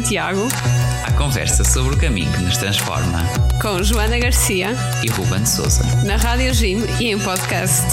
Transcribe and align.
Santiago. 0.00 0.48
A 1.06 1.12
conversa 1.12 1.62
sobre 1.62 1.94
o 1.94 2.00
caminho 2.00 2.32
que 2.32 2.40
nos 2.40 2.56
transforma. 2.56 3.20
Com 3.60 3.82
Joana 3.82 4.18
Garcia 4.18 4.68
e 5.04 5.10
Ruben 5.10 5.44
Souza. 5.44 5.82
Na 6.06 6.16
Rádio 6.16 6.54
Jim 6.54 6.78
e 6.98 7.08
em 7.08 7.18
podcast. 7.18 7.84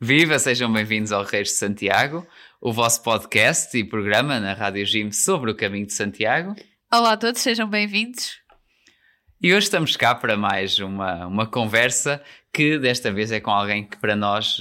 Viva, 0.00 0.40
sejam 0.40 0.72
bem-vindos 0.72 1.12
ao 1.12 1.22
Reis 1.22 1.50
de 1.50 1.54
Santiago, 1.54 2.26
o 2.60 2.72
vosso 2.72 3.00
podcast 3.04 3.78
e 3.78 3.84
programa 3.84 4.40
na 4.40 4.54
Rádio 4.54 4.84
Jim 4.84 5.12
sobre 5.12 5.52
o 5.52 5.56
caminho 5.56 5.86
de 5.86 5.92
Santiago. 5.92 6.56
Olá 6.92 7.12
a 7.12 7.16
todos, 7.16 7.40
sejam 7.40 7.68
bem-vindos. 7.68 8.47
E 9.40 9.54
hoje 9.54 9.66
estamos 9.66 9.96
cá 9.96 10.16
para 10.16 10.36
mais 10.36 10.80
uma, 10.80 11.24
uma 11.24 11.46
conversa 11.46 12.20
que 12.52 12.76
desta 12.76 13.12
vez 13.12 13.30
é 13.30 13.38
com 13.38 13.52
alguém 13.52 13.84
que 13.84 13.96
para 13.96 14.16
nós, 14.16 14.60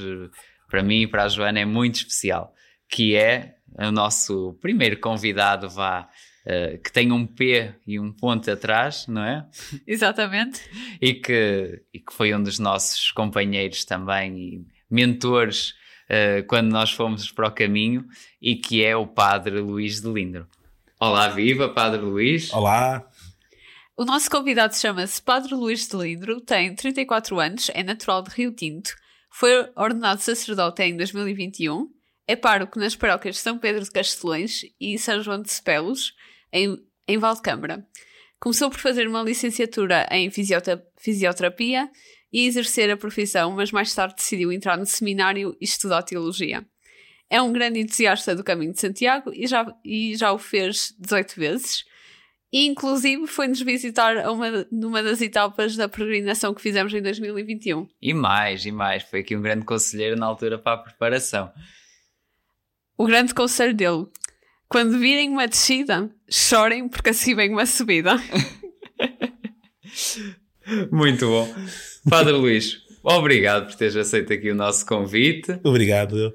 para 0.70 0.84
mim 0.84 1.02
e 1.02 1.08
para 1.08 1.24
a 1.24 1.28
Joana, 1.28 1.60
é 1.60 1.66
muito 1.66 1.96
especial, 1.96 2.54
que 2.88 3.16
é 3.16 3.56
o 3.76 3.92
nosso 3.92 4.56
primeiro 4.62 5.00
convidado, 5.00 5.68
vá, 5.68 6.08
uh, 6.46 6.78
que 6.78 6.92
tem 6.92 7.12
um 7.12 7.26
P 7.26 7.74
e 7.88 8.00
um 8.00 8.12
ponto 8.12 8.52
atrás, 8.52 9.08
não 9.08 9.24
é? 9.24 9.48
Exatamente. 9.88 10.62
E 11.02 11.16
que, 11.16 11.82
e 11.92 12.00
que 12.00 12.14
foi 12.14 12.36
um 12.36 12.44
dos 12.44 12.60
nossos 12.60 13.12
companheiros 13.12 13.84
também 13.84 14.38
e 14.38 14.66
mentores 14.88 15.72
uh, 16.08 16.46
quando 16.48 16.72
nós 16.72 16.92
fomos 16.92 17.32
para 17.32 17.48
o 17.48 17.52
caminho 17.52 18.06
e 18.40 18.56
que 18.56 18.84
é 18.84 18.96
o 18.96 19.08
Padre 19.08 19.60
Luís 19.60 20.02
de 20.02 20.08
Lindro. 20.08 20.48
Olá, 21.00 21.30
viva, 21.30 21.68
Padre 21.68 22.02
Luís. 22.02 22.54
Olá. 22.54 23.07
O 24.00 24.06
nosso 24.06 24.30
convidado 24.30 24.76
chama-se 24.76 25.20
Padre 25.20 25.56
Luís 25.56 25.88
de 25.88 25.98
Lindro, 25.98 26.40
tem 26.40 26.76
34 26.76 27.40
anos, 27.40 27.72
é 27.74 27.82
natural 27.82 28.22
de 28.22 28.30
Rio 28.30 28.52
Tinto, 28.52 28.92
foi 29.32 29.50
ordenado 29.76 30.22
sacerdote 30.22 30.84
em 30.84 30.96
2021, 30.96 31.90
é 32.28 32.36
pároco 32.36 32.78
nas 32.78 32.96
paróquias 32.96 33.38
de 33.38 33.42
São 33.42 33.58
Pedro 33.58 33.84
de 33.84 33.90
Castelões 33.90 34.62
e 34.80 35.00
São 35.00 35.20
João 35.24 35.42
de 35.42 35.50
Cepelos, 35.50 36.14
em, 36.54 36.78
em 37.08 37.18
Valdecâmara. 37.18 37.88
Começou 38.40 38.70
por 38.70 38.78
fazer 38.78 39.08
uma 39.08 39.24
licenciatura 39.24 40.08
em 40.12 40.30
fisioterapia 40.30 41.90
e 42.32 42.46
exercer 42.46 42.92
a 42.92 42.98
profissão, 42.98 43.54
mas 43.54 43.72
mais 43.72 43.92
tarde 43.96 44.14
decidiu 44.14 44.52
entrar 44.52 44.78
no 44.78 44.86
seminário 44.86 45.58
e 45.60 45.66
estudar 45.66 46.04
teologia. 46.04 46.64
É 47.32 47.42
um 47.42 47.52
grande 47.52 47.80
entusiasta 47.80 48.36
do 48.36 48.44
caminho 48.44 48.74
de 48.74 48.80
Santiago 48.80 49.32
e 49.34 49.48
já, 49.48 49.66
e 49.84 50.16
já 50.16 50.32
o 50.32 50.38
fez 50.38 50.94
18 51.00 51.36
vezes 51.36 51.84
e, 52.52 52.66
inclusive, 52.66 53.28
foi-nos 53.28 53.62
visitar 53.62 54.30
uma, 54.30 54.66
numa 54.72 55.04
das 55.04 55.22
etapas 55.22 55.76
da 55.76 55.90
peregrinação 55.90 56.54
que 56.54 56.62
fizemos 56.62 56.94
em 56.94 57.02
2021. 57.02 57.88
E 58.02 58.14
mais, 58.14 58.66
e 58.66 58.72
mais. 58.72 59.04
Foi 59.04 59.20
aqui 59.20 59.36
um 59.36 59.42
grande 59.42 59.66
conselheiro 59.66 60.18
na 60.18 60.26
altura 60.26 60.58
para 60.58 60.74
a 60.74 60.78
preparação. 60.78 61.52
O 62.98 63.06
grande 63.06 63.34
conselho 63.34 63.74
dele: 63.74 64.06
quando 64.70 64.98
virem 64.98 65.30
uma 65.30 65.48
descida, 65.48 66.10
chorem 66.30 66.88
porque 66.88 67.10
assim 67.10 67.36
vem 67.36 67.52
uma 67.52 67.66
subida. 67.66 68.16
Muito 70.92 71.28
bom. 71.28 71.54
Padre 72.10 72.34
Luís, 72.34 72.82
obrigado 73.04 73.68
por 73.68 73.76
teres 73.76 73.96
aceito 73.96 74.32
aqui 74.32 74.52
o 74.52 74.56
nosso 74.56 74.86
convite. 74.86 75.60
Obrigado. 75.64 76.34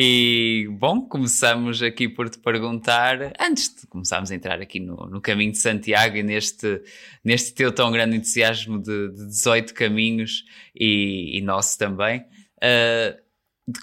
E, 0.00 0.68
bom, 0.78 1.00
começamos 1.00 1.82
aqui 1.82 2.08
por 2.08 2.30
te 2.30 2.38
perguntar, 2.38 3.32
antes 3.40 3.74
de 3.74 3.84
começarmos 3.88 4.30
a 4.30 4.34
entrar 4.36 4.60
aqui 4.60 4.78
no, 4.78 4.94
no 4.94 5.20
caminho 5.20 5.50
de 5.50 5.58
Santiago 5.58 6.16
e 6.16 6.22
neste, 6.22 6.80
neste 7.24 7.52
teu 7.52 7.72
tão 7.72 7.90
grande 7.90 8.14
entusiasmo 8.14 8.80
de, 8.80 9.08
de 9.08 9.26
18 9.26 9.74
caminhos 9.74 10.44
e, 10.72 11.36
e 11.36 11.40
nosso 11.40 11.76
também, 11.76 12.20
uh, 12.20 13.20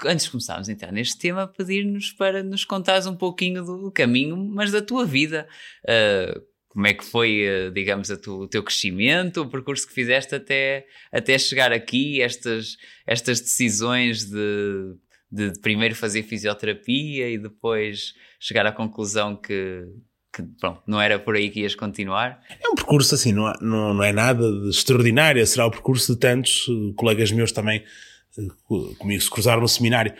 antes 0.05 0.27
de 0.27 0.31
começarmos 0.31 0.69
a 0.69 0.71
entrar 0.71 0.89
neste 0.93 1.17
tema, 1.17 1.49
pedir-nos 1.49 2.13
para 2.13 2.41
nos 2.41 2.63
contares 2.63 3.05
um 3.07 3.15
pouquinho 3.17 3.65
do 3.65 3.91
caminho, 3.91 4.37
mas 4.37 4.71
da 4.71 4.81
tua 4.81 5.05
vida. 5.05 5.45
Uh, 5.83 6.41
como 6.69 6.87
é 6.87 6.93
que 6.93 7.03
foi, 7.03 7.43
uh, 7.45 7.71
digamos, 7.71 8.07
tu, 8.23 8.43
o 8.43 8.47
teu 8.47 8.63
crescimento, 8.63 9.41
o 9.41 9.49
percurso 9.49 9.85
que 9.85 9.93
fizeste 9.93 10.33
até, 10.33 10.87
até 11.11 11.37
chegar 11.37 11.73
aqui, 11.73 12.21
estas, 12.21 12.77
estas 13.05 13.41
decisões 13.41 14.23
de 14.23 14.95
de, 15.35 15.59
primeiro 15.59 15.93
fazer 15.95 16.23
fisioterapia 16.23 17.29
e 17.29 17.37
depois 17.37 18.13
chegar 18.39 18.65
à 18.65 18.71
conclusão 18.71 19.35
que, 19.35 19.85
que 20.33 20.43
não 20.87 21.01
era 21.01 21.19
por 21.19 21.35
aí 21.35 21.49
que 21.49 21.61
ias 21.61 21.75
continuar? 21.75 22.41
É 22.63 22.69
um 22.69 22.75
percurso 22.75 23.13
assim, 23.15 23.33
não, 23.33 23.51
não, 23.59 23.93
não 23.93 24.03
é 24.03 24.13
nada 24.13 24.49
de 24.61 24.69
extraordinário, 24.69 25.45
será 25.45 25.65
o 25.65 25.71
percurso 25.71 26.13
de 26.13 26.19
tantos 26.19 26.67
uh, 26.69 26.93
colegas 26.93 27.31
meus 27.31 27.51
também 27.51 27.83
uh, 28.37 28.95
comigo 28.95 29.21
se 29.21 29.29
cruzaram 29.29 29.61
no 29.61 29.67
seminário. 29.67 30.13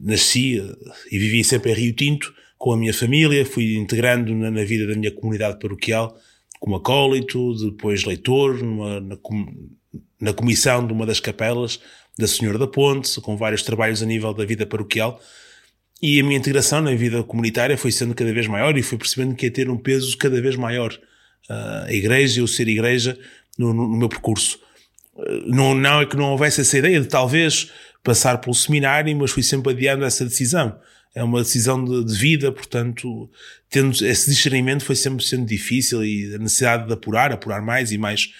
Nasci 0.00 0.60
uh, 0.60 0.76
e 1.10 1.18
vivi 1.18 1.42
sempre 1.42 1.72
em 1.72 1.74
Rio 1.74 1.94
Tinto 1.94 2.34
com 2.58 2.72
a 2.72 2.76
minha 2.76 2.94
família, 2.94 3.46
fui 3.46 3.76
integrando 3.76 4.34
na, 4.34 4.50
na 4.50 4.64
vida 4.64 4.86
da 4.86 4.94
minha 4.94 5.10
comunidade 5.10 5.58
paroquial 5.58 6.16
como 6.60 6.76
acólito, 6.76 7.54
depois 7.70 8.04
leitor, 8.04 8.62
numa, 8.62 8.98
na, 8.98 9.18
na 10.18 10.32
comissão 10.32 10.86
de 10.86 10.94
uma 10.94 11.04
das 11.04 11.20
capelas 11.20 11.78
da 12.18 12.26
Senhora 12.26 12.58
da 12.58 12.66
Ponte, 12.66 13.20
com 13.20 13.36
vários 13.36 13.62
trabalhos 13.62 14.02
a 14.02 14.06
nível 14.06 14.32
da 14.32 14.44
vida 14.44 14.64
paroquial. 14.66 15.20
E 16.02 16.20
a 16.20 16.24
minha 16.24 16.38
integração 16.38 16.80
na 16.80 16.94
vida 16.94 17.22
comunitária 17.22 17.76
foi 17.78 17.90
sendo 17.90 18.14
cada 18.14 18.32
vez 18.32 18.46
maior 18.46 18.76
e 18.76 18.82
fui 18.82 18.98
percebendo 18.98 19.34
que 19.34 19.46
ia 19.46 19.50
ter 19.50 19.70
um 19.70 19.76
peso 19.76 20.16
cada 20.18 20.40
vez 20.40 20.56
maior. 20.56 20.92
Uh, 21.48 21.86
a 21.86 21.92
igreja, 21.92 22.40
eu 22.40 22.46
ser 22.46 22.68
igreja, 22.68 23.18
no, 23.58 23.72
no, 23.72 23.88
no 23.88 23.96
meu 23.96 24.08
percurso. 24.08 24.58
Uh, 25.14 25.42
não, 25.46 25.74
não 25.74 26.02
é 26.02 26.06
que 26.06 26.16
não 26.16 26.32
houvesse 26.32 26.60
essa 26.60 26.78
ideia 26.78 27.00
de 27.00 27.06
talvez 27.06 27.70
passar 28.02 28.38
pelo 28.38 28.54
seminário, 28.54 29.16
mas 29.16 29.30
fui 29.30 29.42
sempre 29.42 29.72
adiando 29.72 30.04
essa 30.04 30.24
decisão. 30.24 30.78
É 31.14 31.22
uma 31.22 31.42
decisão 31.42 31.82
de, 31.84 32.04
de, 32.04 32.18
vida, 32.18 32.50
portanto, 32.50 33.30
tendo 33.70 33.92
esse 34.04 34.28
discernimento 34.28 34.84
foi 34.84 34.96
sempre 34.96 35.24
sendo 35.24 35.46
difícil 35.46 36.04
e 36.04 36.34
a 36.34 36.38
necessidade 36.38 36.86
de 36.86 36.92
apurar, 36.92 37.32
apurar 37.32 37.62
mais 37.62 37.92
e 37.92 37.98
mais. 37.98 38.30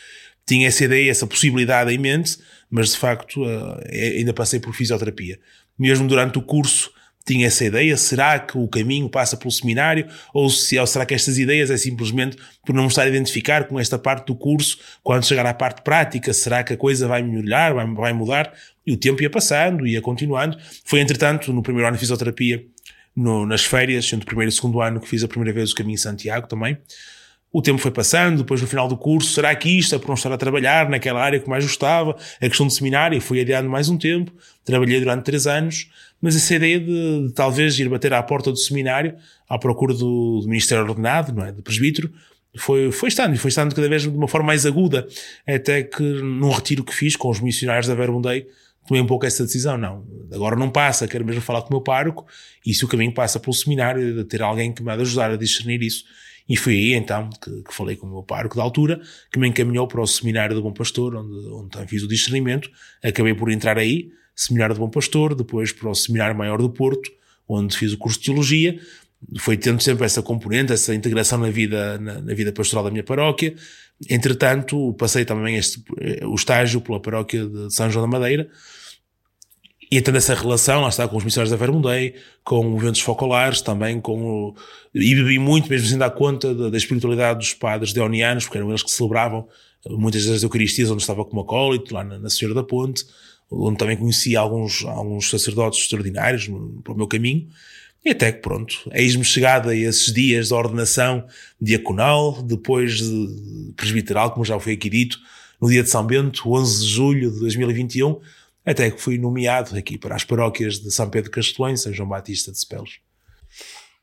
Tinha 0.45 0.69
essa 0.69 0.85
ideia, 0.85 1.11
essa 1.11 1.27
possibilidade 1.27 1.93
em 1.93 1.99
mente, 1.99 2.37
mas 2.75 2.91
de 2.91 2.99
facto 2.99 3.45
eh, 3.85 4.17
ainda 4.19 4.35
passei 4.35 4.59
por 4.59 4.75
fisioterapia. 4.75 5.39
Mesmo 5.79 6.09
durante 6.09 6.39
o 6.39 6.43
curso 6.43 6.91
tinha 7.25 7.47
essa 7.47 7.65
ideia, 7.65 7.97
será 7.97 8.37
que 8.41 8.59
o 8.59 8.67
caminho 8.67 9.09
passa 9.09 9.37
pelo 9.37 9.53
seminário 9.53 10.09
ou, 10.35 10.51
se, 10.51 10.77
ou 10.77 10.85
será 10.85 11.07
que 11.07 11.15
estas 11.15 11.39
ideias 11.39 11.71
é 11.71 11.77
simplesmente 11.77 12.37
por 12.67 12.75
não 12.75 12.83
me 12.83 12.89
estar 12.89 13.03
a 13.03 13.09
identificar 13.09 13.69
com 13.69 13.79
esta 13.79 13.97
parte 13.97 14.27
do 14.27 14.35
curso, 14.35 14.81
quando 15.05 15.25
chegar 15.25 15.47
à 15.47 15.55
parte 15.55 15.83
prática, 15.83 16.33
será 16.33 16.65
que 16.65 16.73
a 16.73 16.77
coisa 16.77 17.07
vai 17.07 17.23
melhorar, 17.23 17.73
vai, 17.73 17.87
vai 17.95 18.13
mudar? 18.13 18.53
E 18.85 18.93
o 18.93 18.97
tempo 18.97 19.23
ia 19.23 19.31
passando, 19.31 19.87
ia 19.87 20.03
continuando. 20.03 20.59
Foi 20.85 20.99
entretanto 20.99 21.53
no 21.53 21.63
primeiro 21.63 21.87
ano 21.87 21.97
de 21.97 22.01
fisioterapia, 22.01 22.67
no, 23.15 23.47
nas 23.47 23.65
férias, 23.65 24.13
entre 24.13 24.25
o 24.25 24.27
primeiro 24.27 24.51
e 24.51 24.53
o 24.53 24.57
segundo 24.57 24.81
ano 24.81 24.99
que 24.99 25.09
fiz 25.09 25.23
a 25.23 25.29
primeira 25.29 25.53
vez 25.53 25.71
o 25.71 25.77
caminho 25.77 25.97
Santiago 25.97 26.49
também, 26.49 26.77
o 27.55 27.63
tempo 27.63 27.79
foi 27.79 27.93
passando, 27.93 28.39
depois 28.39 28.61
no 28.61 28.67
final 28.67 28.89
do 28.89 28.97
curso, 28.97 29.33
será 29.33 29.55
que 29.55 29.69
isto 29.79 29.95
é 29.95 29.99
por 29.99 30.09
não 30.09 30.17
estar 30.17 30.33
a 30.33 30.37
trabalhar 30.37 30.91
naquela 30.91 31.23
área 31.23 31.39
que 31.39 31.49
mais 31.49 31.65
gostava? 31.65 32.17
A 32.41 32.49
questão 32.49 32.67
do 32.67 32.73
seminário 32.73 33.21
foi 33.21 33.41
adiando 33.41 33.71
mais 33.71 33.89
um 33.89 33.97
tempo, 33.97 34.33
trabalhei 34.65 34.99
durante 34.99 35.23
três 35.23 35.47
anos, 35.47 35.89
mas 36.21 36.35
essa 36.35 36.53
ideia 36.57 36.81
de, 36.81 37.29
de 37.29 37.33
talvez 37.33 37.79
ir 37.79 37.89
bater 37.89 38.13
à 38.13 38.21
porta 38.25 38.51
do 38.51 38.57
seminário, 38.57 39.15
à 39.49 39.57
procura 39.57 39.95
do, 39.95 40.41
do 40.41 40.49
Ministério 40.49 40.83
Ordenado, 40.83 41.33
não 41.33 41.47
é? 41.47 41.53
Do 41.53 41.63
presbítero, 41.63 42.13
foi, 42.57 42.91
foi 42.91 43.09
estando, 43.09 43.37
e 43.37 43.39
foi 43.39 43.51
estando 43.51 43.73
cada 43.73 43.89
vez 43.89 44.03
de 44.03 44.09
uma 44.09 44.27
forma 44.27 44.49
mais 44.49 44.67
aguda, 44.67 45.07
até 45.47 45.85
que 45.85 46.03
num 46.03 46.51
retiro 46.51 46.83
que 46.83 46.93
fiz 46.93 47.15
com 47.15 47.31
os 47.31 47.39
missionários 47.39 47.87
da 47.87 47.95
Verbundei, 47.95 48.49
tomei 48.85 49.01
um 49.01 49.07
pouco 49.07 49.27
essa 49.27 49.45
decisão, 49.45 49.79
não, 49.79 50.05
agora 50.33 50.57
não 50.57 50.71
passa, 50.71 51.07
quero 51.07 51.25
mesmo 51.25 51.41
falar 51.41 51.63
com 51.63 51.69
o 51.69 51.73
meu 51.75 51.81
pároco, 51.81 52.27
e 52.67 52.75
se 52.75 52.85
o 52.85 52.89
caminho 52.89 53.15
passa 53.15 53.39
pelo 53.39 53.55
seminário, 53.55 54.13
de 54.13 54.25
ter 54.25 54.43
alguém 54.43 54.73
que 54.73 54.83
me 54.83 54.87
vai 54.87 55.01
ajudar 55.01 55.31
a 55.31 55.37
discernir 55.37 55.81
isso, 55.83 56.03
e 56.49 56.57
foi 56.57 56.75
aí 56.75 56.95
então 56.95 57.31
que, 57.31 57.63
que, 57.63 57.75
falei 57.75 57.97
com 57.97 58.07
o 58.07 58.11
meu 58.11 58.23
pároco 58.23 58.57
da 58.57 58.63
altura, 58.63 59.01
que 59.33 59.39
me 59.39 59.49
encaminhou 59.49 59.89
para 59.89 60.01
o 60.01 60.07
Seminário 60.07 60.55
do 60.55 60.63
Bom 60.63 60.73
Pastor, 60.73 61.17
onde, 61.17 61.49
onde 61.49 61.89
fiz 61.89 62.03
o 62.03 62.09
discernimento. 62.09 62.71
Acabei 63.03 63.35
por 63.35 63.51
entrar 63.51 63.79
aí, 63.79 64.11
Seminário 64.37 64.75
do 64.75 64.81
Bom 64.81 64.91
Pastor, 64.91 65.35
depois 65.35 65.73
para 65.73 65.89
o 65.89 65.95
Seminário 65.95 66.37
Maior 66.37 66.59
do 66.59 66.69
Porto, 66.69 67.11
onde 67.49 67.77
fiz 67.77 67.93
o 67.93 67.99
curso 67.99 68.19
de 68.19 68.27
Teologia. 68.27 68.79
Foi 69.39 69.57
tendo 69.57 69.83
sempre 69.83 70.05
essa 70.05 70.23
componente, 70.23 70.73
essa 70.73 70.95
integração 70.95 71.39
na 71.39 71.49
vida, 71.49 71.99
na, 71.99 72.21
na 72.21 72.35
vida 72.35 72.53
pastoral 72.53 72.85
da 72.85 72.91
minha 72.91 73.05
paróquia. 73.05 73.55
Entretanto, 74.11 74.93
passei 74.99 75.25
também 75.25 75.57
este, 75.57 75.83
o 76.25 76.35
estágio 76.35 76.81
pela 76.83 77.01
paróquia 77.01 77.47
de 77.47 77.73
São 77.73 77.91
João 77.91 78.05
da 78.09 78.19
Madeira, 78.19 78.51
e 79.91 80.01
tendo 80.01 80.19
essa 80.19 80.35
relação, 80.35 80.83
lá 80.83 80.89
está, 80.89 81.07
com 81.07 81.17
os 81.17 81.25
missionários 81.25 81.51
da 81.51 81.57
Vermundei, 81.57 82.15
com 82.43 82.77
eventos 82.77 83.01
focolares, 83.01 83.61
também 83.61 84.01
com 84.01 84.23
o, 84.23 84.55
e 84.95 85.15
bebi 85.15 85.39
muito, 85.39 85.69
mesmo 85.69 85.87
sem 85.87 85.99
dar 85.99 86.11
conta 86.11 86.55
da, 86.55 86.71
da 86.71 86.77
espiritualidade 86.77 87.39
dos 87.39 87.55
padres 87.55 87.93
deonianos, 87.93 88.45
porque 88.45 88.59
eram 88.59 88.69
eles 88.71 88.83
que 88.83 88.91
celebravam 88.91 89.47
muitas 89.91 90.25
das 90.27 90.43
Eucaristias, 90.43 90.91
onde 90.91 91.03
estava 91.03 91.25
como 91.25 91.43
acólito, 91.43 91.95
lá 91.95 92.05
na, 92.05 92.19
na 92.19 92.31
Senhora 92.31 92.55
da 92.55 92.63
Ponte, 92.63 93.05
onde 93.51 93.77
também 93.77 93.97
conheci 93.97 94.37
alguns, 94.37 94.85
alguns 94.85 95.31
sacerdotes 95.31 95.81
extraordinários 95.81 96.49
para 96.83 96.93
o 96.93 96.97
meu 96.97 97.07
caminho. 97.07 97.49
E 98.05 98.11
até 98.11 98.31
que 98.31 98.43
pronto, 98.43 98.91
eis-me 98.93 99.25
chegada 99.25 99.71
a 99.71 99.77
esses 99.77 100.13
dias 100.13 100.49
de 100.49 100.55
ordenação 100.55 101.25
diaconal, 101.61 102.43
depois 102.43 102.99
de 102.99 103.73
presbiteral, 103.77 104.31
como 104.31 104.45
já 104.45 104.59
foi 104.61 104.75
aqui 104.75 104.91
dito, 104.91 105.19
no 105.61 105.69
dia 105.71 105.83
de 105.83 105.89
São 105.89 106.05
Bento, 106.07 106.53
11 106.53 106.85
de 106.85 106.91
julho 106.91 107.31
de 107.31 107.41
2021, 107.41 108.21
até 108.65 108.91
que 108.91 109.01
fui 109.01 109.19
nomeado 109.19 109.77
aqui 109.77 109.99
para 109.99 110.15
as 110.15 110.25
paróquias 110.25 110.79
de 110.81 110.91
São 110.91 111.11
Pedro 111.11 111.31
Castelão 111.31 111.73
e 111.73 111.77
São 111.77 111.93
João 111.93 112.09
Batista 112.09 112.51
de 112.51 112.59
Cepelos. 112.59 113.01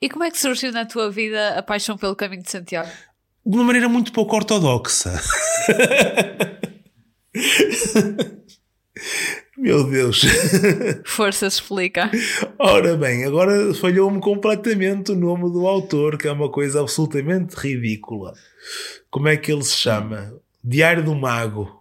E 0.01 0.09
como 0.09 0.23
é 0.23 0.31
que 0.31 0.39
surgiu 0.39 0.71
na 0.71 0.85
tua 0.85 1.11
vida 1.11 1.57
a 1.57 1.63
paixão 1.63 1.97
pelo 1.97 2.15
caminho 2.15 2.43
de 2.43 2.49
Santiago? 2.51 2.89
De 3.45 3.55
uma 3.55 3.63
maneira 3.63 3.89
muito 3.89 4.11
pouco 4.11 4.35
ortodoxa. 4.35 5.11
Meu 9.57 9.83
Deus. 9.83 10.21
Força 11.05 11.45
explica. 11.45 12.09
Ora 12.57 12.97
bem, 12.97 13.25
agora 13.25 13.73
falhou-me 13.75 14.19
completamente 14.19 15.11
o 15.11 15.15
nome 15.15 15.51
do 15.51 15.67
autor, 15.67 16.17
que 16.17 16.27
é 16.27 16.31
uma 16.31 16.49
coisa 16.49 16.81
absolutamente 16.81 17.55
ridícula. 17.55 18.33
Como 19.11 19.27
é 19.27 19.37
que 19.37 19.51
ele 19.51 19.63
se 19.63 19.77
chama? 19.77 20.33
Diário 20.63 21.03
do 21.03 21.13
Mago. 21.13 21.80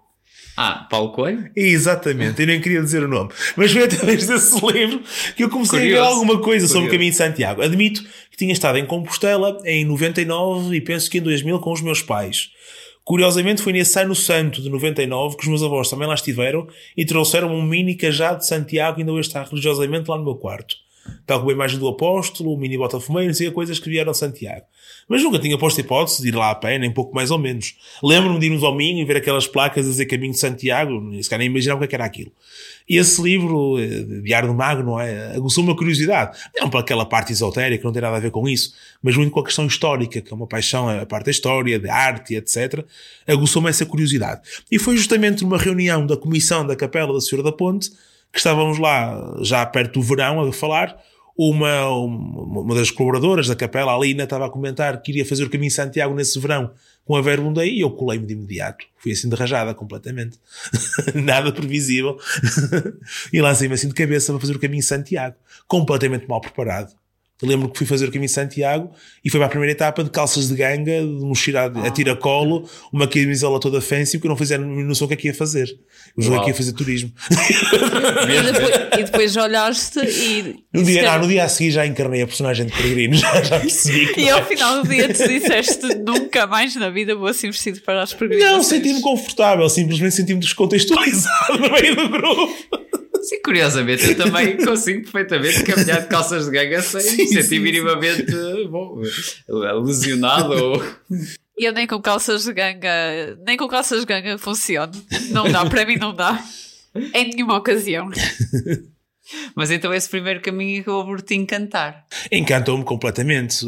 Ah, 0.62 0.86
Paulo 0.90 1.12
Coelho? 1.12 1.50
Exatamente, 1.56 2.38
eu 2.38 2.46
nem 2.46 2.60
queria 2.60 2.82
dizer 2.82 3.02
o 3.02 3.08
nome. 3.08 3.30
Mas 3.56 3.72
foi 3.72 3.84
através 3.84 4.26
desse 4.26 4.60
livro 4.70 5.02
que 5.34 5.42
eu 5.42 5.48
comecei 5.48 5.78
Curioso. 5.78 6.02
a 6.02 6.04
ver 6.04 6.12
alguma 6.12 6.34
coisa 6.34 6.66
Curioso. 6.66 6.74
sobre 6.74 6.88
o 6.88 6.92
caminho 6.92 7.10
de 7.10 7.16
Santiago. 7.16 7.62
Admito 7.62 8.02
que 8.30 8.36
tinha 8.36 8.52
estado 8.52 8.76
em 8.76 8.84
Compostela 8.84 9.56
em 9.64 9.86
99 9.86 10.76
e 10.76 10.80
penso 10.82 11.08
que 11.10 11.16
em 11.16 11.22
2000 11.22 11.60
com 11.60 11.72
os 11.72 11.80
meus 11.80 12.02
pais. 12.02 12.50
Curiosamente 13.02 13.62
foi 13.62 13.72
nesse 13.72 13.98
ano 13.98 14.14
santo 14.14 14.60
de 14.60 14.68
99 14.68 15.36
que 15.36 15.44
os 15.44 15.48
meus 15.48 15.62
avós 15.62 15.88
também 15.88 16.06
lá 16.06 16.12
estiveram 16.12 16.68
e 16.94 17.06
trouxeram 17.06 17.48
um 17.54 17.62
mini 17.62 17.94
cajado 17.94 18.40
de 18.40 18.46
Santiago 18.46 18.98
e 18.98 19.00
ainda 19.00 19.12
hoje 19.12 19.28
está 19.28 19.42
religiosamente 19.42 20.10
lá 20.10 20.18
no 20.18 20.24
meu 20.24 20.34
quarto. 20.34 20.76
Tal 21.26 21.38
como 21.38 21.50
a 21.50 21.54
imagem 21.54 21.78
do 21.78 21.88
apóstolo, 21.88 22.52
o 22.52 22.58
mini 22.58 22.76
botafumeiro, 22.76 23.32
e 23.42 23.50
coisas 23.50 23.78
que 23.78 23.88
vieram 23.88 24.10
a 24.10 24.14
Santiago. 24.14 24.66
Mas 25.10 25.24
nunca 25.24 25.40
tinha 25.40 25.58
posto 25.58 25.80
hipótese 25.80 26.22
de 26.22 26.28
ir 26.28 26.36
lá 26.36 26.52
a 26.52 26.54
pé, 26.54 26.78
nem 26.78 26.88
pouco 26.88 27.12
mais 27.12 27.32
ou 27.32 27.38
menos. 27.38 27.74
Lembro-me 28.00 28.38
de 28.38 28.46
ir 28.46 28.50
no 28.50 28.60
domingo 28.60 29.00
e 29.00 29.04
ver 29.04 29.16
aquelas 29.16 29.44
placas 29.44 29.84
a 29.84 29.90
dizer 29.90 30.06
caminho 30.06 30.32
de 30.32 30.38
Santiago, 30.38 31.00
nem 31.00 31.20
sequer 31.20 31.36
nem 31.36 31.48
imaginava 31.48 31.84
o 31.84 31.88
que 31.88 31.96
é 31.96 31.98
era 31.98 32.04
aquilo. 32.04 32.30
E 32.88 32.96
esse 32.96 33.20
livro, 33.20 33.76
eh, 33.80 34.22
Diário 34.22 34.48
do 34.48 34.54
Mago, 34.54 34.84
não 34.84 35.00
é? 35.00 35.34
Aguçou 35.34 35.64
uma 35.64 35.76
curiosidade. 35.76 36.38
Não 36.60 36.70
para 36.70 36.78
aquela 36.78 37.04
parte 37.04 37.32
esotérica, 37.32 37.82
não 37.82 37.92
tem 37.92 38.00
nada 38.00 38.18
a 38.18 38.20
ver 38.20 38.30
com 38.30 38.48
isso, 38.48 38.72
mas 39.02 39.16
muito 39.16 39.32
com 39.32 39.40
a 39.40 39.44
questão 39.44 39.66
histórica, 39.66 40.20
que 40.20 40.32
é 40.32 40.36
uma 40.36 40.46
paixão, 40.46 40.88
a 40.88 41.04
parte 41.04 41.24
da 41.24 41.30
história, 41.32 41.80
da 41.80 41.92
arte, 41.92 42.36
etc. 42.36 42.84
Aguçou-me 43.26 43.68
essa 43.68 43.84
curiosidade. 43.84 44.42
E 44.70 44.78
foi 44.78 44.96
justamente 44.96 45.42
numa 45.42 45.58
reunião 45.58 46.06
da 46.06 46.16
Comissão 46.16 46.64
da 46.64 46.76
Capela 46.76 47.12
da 47.12 47.20
Senhora 47.20 47.50
da 47.50 47.52
Ponte, 47.56 47.90
que 48.32 48.38
estávamos 48.38 48.78
lá, 48.78 49.38
já 49.42 49.66
perto 49.66 49.94
do 49.94 50.02
verão, 50.02 50.40
a 50.40 50.52
falar, 50.52 50.96
uma, 51.36 51.88
uma 51.88 52.74
das 52.74 52.90
colaboradoras 52.90 53.48
da 53.48 53.56
capela, 53.56 53.92
a 53.92 53.94
Alina, 53.94 54.24
estava 54.24 54.46
a 54.46 54.50
comentar 54.50 55.00
que 55.00 55.12
iria 55.12 55.24
fazer 55.24 55.44
o 55.44 55.50
caminho 55.50 55.70
Santiago 55.70 56.14
nesse 56.14 56.38
verão 56.38 56.72
com 57.04 57.16
a 57.16 57.22
Verbundei 57.22 57.74
e 57.74 57.80
eu 57.80 57.90
colei-me 57.90 58.26
de 58.26 58.34
imediato. 58.34 58.84
Fui 58.96 59.12
assim 59.12 59.28
de 59.28 59.34
rajada 59.34 59.74
completamente. 59.74 60.38
Nada 61.14 61.50
previsível. 61.50 62.18
e 63.32 63.40
lancei-me 63.40 63.74
assim 63.74 63.88
de 63.88 63.94
cabeça 63.94 64.32
para 64.32 64.40
fazer 64.40 64.54
o 64.54 64.60
caminho 64.60 64.82
Santiago. 64.82 65.36
Completamente 65.66 66.28
mal 66.28 66.40
preparado. 66.40 66.99
Eu 67.42 67.48
lembro 67.48 67.68
que 67.70 67.78
fui 67.78 67.86
fazer 67.86 68.06
o 68.06 68.12
caminho 68.12 68.28
de 68.28 68.34
Santiago 68.34 68.90
e 69.24 69.30
foi 69.30 69.40
para 69.40 69.46
a 69.46 69.50
primeira 69.50 69.72
etapa 69.72 70.04
de 70.04 70.10
calças 70.10 70.48
de 70.48 70.54
ganga, 70.54 71.00
de 71.00 71.24
mochila 71.24 71.72
a, 71.74 71.86
a 71.86 71.90
tiracolo, 71.90 72.68
uma 72.92 73.06
camisola 73.06 73.58
toda 73.58 73.80
fancy, 73.80 74.18
porque 74.18 74.26
eu 74.26 74.30
não 74.30 74.36
fazia 74.36 74.58
noção 74.58 75.06
o 75.06 75.08
que 75.08 75.14
é 75.14 75.16
que 75.16 75.28
ia 75.28 75.34
fazer. 75.34 75.68
Eu 76.16 76.22
joguei 76.22 76.40
aqui 76.40 76.50
a 76.50 76.54
fazer 76.54 76.72
turismo. 76.72 77.12
e, 77.30 78.52
depois, 78.52 78.74
e 78.98 79.04
depois 79.04 79.36
olhaste 79.36 80.00
e. 80.00 80.64
No 80.72 80.82
dia, 80.82 81.02
não, 81.02 81.20
no 81.20 81.28
dia 81.28 81.44
a 81.44 81.48
seguir 81.48 81.70
já 81.70 81.86
encarnei 81.86 82.22
a 82.22 82.26
personagem 82.26 82.66
de 82.66 82.72
peregrino, 82.72 83.14
já, 83.16 83.42
já 83.42 83.60
percebi. 83.60 84.12
Que 84.12 84.22
e 84.22 84.30
ao 84.30 84.44
final 84.44 84.82
do 84.82 84.88
dia 84.88 85.08
tu 85.08 85.26
disseste 85.26 85.94
nunca 86.06 86.46
mais 86.46 86.74
na 86.76 86.90
vida 86.90 87.14
vou 87.14 87.26
assim 87.26 87.50
vestido 87.50 87.80
para 87.80 88.02
as 88.02 88.12
peregrinações. 88.12 88.56
Não, 88.56 88.62
senti-me 88.62 89.00
confortável, 89.00 89.68
simplesmente 89.68 90.14
senti-me 90.14 90.40
descontextualizado 90.40 91.58
no 91.58 91.70
meio 91.72 91.96
do 91.96 92.08
grupo. 92.08 92.79
Sim, 93.30 93.40
curiosamente, 93.44 94.08
eu 94.08 94.16
também 94.16 94.56
consigo 94.66 95.02
perfeitamente 95.02 95.62
caminhar 95.62 96.00
de 96.00 96.08
calças 96.08 96.46
de 96.46 96.50
ganga 96.50 96.82
sem 96.82 97.00
sim, 97.00 97.26
sentir 97.28 97.44
sim, 97.44 97.58
minimamente 97.60 98.28
sim. 98.28 98.66
Bom, 98.68 99.00
lesionado 99.84 100.52
ou. 100.52 100.82
Eu 101.56 101.72
nem 101.72 101.86
com 101.86 102.02
calças 102.02 102.42
de 102.42 102.52
ganga, 102.52 103.38
nem 103.46 103.56
com 103.56 103.68
calças 103.68 104.00
de 104.00 104.06
ganga 104.06 104.36
funciona. 104.36 104.90
Não 105.30 105.48
dá, 105.48 105.64
para 105.64 105.86
mim 105.86 105.94
não 105.94 106.12
dá. 106.12 106.44
Em 107.14 107.30
nenhuma 107.30 107.56
ocasião. 107.56 108.10
Mas 109.54 109.70
então 109.70 109.94
esse 109.94 110.08
primeiro 110.08 110.40
caminho 110.40 110.80
acabou 110.80 111.04
por 111.04 111.22
te 111.22 111.36
encantar. 111.36 112.04
Encantou-me 112.32 112.82
completamente. 112.82 113.64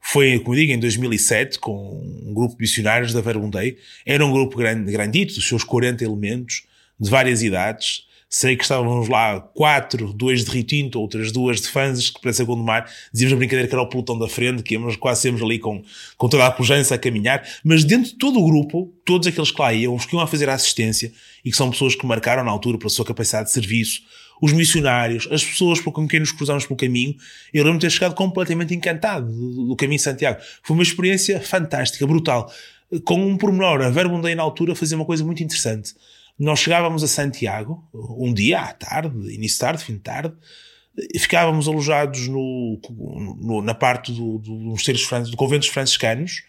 Foi, 0.00 0.38
como 0.38 0.54
digo, 0.54 0.70
em 0.70 0.78
2007, 0.78 1.58
com 1.58 2.00
um 2.24 2.32
grupo 2.32 2.54
de 2.54 2.60
missionários 2.60 3.12
da 3.12 3.20
Verbundei. 3.20 3.76
Era 4.06 4.24
um 4.24 4.30
grupo 4.30 4.56
grande, 4.56 4.92
grandito, 4.92 5.30
os 5.30 5.48
seus 5.48 5.64
40 5.64 6.04
elementos, 6.04 6.62
de 7.00 7.10
várias 7.10 7.42
idades. 7.42 8.08
Sei 8.32 8.56
que 8.56 8.62
estávamos 8.62 9.08
lá 9.08 9.40
quatro, 9.40 10.12
duas 10.12 10.44
de 10.44 10.50
Rio 10.52 10.62
Tinto, 10.62 11.00
outras 11.00 11.32
duas 11.32 11.60
de 11.60 11.66
Fanzes, 11.66 12.10
que 12.10 12.20
parece 12.22 12.40
a 12.40 12.44
Gondomar. 12.44 12.88
Dizíamos 13.12 13.32
a 13.32 13.36
brincadeira 13.36 13.66
que 13.66 13.74
era 13.74 13.82
o 13.82 13.88
pelotão 13.88 14.16
da 14.16 14.28
frente, 14.28 14.62
que 14.62 14.74
íamos 14.74 14.94
quase 14.94 15.22
sempre 15.22 15.42
ali 15.42 15.58
com, 15.58 15.82
com 16.16 16.28
toda 16.28 16.46
a 16.46 16.50
pujança 16.52 16.94
a 16.94 16.98
caminhar. 16.98 17.44
Mas 17.64 17.82
dentro 17.82 18.12
de 18.12 18.16
todo 18.16 18.38
o 18.38 18.46
grupo, 18.46 18.94
todos 19.04 19.26
aqueles 19.26 19.50
que 19.50 19.60
lá 19.60 19.74
iam, 19.74 19.96
os 19.96 20.06
que 20.06 20.14
iam 20.14 20.22
a 20.22 20.28
fazer 20.28 20.48
a 20.48 20.54
assistência, 20.54 21.12
e 21.44 21.50
que 21.50 21.56
são 21.56 21.72
pessoas 21.72 21.96
que 21.96 22.06
marcaram 22.06 22.44
na 22.44 22.52
altura 22.52 22.78
pela 22.78 22.88
sua 22.88 23.04
capacidade 23.04 23.48
de 23.48 23.52
serviço, 23.52 24.02
os 24.40 24.52
missionários, 24.52 25.26
as 25.32 25.44
pessoas 25.44 25.80
com 25.80 26.06
quem 26.06 26.20
nos 26.20 26.30
cruzamos 26.30 26.64
pelo 26.64 26.76
caminho, 26.76 27.16
eu 27.52 27.64
lembro 27.64 27.80
de 27.80 27.86
ter 27.88 27.90
chegado 27.90 28.14
completamente 28.14 28.72
encantado 28.72 29.26
do, 29.26 29.66
do 29.66 29.76
caminho 29.76 29.98
de 29.98 30.04
Santiago. 30.04 30.40
Foi 30.62 30.74
uma 30.74 30.84
experiência 30.84 31.40
fantástica, 31.40 32.06
brutal. 32.06 32.48
Com 33.04 33.26
um 33.26 33.36
pormenor, 33.36 33.82
a 33.82 33.90
Verbundei 33.90 34.36
na 34.36 34.44
altura 34.44 34.76
fazia 34.76 34.96
uma 34.96 35.04
coisa 35.04 35.24
muito 35.24 35.42
interessante 35.42 35.94
nós 36.40 36.58
chegávamos 36.58 37.04
a 37.04 37.06
Santiago, 37.06 37.86
um 37.92 38.32
dia 38.32 38.60
à 38.60 38.72
tarde, 38.72 39.14
início 39.30 39.56
de 39.56 39.58
tarde, 39.58 39.84
fim 39.84 39.92
de 39.92 40.00
tarde, 40.00 40.34
ficávamos 41.18 41.68
alojados 41.68 42.26
no, 42.28 42.80
no 43.38 43.60
na 43.60 43.74
parte 43.74 44.10
do, 44.10 44.38
do, 44.38 44.70
dos 44.70 45.30
do 45.30 45.36
convento 45.36 45.66
dos 45.66 45.68
franciscanos, 45.68 46.42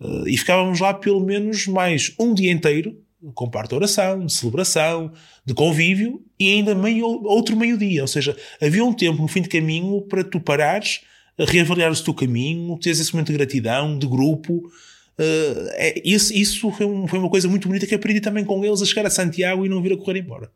uh, 0.00 0.28
e 0.28 0.38
ficávamos 0.38 0.78
lá 0.78 0.94
pelo 0.94 1.18
menos 1.18 1.66
mais 1.66 2.14
um 2.16 2.32
dia 2.32 2.52
inteiro, 2.52 2.96
com 3.34 3.50
parte 3.50 3.70
de 3.70 3.74
oração, 3.74 4.24
de 4.24 4.32
celebração, 4.32 5.12
de 5.44 5.52
convívio, 5.52 6.22
e 6.38 6.52
ainda 6.52 6.72
meio, 6.72 7.04
outro 7.24 7.56
meio-dia. 7.56 8.02
Ou 8.02 8.08
seja, 8.08 8.36
havia 8.62 8.84
um 8.84 8.92
tempo 8.92 9.20
no 9.20 9.28
fim 9.28 9.42
de 9.42 9.48
caminho 9.48 10.02
para 10.02 10.22
tu 10.22 10.38
parares, 10.38 11.00
reavaliar 11.36 11.90
o 11.90 11.96
teu 11.96 12.14
caminho, 12.14 12.78
teres 12.78 13.00
esse 13.00 13.12
momento 13.12 13.32
de 13.32 13.38
gratidão, 13.38 13.98
de 13.98 14.06
grupo, 14.06 14.70
Uh, 15.18 15.70
é, 15.74 16.02
isso 16.04 16.32
isso 16.34 16.72
foi, 16.72 16.86
um, 16.86 17.06
foi, 17.06 17.18
uma 17.18 17.30
coisa 17.30 17.48
muito 17.48 17.68
bonita 17.68 17.86
que 17.86 17.94
aprendi 17.94 18.20
também 18.20 18.44
com 18.44 18.64
eles 18.64 18.82
a 18.82 18.84
chegar 18.84 19.06
a 19.06 19.10
Santiago 19.10 19.64
e 19.64 19.68
não 19.68 19.80
vir 19.80 19.92
a 19.92 19.96
correr 19.96 20.18
embora. 20.18 20.50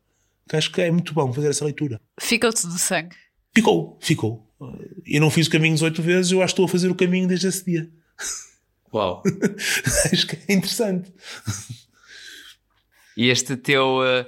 Que 0.49 0.55
acho 0.55 0.71
que 0.71 0.81
é 0.81 0.91
muito 0.91 1.13
bom 1.13 1.31
fazer 1.31 1.49
essa 1.49 1.63
leitura. 1.63 1.99
Ficou-te 2.19 2.67
do 2.67 2.77
sangue? 2.77 3.15
Ficou, 3.55 3.97
ficou. 4.01 4.47
Uh, 4.59 5.01
eu 5.05 5.21
não 5.21 5.29
fiz 5.29 5.47
o 5.47 5.49
caminho 5.49 5.75
18 5.75 6.01
vezes, 6.01 6.31
eu 6.31 6.41
acho 6.41 6.53
que 6.53 6.61
estou 6.61 6.65
a 6.65 6.69
fazer 6.69 6.89
o 6.89 6.95
caminho 6.95 7.27
desde 7.27 7.47
esse 7.47 7.63
dia. 7.63 7.89
Uau! 8.93 9.23
acho 10.11 10.27
que 10.27 10.37
é 10.47 10.53
interessante. 10.53 11.13
E 13.15 13.29
este 13.29 13.55
teu 13.55 13.99
uh, 13.99 14.25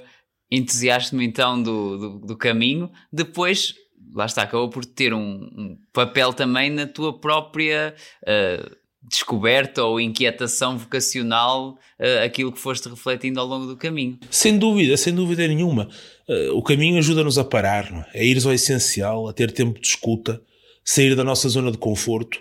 entusiasmo 0.50 1.20
então 1.20 1.62
do, 1.62 1.98
do, 1.98 2.26
do, 2.26 2.36
caminho, 2.36 2.90
depois, 3.12 3.74
lá 4.14 4.26
está, 4.26 4.42
acabou 4.42 4.70
por 4.70 4.84
ter 4.84 5.12
um, 5.12 5.18
um 5.20 5.78
papel 5.92 6.32
também 6.32 6.70
na 6.70 6.86
tua 6.86 7.18
própria. 7.18 7.94
Uh, 8.22 8.81
descoberta 9.02 9.82
ou 9.82 10.00
inquietação 10.00 10.78
vocacional 10.78 11.78
uh, 11.98 12.24
aquilo 12.24 12.52
que 12.52 12.60
foste 12.60 12.88
refletindo 12.88 13.40
ao 13.40 13.46
longo 13.46 13.66
do 13.66 13.76
caminho. 13.76 14.18
Sem 14.30 14.56
dúvida, 14.56 14.96
sem 14.96 15.14
dúvida 15.14 15.46
nenhuma. 15.46 15.88
Uh, 16.28 16.56
o 16.56 16.62
caminho 16.62 16.98
ajuda-nos 16.98 17.36
a 17.36 17.44
parar, 17.44 18.08
é? 18.14 18.20
a 18.20 18.22
ir 18.22 18.44
ao 18.44 18.52
essencial, 18.52 19.28
a 19.28 19.32
ter 19.32 19.50
tempo 19.50 19.80
de 19.80 19.86
escuta, 19.86 20.40
sair 20.84 21.14
da 21.16 21.24
nossa 21.24 21.48
zona 21.48 21.72
de 21.72 21.78
conforto. 21.78 22.40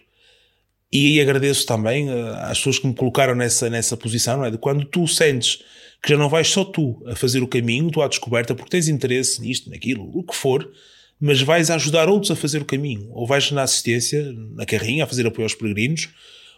E 0.94 1.08
aí 1.08 1.22
agradeço 1.22 1.66
também 1.66 2.10
uh, 2.10 2.36
às 2.42 2.58
pessoas 2.60 2.80
que 2.80 2.88
me 2.88 2.94
colocaram 2.94 3.34
nessa, 3.34 3.70
nessa 3.70 3.98
posição, 3.98 4.38
não 4.38 4.46
é? 4.46 4.52
De 4.52 4.58
quando 4.58 4.86
tu 4.86 5.08
sentes 5.08 5.64
que 6.04 6.10
já 6.10 6.18
não 6.18 6.30
vais 6.30 6.48
só 6.48 6.64
tu 6.64 7.02
a 7.06 7.16
fazer 7.16 7.44
o 7.44 7.48
caminho, 7.48 7.92
tu 7.92 8.02
à 8.02 8.08
descoberta, 8.08 8.56
porque 8.56 8.72
tens 8.72 8.88
interesse 8.88 9.40
nisto, 9.42 9.70
naquilo, 9.70 10.10
o 10.14 10.24
que 10.24 10.36
for, 10.36 10.68
mas 11.20 11.42
vais 11.42 11.70
ajudar 11.70 12.10
outros 12.10 12.32
a 12.32 12.36
fazer 12.36 12.62
o 12.62 12.66
caminho. 12.66 13.08
Ou 13.12 13.28
vais 13.28 13.52
na 13.52 13.62
assistência, 13.62 14.34
na 14.56 14.66
carrinha, 14.66 15.04
a 15.04 15.08
fazer 15.08 15.28
apoio 15.28 15.46
aos 15.46 15.54
peregrinos, 15.54 16.10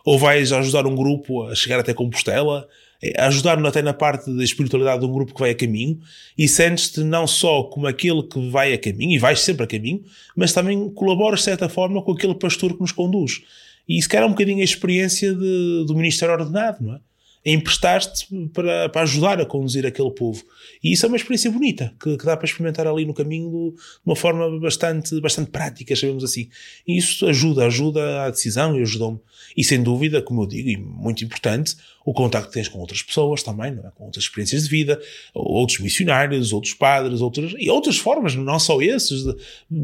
ou 0.04 0.18
vais 0.18 0.52
ajudar 0.52 0.86
um 0.86 0.96
grupo 0.96 1.44
a 1.44 1.56
chegar 1.56 1.80
até 1.80 1.94
Compostela, 1.94 2.68
é, 3.02 3.22
ajudar 3.24 3.64
até 3.66 3.82
na 3.82 3.94
parte 3.94 4.32
da 4.32 4.44
espiritualidade 4.44 5.02
de 5.02 5.06
um 5.06 5.12
grupo 5.12 5.34
que 5.34 5.40
vai 5.40 5.52
a 5.52 5.56
caminho 5.56 6.00
e 6.38 6.48
sentes-te 6.48 7.02
não 7.02 7.28
só 7.28 7.64
como 7.64 7.88
aquele 7.88 8.24
que 8.24 8.50
vai 8.50 8.74
a 8.74 8.78
caminho 8.78 9.12
e 9.12 9.20
vais 9.20 9.40
sempre 9.40 9.64
a 9.64 9.68
caminho, 9.68 10.04
mas 10.36 10.54
também 10.54 10.90
colaboras 10.90 11.40
de 11.40 11.46
certa 11.46 11.68
forma 11.68 12.02
com 12.02 12.12
aquele 12.12 12.36
pastor 12.36 12.74
que 12.74 12.82
nos 12.82 12.92
conduz. 12.92 13.42
E 13.88 13.98
isso 13.98 14.08
que 14.08 14.16
era 14.16 14.26
um 14.26 14.30
bocadinho 14.30 14.62
a 14.62 14.64
experiência 14.64 15.34
de, 15.34 15.86
do 15.86 15.96
ministério 15.96 16.34
ordenado, 16.34 16.84
não 16.84 16.96
é? 16.96 17.00
Emprestaste 17.46 18.28
para, 18.54 18.88
para 18.90 19.02
ajudar 19.02 19.42
a 19.42 19.46
conduzir 19.46 19.86
aquele 19.86 20.12
povo. 20.12 20.44
E 20.82 20.94
isso 20.94 21.06
é 21.06 21.10
uma 21.10 21.18
experiência 21.18 21.52
bonita, 21.52 21.94
que, 22.02 22.18
que 22.18 22.26
dá 22.26 22.38
para 22.38 22.46
experimentar 22.46 22.88
ali 22.88 23.06
no 23.06 23.14
caminho 23.14 23.74
de 23.76 23.82
uma 24.06 24.16
forma 24.16 24.60
bastante, 24.60 25.20
bastante 25.20 25.52
prática, 25.52 25.96
sabemos 25.96 26.24
assim. 26.24 26.50
E 26.88 26.98
isso 26.98 27.26
ajuda, 27.26 27.66
ajuda 27.66 28.24
à 28.24 28.30
decisão 28.30 28.78
e 28.78 28.82
ajudou-me. 28.82 29.20
E 29.58 29.64
sem 29.64 29.84
dúvida, 29.84 30.22
como 30.22 30.44
eu 30.44 30.48
digo, 30.48 30.70
e 30.70 30.78
muito 30.78 31.24
importante, 31.24 31.76
o 32.06 32.14
contacto 32.14 32.48
que 32.48 32.54
tens 32.54 32.68
com 32.68 32.80
outras 32.80 33.02
pessoas 33.02 33.44
também, 33.44 33.72
é? 33.72 33.92
com 33.96 34.06
outras 34.06 34.24
experiências 34.24 34.64
de 34.64 34.70
vida, 34.70 35.02
outros 35.34 35.80
missionários, 35.80 36.54
outros 36.54 36.74
padres, 36.74 37.22
outras, 37.22 37.54
e 37.58 37.70
outras 37.70 37.98
formas, 37.98 38.36
não 38.36 38.60
só 38.60 38.82
esses, 38.82 39.24
de, 39.24 39.36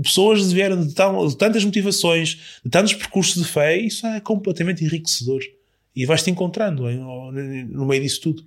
pessoas 0.01 0.51
vieram 0.51 0.79
de, 0.79 0.87
de 0.87 1.37
tantas 1.37 1.63
motivações, 1.63 2.39
de 2.63 2.69
tantos 2.69 2.93
percursos 2.93 3.41
de 3.43 3.47
fé, 3.47 3.77
isso 3.77 4.07
é 4.07 4.19
completamente 4.19 4.83
enriquecedor. 4.83 5.41
E 5.95 6.05
vais-te 6.05 6.29
encontrando 6.29 6.83
no 6.89 7.85
meio 7.85 8.01
disso 8.01 8.21
tudo. 8.21 8.43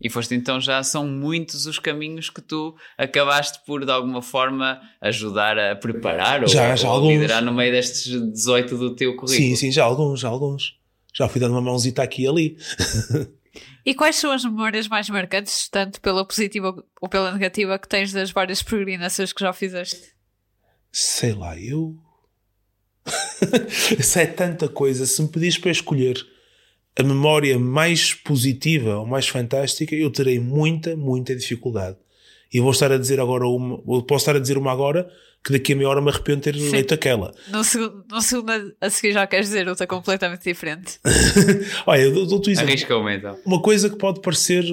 E 0.00 0.10
foste 0.10 0.34
então 0.34 0.60
já 0.60 0.82
são 0.82 1.06
muitos 1.06 1.66
os 1.66 1.78
caminhos 1.78 2.28
que 2.28 2.42
tu 2.42 2.76
acabaste 2.98 3.60
por 3.64 3.84
de 3.84 3.90
alguma 3.90 4.20
forma 4.20 4.80
ajudar 5.00 5.58
a 5.58 5.76
preparar 5.76 6.46
já, 6.46 6.70
ou, 6.70 6.76
já 6.76 6.88
ou 6.88 6.94
alguns. 6.94 7.12
liderar 7.12 7.42
no 7.42 7.52
meio 7.52 7.72
destes 7.72 8.12
18 8.32 8.76
do 8.76 8.94
teu 8.94 9.16
currículo. 9.16 9.28
Sim, 9.28 9.56
sim, 9.56 9.72
já 9.72 9.84
alguns, 9.84 10.20
já 10.20 10.28
alguns. 10.28 10.76
Já 11.14 11.28
fui 11.28 11.40
dando 11.40 11.52
uma 11.52 11.62
mãozita 11.62 12.02
aqui 12.02 12.24
e 12.24 12.28
ali. 12.28 12.58
e 13.86 13.94
quais 13.94 14.16
são 14.16 14.32
as 14.32 14.44
memórias 14.44 14.88
mais 14.88 15.08
marcantes, 15.08 15.68
tanto 15.68 16.00
pela 16.00 16.26
positiva 16.26 16.74
ou 17.00 17.08
pela 17.08 17.32
negativa, 17.32 17.78
que 17.78 17.88
tens 17.88 18.12
das 18.12 18.30
várias 18.30 18.62
peregrinações 18.62 19.32
que 19.32 19.40
já 19.40 19.52
fizeste? 19.52 20.12
Sei 20.90 21.32
lá, 21.32 21.58
eu. 21.58 21.96
Isso 23.98 24.18
é 24.18 24.26
tanta 24.26 24.68
coisa. 24.68 25.06
Se 25.06 25.22
me 25.22 25.28
pedires 25.28 25.56
para 25.56 25.70
escolher 25.70 26.33
a 26.96 27.02
memória 27.02 27.58
mais 27.58 28.14
positiva 28.14 28.98
ou 28.98 29.06
mais 29.06 29.26
fantástica, 29.26 29.94
eu 29.94 30.10
terei 30.10 30.38
muita, 30.38 30.96
muita 30.96 31.34
dificuldade. 31.34 31.96
E 32.52 32.60
vou 32.60 32.70
estar 32.70 32.92
a 32.92 32.98
dizer 32.98 33.18
agora 33.18 33.46
uma, 33.46 33.78
posso 34.02 34.22
estar 34.22 34.36
a 34.36 34.38
dizer 34.38 34.56
uma 34.56 34.70
agora 34.70 35.10
que 35.44 35.52
daqui 35.52 35.72
a 35.72 35.76
meia 35.76 35.88
hora 35.88 36.00
me 36.00 36.08
arrependo 36.08 36.38
de 36.38 36.52
ter 36.52 36.54
Sim. 36.58 36.70
leito 36.70 36.94
aquela. 36.94 37.34
No 37.48 37.64
segundo, 37.64 38.04
no 38.08 38.22
segundo 38.22 38.74
a 38.80 38.90
seguir 38.90 39.12
já 39.12 39.26
queres 39.26 39.48
dizer 39.48 39.68
outra 39.68 39.86
completamente 39.86 40.44
diferente. 40.44 40.98
Olha, 41.84 42.10
dou-te 42.10 42.50
exemplo. 42.50 42.70
Arrisca-me 42.70 43.16
então. 43.16 43.38
Uma 43.44 43.60
coisa 43.60 43.90
que 43.90 43.96
pode 43.96 44.20
parecer. 44.22 44.64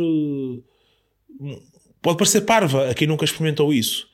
Pode 2.02 2.18
parecer 2.18 2.42
parva 2.42 2.90
a 2.90 2.94
quem 2.94 3.08
nunca 3.08 3.26
experimentou 3.26 3.74
isso. 3.74 4.08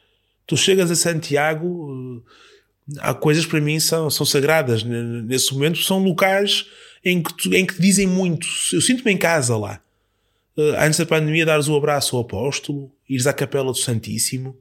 Tu 0.47 0.55
chegas 0.55 0.89
a 0.89 0.95
Santiago, 0.95 2.23
há 2.99 3.13
coisas 3.13 3.45
para 3.45 3.59
mim 3.59 3.79
são, 3.79 4.09
são 4.09 4.25
sagradas 4.25 4.81
nesse 4.83 5.53
momento, 5.53 5.77
são 5.79 6.01
locais 6.01 6.65
em 7.07 7.23
que, 7.23 7.33
tu, 7.33 7.53
em 7.53 7.65
que 7.65 7.79
dizem 7.81 8.05
muito. 8.05 8.47
Eu 8.73 8.81
sinto-me 8.81 9.11
em 9.11 9.17
casa 9.17 9.55
lá. 9.55 9.79
Uh, 10.57 10.75
antes 10.77 10.99
da 10.99 11.05
pandemia, 11.05 11.45
dares 11.45 11.67
o 11.67 11.75
abraço 11.75 12.15
ao 12.15 12.23
apóstolo, 12.23 12.91
ires 13.07 13.27
à 13.27 13.33
capela 13.33 13.71
do 13.71 13.77
Santíssimo, 13.77 14.57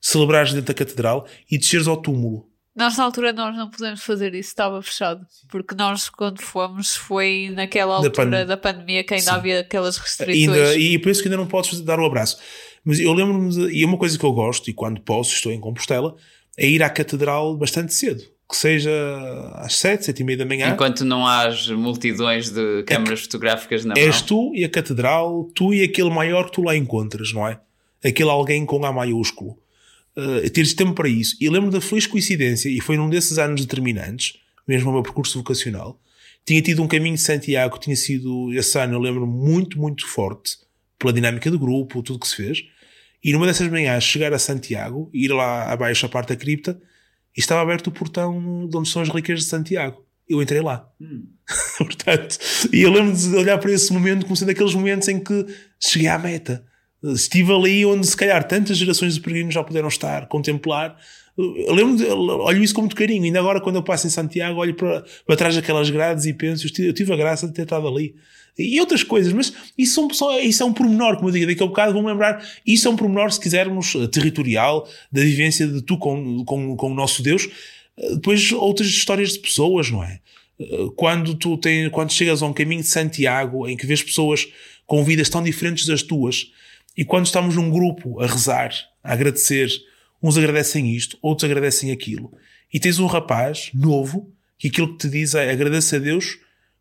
celebrares 0.00 0.52
dentro 0.52 0.68
da 0.68 0.74
catedral 0.74 1.26
e 1.50 1.58
desceres 1.58 1.86
ao 1.86 1.96
túmulo. 1.96 2.48
Nós, 2.74 2.96
na 2.96 3.04
altura, 3.04 3.32
nós 3.32 3.54
não 3.56 3.68
pudemos 3.68 4.00
fazer 4.02 4.32
isso, 4.34 4.48
estava 4.48 4.80
fechado. 4.80 5.26
Porque 5.48 5.74
nós, 5.74 6.08
quando 6.08 6.40
fomos, 6.40 6.94
foi 6.94 7.50
naquela 7.52 7.96
altura 7.96 8.30
da, 8.30 8.44
da 8.44 8.56
pandemia 8.56 9.04
que 9.04 9.12
ainda 9.12 9.32
Sim. 9.32 9.36
havia 9.36 9.60
aquelas 9.60 9.98
restrições. 9.98 10.48
Ainda, 10.48 10.76
e 10.76 10.98
por 10.98 11.10
isso 11.10 11.20
que 11.20 11.28
ainda 11.28 11.36
não 11.36 11.46
podes 11.46 11.80
dar 11.80 11.98
o 11.98 12.06
abraço. 12.06 12.38
Mas 12.84 12.98
eu 12.98 13.12
lembro-me, 13.12 13.70
e 13.72 13.82
é 13.82 13.86
uma 13.86 13.98
coisa 13.98 14.16
que 14.16 14.24
eu 14.24 14.32
gosto, 14.32 14.70
e 14.70 14.72
quando 14.72 15.00
posso, 15.02 15.34
estou 15.34 15.52
em 15.52 15.60
Compostela, 15.60 16.14
é 16.56 16.66
ir 16.66 16.82
à 16.82 16.88
catedral 16.88 17.56
bastante 17.56 17.92
cedo 17.92 18.24
que 18.50 18.56
seja 18.56 18.90
às 19.54 19.76
sete, 19.76 20.06
sete 20.06 20.22
e 20.22 20.24
meia 20.24 20.38
da 20.38 20.44
manhã. 20.44 20.72
Enquanto 20.72 21.04
não 21.04 21.24
há 21.24 21.48
multidões 21.78 22.50
de 22.50 22.82
câmaras 22.82 23.20
é, 23.20 23.22
fotográficas 23.22 23.84
na 23.84 23.94
és 23.96 24.16
mão. 24.16 24.26
tu 24.26 24.52
e 24.56 24.64
a 24.64 24.68
catedral, 24.68 25.48
tu 25.54 25.72
e 25.72 25.84
aquele 25.84 26.10
maior 26.10 26.46
que 26.46 26.52
tu 26.52 26.62
lá 26.62 26.76
encontras, 26.76 27.32
não 27.32 27.46
é? 27.46 27.60
Aquele 28.04 28.28
alguém 28.28 28.66
com 28.66 28.84
A 28.84 28.92
maiúsculo. 28.92 29.56
Uh, 30.16 30.50
teres 30.50 30.74
tempo 30.74 30.94
para 30.94 31.08
isso. 31.08 31.36
E 31.40 31.48
lembro 31.48 31.70
da 31.70 31.80
feliz 31.80 32.08
coincidência, 32.08 32.68
e 32.68 32.80
foi 32.80 32.96
num 32.96 33.08
desses 33.08 33.38
anos 33.38 33.60
determinantes, 33.60 34.36
mesmo 34.66 34.86
no 34.86 34.94
meu 34.94 35.02
percurso 35.04 35.38
vocacional, 35.38 36.00
tinha 36.44 36.60
tido 36.60 36.82
um 36.82 36.88
caminho 36.88 37.14
de 37.14 37.20
Santiago, 37.20 37.78
tinha 37.78 37.94
sido, 37.94 38.52
esse 38.52 38.76
ano 38.80 38.94
eu 38.94 39.00
lembro 39.00 39.28
muito, 39.28 39.78
muito 39.78 40.04
forte, 40.08 40.56
pela 40.98 41.12
dinâmica 41.12 41.48
do 41.50 41.58
grupo, 41.58 42.02
tudo 42.02 42.18
que 42.18 42.26
se 42.26 42.34
fez. 42.34 42.64
E 43.22 43.32
numa 43.32 43.46
dessas 43.46 43.68
manhãs, 43.68 44.02
chegar 44.02 44.32
a 44.32 44.38
Santiago, 44.40 45.08
ir 45.14 45.28
lá 45.28 45.70
abaixo 45.70 46.04
à 46.04 46.08
parte 46.08 46.30
da 46.30 46.36
cripta, 46.36 46.80
e 47.40 47.42
estava 47.42 47.62
aberto 47.62 47.86
o 47.86 47.90
portão 47.90 48.68
de 48.68 48.76
onde 48.76 48.88
são 48.90 49.00
as 49.00 49.08
relíquias 49.08 49.40
de 49.40 49.46
Santiago. 49.46 50.04
Eu 50.28 50.42
entrei 50.42 50.60
lá. 50.60 50.86
Hum. 51.00 51.24
Portanto, 51.78 52.38
e 52.70 52.82
eu 52.82 52.92
lembro 52.92 53.16
de 53.16 53.34
olhar 53.34 53.56
para 53.56 53.72
esse 53.72 53.90
momento 53.94 54.24
como 54.24 54.36
sendo 54.36 54.50
aqueles 54.50 54.74
momentos 54.74 55.08
em 55.08 55.18
que 55.18 55.46
cheguei 55.80 56.08
à 56.08 56.18
meta. 56.18 56.62
Estive 57.02 57.50
ali 57.50 57.86
onde 57.86 58.06
se 58.06 58.14
calhar 58.14 58.46
tantas 58.46 58.76
gerações 58.76 59.14
de 59.14 59.22
peregrinos 59.22 59.54
já 59.54 59.64
puderam 59.64 59.88
estar, 59.88 60.26
contemplar. 60.26 60.98
Eu 61.36 61.72
lembro 61.74 61.96
de, 61.96 62.04
olho 62.04 62.62
isso 62.62 62.74
com 62.74 62.82
muito 62.82 62.94
carinho. 62.94 63.24
Ainda 63.24 63.38
agora, 63.38 63.58
quando 63.58 63.76
eu 63.76 63.82
passo 63.82 64.06
em 64.06 64.10
Santiago, 64.10 64.60
olho 64.60 64.74
para, 64.74 65.02
para 65.26 65.36
trás 65.36 65.56
daquelas 65.56 65.88
grades 65.88 66.26
e 66.26 66.34
penso, 66.34 66.66
eu 66.78 66.92
tive 66.92 67.10
a 67.10 67.16
graça 67.16 67.46
de 67.46 67.54
ter 67.54 67.62
estado 67.62 67.88
ali 67.88 68.14
e 68.60 68.80
outras 68.80 69.02
coisas, 69.02 69.32
mas 69.32 69.52
isso, 69.76 70.08
são, 70.12 70.38
isso 70.38 70.62
é 70.62 70.66
um 70.66 70.72
pormenor, 70.72 71.16
como 71.16 71.28
eu 71.28 71.32
digo, 71.32 71.46
daqui 71.46 71.62
a 71.62 71.64
um 71.64 71.68
bocado 71.68 71.92
vou-me 71.92 72.08
lembrar, 72.08 72.44
isso 72.66 72.86
é 72.86 72.90
um 72.90 72.96
pormenor, 72.96 73.32
se 73.32 73.40
quisermos, 73.40 73.94
eh, 73.94 74.06
territorial, 74.06 74.88
da 75.10 75.20
vivência 75.20 75.66
de 75.66 75.82
tu 75.82 75.96
com, 75.98 76.44
com, 76.44 76.76
com 76.76 76.90
o 76.90 76.94
nosso 76.94 77.22
Deus, 77.22 77.48
eh, 77.96 78.14
depois 78.14 78.52
outras 78.52 78.88
histórias 78.88 79.32
de 79.32 79.38
pessoas, 79.38 79.90
não 79.90 80.04
é? 80.04 80.20
Eh, 80.58 80.66
quando 80.96 81.34
tu 81.34 81.56
tens, 81.56 81.88
quando 81.90 82.12
chegas 82.12 82.42
a 82.42 82.46
um 82.46 82.52
caminho 82.52 82.82
de 82.82 82.88
Santiago, 82.88 83.68
em 83.68 83.76
que 83.76 83.86
vês 83.86 84.02
pessoas 84.02 84.46
com 84.86 85.02
vidas 85.04 85.28
tão 85.28 85.42
diferentes 85.42 85.86
das 85.86 86.02
tuas, 86.02 86.50
e 86.96 87.04
quando 87.04 87.26
estamos 87.26 87.56
num 87.56 87.70
grupo 87.70 88.20
a 88.20 88.26
rezar, 88.26 88.72
a 89.02 89.12
agradecer, 89.12 89.70
uns 90.22 90.36
agradecem 90.36 90.94
isto, 90.94 91.16
outros 91.22 91.48
agradecem 91.48 91.90
aquilo, 91.90 92.32
e 92.72 92.78
tens 92.78 92.98
um 92.98 93.06
rapaz 93.06 93.70
novo, 93.72 94.32
que 94.58 94.68
aquilo 94.68 94.92
que 94.92 94.98
te 94.98 95.08
diz 95.08 95.34
é 95.34 95.50
agradeça 95.50 95.96
a 95.96 95.98
Deus 95.98 96.38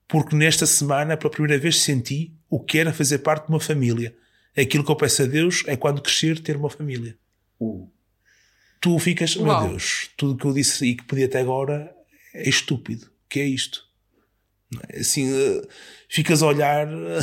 porque 0.09 0.35
nesta 0.35 0.65
semana, 0.65 1.15
pela 1.15 1.29
primeira 1.29 1.61
vez, 1.61 1.79
senti 1.79 2.33
o 2.49 2.59
que 2.59 2.79
era 2.79 2.91
fazer 2.91 3.19
parte 3.19 3.45
de 3.45 3.49
uma 3.49 3.59
família. 3.59 4.15
Aquilo 4.57 4.83
que 4.83 4.91
eu 4.91 4.95
peço 4.95 5.21
a 5.21 5.25
Deus 5.27 5.63
é 5.67 5.77
quando 5.77 6.01
crescer 6.01 6.39
ter 6.39 6.57
uma 6.57 6.69
família. 6.69 7.15
Uh. 7.59 7.87
Tu 8.81 8.97
ficas, 8.97 9.35
Uau. 9.35 9.61
meu 9.61 9.69
Deus, 9.69 10.09
tudo 10.17 10.33
o 10.33 10.37
que 10.37 10.45
eu 10.45 10.53
disse 10.53 10.83
e 10.83 10.95
que 10.95 11.03
podia 11.03 11.27
até 11.27 11.39
agora 11.39 11.95
é 12.33 12.49
estúpido. 12.49 13.05
O 13.05 13.29
que 13.29 13.39
é 13.39 13.45
isto? 13.45 13.85
É? 14.89 14.99
Assim, 14.99 15.31
uh, 15.31 15.67
ficas 16.09 16.41
a 16.41 16.47
olhar. 16.47 16.87
Uh, 16.87 17.19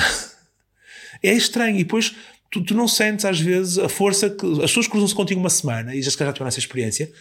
é 1.25 1.33
estranho. 1.33 1.75
E 1.75 1.83
depois 1.83 2.15
tu, 2.53 2.63
tu, 2.63 2.73
não 2.73 2.87
sentes 2.87 3.25
às 3.25 3.41
vezes 3.41 3.79
a 3.79 3.89
força 3.89 4.31
que. 4.31 4.47
As 4.63 4.71
pessoas 4.71 4.87
cruzam-se 4.87 5.15
contigo 5.15 5.41
uma 5.41 5.51
semana 5.51 5.93
e 5.93 6.01
já 6.01 6.11
se 6.11 6.17
calhar 6.17 6.31
já 6.31 6.35
tiveram 6.35 6.49
essa 6.49 6.61
experiência 6.61 7.13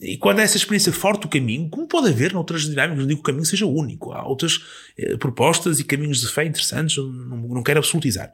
e 0.00 0.18
quando 0.18 0.40
há 0.40 0.42
essa 0.42 0.56
experiência 0.56 0.92
forte 0.92 1.22
do 1.22 1.28
caminho, 1.28 1.70
como 1.70 1.86
pode 1.86 2.08
haver 2.08 2.32
noutras 2.32 2.62
dinâmicas, 2.62 2.98
não 2.98 3.06
digo 3.06 3.22
que 3.22 3.30
o 3.30 3.32
caminho 3.32 3.46
seja 3.46 3.64
único, 3.64 4.12
há 4.12 4.26
outras 4.26 4.60
eh, 4.98 5.16
propostas 5.16 5.80
e 5.80 5.84
caminhos 5.84 6.20
de 6.20 6.28
fé 6.28 6.44
interessantes, 6.44 6.96
não, 6.98 7.38
não 7.38 7.62
quero 7.62 7.78
absolutizar. 7.78 8.30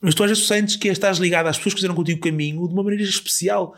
Mas 0.00 0.14
tu 0.14 0.24
às 0.24 0.30
vezes 0.30 0.46
sentes 0.46 0.76
que 0.76 0.88
estás 0.88 1.18
ligado 1.18 1.48
às 1.48 1.56
pessoas 1.58 1.74
que 1.74 1.80
fizeram 1.80 1.94
contigo 1.94 2.18
o 2.18 2.22
caminho 2.22 2.66
de 2.66 2.72
uma 2.72 2.82
maneira 2.82 3.04
especial. 3.04 3.76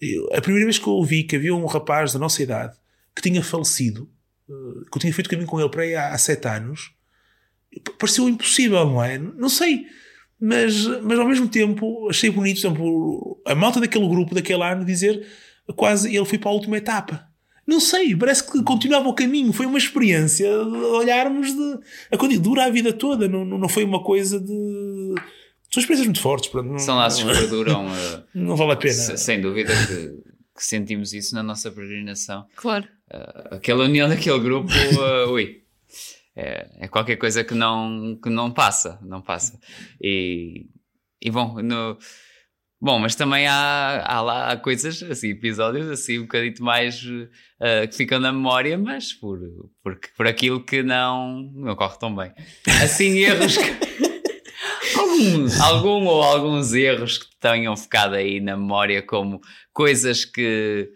Eu, 0.00 0.28
a 0.32 0.40
primeira 0.40 0.64
vez 0.64 0.78
que 0.78 0.86
eu 0.86 0.92
ouvi 0.92 1.24
que 1.24 1.36
havia 1.36 1.54
um 1.54 1.66
rapaz 1.66 2.12
da 2.12 2.18
nossa 2.18 2.42
idade 2.42 2.76
que 3.14 3.22
tinha 3.22 3.42
falecido, 3.42 4.08
eh, 4.48 4.52
que 4.90 4.96
eu 4.96 5.00
tinha 5.00 5.12
feito 5.12 5.28
caminho 5.28 5.48
com 5.48 5.58
ele 5.58 5.68
para 5.70 5.82
aí 5.82 5.96
há, 5.96 6.12
há 6.12 6.18
sete 6.18 6.46
anos, 6.46 6.92
pareceu 7.98 8.28
impossível, 8.28 8.84
não 8.84 9.02
é? 9.02 9.18
Não 9.18 9.48
sei. 9.48 9.86
Mas, 10.40 10.86
mas 11.02 11.18
ao 11.18 11.26
mesmo 11.26 11.48
tempo 11.48 12.08
achei 12.08 12.30
bonito, 12.30 12.60
por 12.60 12.66
exemplo, 12.68 13.42
a 13.44 13.54
malta 13.56 13.80
daquele 13.80 14.08
grupo, 14.08 14.34
daquele 14.34 14.62
ano, 14.62 14.84
dizer 14.84 15.26
quase 15.76 16.14
ele 16.14 16.24
foi 16.24 16.38
para 16.38 16.50
a 16.50 16.54
última 16.54 16.76
etapa. 16.76 17.30
Não 17.66 17.78
sei, 17.78 18.16
parece 18.16 18.50
que 18.50 18.62
continuava 18.64 19.08
o 19.08 19.14
caminho. 19.14 19.52
Foi 19.52 19.64
uma 19.64 19.78
experiência 19.78 20.48
de 20.48 20.76
olharmos 20.76 21.54
de. 21.54 21.78
A 22.10 22.16
coisa 22.16 22.40
dura 22.40 22.64
a 22.64 22.70
vida 22.70 22.92
toda, 22.92 23.28
não, 23.28 23.44
não 23.44 23.68
foi 23.68 23.84
uma 23.84 24.02
coisa 24.02 24.40
de. 24.40 25.14
São 25.70 25.80
experiências 25.80 26.06
muito 26.06 26.20
fortes. 26.20 26.52
Não, 26.52 26.78
São 26.78 26.96
laços 26.96 27.22
que 27.22 27.28
perduram. 27.28 27.86
não 28.34 28.56
vale 28.56 28.72
a 28.72 28.76
pena. 28.76 28.92
Sem 28.92 29.40
dúvida 29.40 29.72
que, 29.86 30.08
que, 30.56 30.64
sentimos 30.64 31.12
isso 31.12 31.32
na 31.32 31.44
nossa 31.44 31.70
peregrinação. 31.70 32.44
Claro. 32.56 32.88
Uh, 33.08 33.54
aquela 33.54 33.84
união 33.84 34.08
daquele 34.08 34.40
grupo, 34.40 34.72
uh, 34.72 35.30
ui. 35.30 35.62
É, 36.34 36.70
é, 36.80 36.88
qualquer 36.88 37.16
coisa 37.16 37.44
que 37.44 37.54
não, 37.54 38.18
que 38.20 38.30
não 38.30 38.50
passa. 38.50 38.98
Não 39.00 39.22
passa. 39.22 39.60
E, 40.02 40.66
e 41.22 41.30
bom, 41.30 41.62
no 41.62 41.96
Bom, 42.82 42.98
mas 42.98 43.14
também 43.14 43.46
há, 43.46 44.02
há 44.06 44.20
lá 44.22 44.56
coisas, 44.56 45.02
assim, 45.02 45.28
episódios 45.28 45.90
assim 45.90 46.18
um 46.18 46.22
bocadinho 46.22 46.54
mais 46.60 47.04
uh, 47.04 47.86
que 47.86 47.94
ficam 47.94 48.18
na 48.18 48.32
memória, 48.32 48.78
mas 48.78 49.12
por, 49.12 49.38
por, 49.82 50.00
por 50.16 50.26
aquilo 50.26 50.64
que 50.64 50.82
não, 50.82 51.42
não 51.54 51.76
corre 51.76 51.98
tão 51.98 52.14
bem. 52.16 52.32
Assim, 52.82 53.18
erros 53.20 53.58
que, 53.58 54.98
algum, 54.98 55.62
algum 55.62 56.06
ou 56.06 56.22
alguns 56.22 56.72
erros 56.72 57.18
que 57.18 57.26
tenham 57.38 57.76
ficado 57.76 58.14
aí 58.14 58.40
na 58.40 58.56
memória 58.56 59.02
como 59.02 59.42
coisas 59.74 60.24
que 60.24 60.90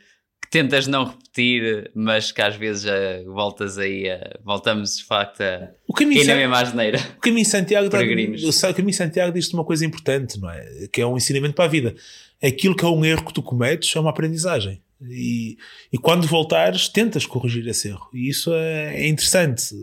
tentas 0.59 0.87
não 0.87 1.05
repetir, 1.05 1.91
mas 1.95 2.31
que 2.31 2.41
às 2.41 2.55
vezes 2.55 2.85
uh, 2.85 3.33
voltas 3.33 3.77
aí, 3.77 4.09
uh, 4.09 4.39
voltamos 4.45 4.97
de 4.99 5.05
facto 5.05 5.41
a 5.43 5.71
o 5.89 5.93
caminho 5.93 6.21
na 6.21 6.33
San- 6.33 6.37
mesma 6.37 6.61
asneira. 6.61 6.99
O 7.17 7.21
caminho 7.21 7.45
Santiago, 7.47 7.89
dá- 7.89 7.99
Peregrinos. 7.99 8.43
o 8.63 8.75
caminho 8.75 8.95
Santiago 8.95 9.33
diz-te 9.33 9.53
uma 9.55 9.65
coisa 9.65 9.85
importante, 9.85 10.39
não 10.41 10.49
é? 10.51 10.89
Que 10.93 11.01
é 11.01 11.07
um 11.07 11.17
ensinamento 11.17 11.55
para 11.55 11.65
a 11.65 11.69
vida. 11.69 11.95
Aquilo 12.43 12.77
que 12.77 12.85
é 12.85 12.89
um 12.89 13.05
erro 13.05 13.25
que 13.25 13.35
tu 13.35 13.43
cometes 13.43 13.95
é 13.97 14.01
uma 14.01 14.11
aprendizagem. 14.11 14.81
E, 15.03 15.57
e 15.93 15.99
quando 15.99 16.27
voltares, 16.27 16.89
tentas 16.89 17.27
corrigir 17.27 17.67
esse 17.67 17.89
erro. 17.89 18.09
E 18.15 18.29
isso 18.29 18.53
é, 18.55 18.95
é 19.03 19.09
interessante. 19.09 19.75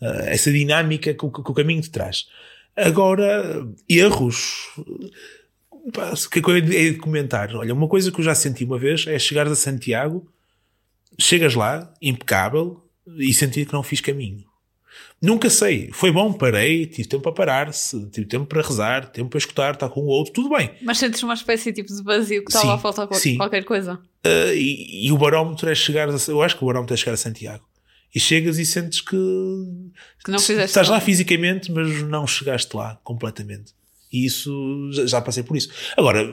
eh, 0.00 0.24
essa 0.34 0.50
dinâmica 0.52 1.14
que, 1.14 1.18
que 1.30 1.50
o 1.50 1.54
caminho 1.54 1.80
te 1.80 1.90
traz. 1.90 2.26
Agora, 2.76 3.66
erros. 3.88 4.68
Pá, 5.92 6.12
O 6.12 6.30
que 6.30 6.38
é 6.38 6.42
que 6.42 6.50
eu 6.50 6.56
hei 6.56 6.92
de 6.92 6.98
comentar? 6.98 7.54
Olha, 7.54 7.72
uma 7.74 7.88
coisa 7.88 8.10
que 8.12 8.20
eu 8.20 8.24
já 8.24 8.34
senti 8.34 8.64
uma 8.64 8.78
vez 8.78 9.06
é 9.06 9.18
chegares 9.18 9.52
a 9.52 9.56
Santiago, 9.56 10.26
chegas 11.18 11.54
lá, 11.54 11.92
impecável, 12.00 12.82
e 13.16 13.32
sentir 13.32 13.66
que 13.66 13.72
não 13.72 13.82
fiz 13.82 14.00
caminho. 14.00 14.44
Nunca 15.20 15.50
sei. 15.50 15.90
Foi 15.92 16.12
bom, 16.12 16.32
parei, 16.32 16.86
tive 16.86 17.08
tempo 17.08 17.22
para 17.24 17.32
parar, 17.32 17.70
tive 18.12 18.26
tempo 18.26 18.46
para 18.46 18.62
rezar, 18.62 19.10
tempo 19.10 19.30
para 19.30 19.38
escutar, 19.38 19.74
estar 19.74 19.88
com 19.88 20.00
o 20.00 20.06
outro, 20.06 20.32
tudo 20.32 20.50
bem. 20.56 20.70
Mas 20.82 20.98
sentes 20.98 21.22
uma 21.22 21.34
espécie 21.34 21.72
tipo 21.72 21.92
de 21.92 22.02
vazio 22.04 22.44
que 22.44 22.50
estava 22.50 22.74
a 22.74 22.78
faltar 22.78 23.06
qual- 23.08 23.18
sim. 23.18 23.36
qualquer 23.36 23.64
coisa. 23.64 23.94
Uh, 24.24 24.52
e, 24.54 25.06
e 25.06 25.12
o 25.12 25.18
barómetro 25.18 25.68
é 25.68 25.74
chegar, 25.74 26.08
a, 26.08 26.16
eu 26.28 26.40
acho 26.42 26.56
que 26.56 26.62
o 26.62 26.66
barómetro 26.66 26.94
é 26.94 26.96
chegar 26.96 27.14
a 27.14 27.16
Santiago. 27.16 27.64
E 28.14 28.20
chegas 28.20 28.58
e 28.58 28.64
sentes 28.64 29.00
que, 29.00 29.16
Que 30.24 30.30
não 30.30 30.38
fizeste 30.38 30.66
estás 30.70 30.88
lá 30.88 31.00
fisicamente, 31.00 31.70
mas 31.72 32.02
não 32.04 32.26
chegaste 32.26 32.74
lá 32.76 32.98
completamente. 33.02 33.72
E 34.12 34.24
isso, 34.24 34.90
já, 35.06 35.20
passei 35.20 35.42
por 35.42 35.56
isso. 35.56 35.68
Agora, 35.96 36.26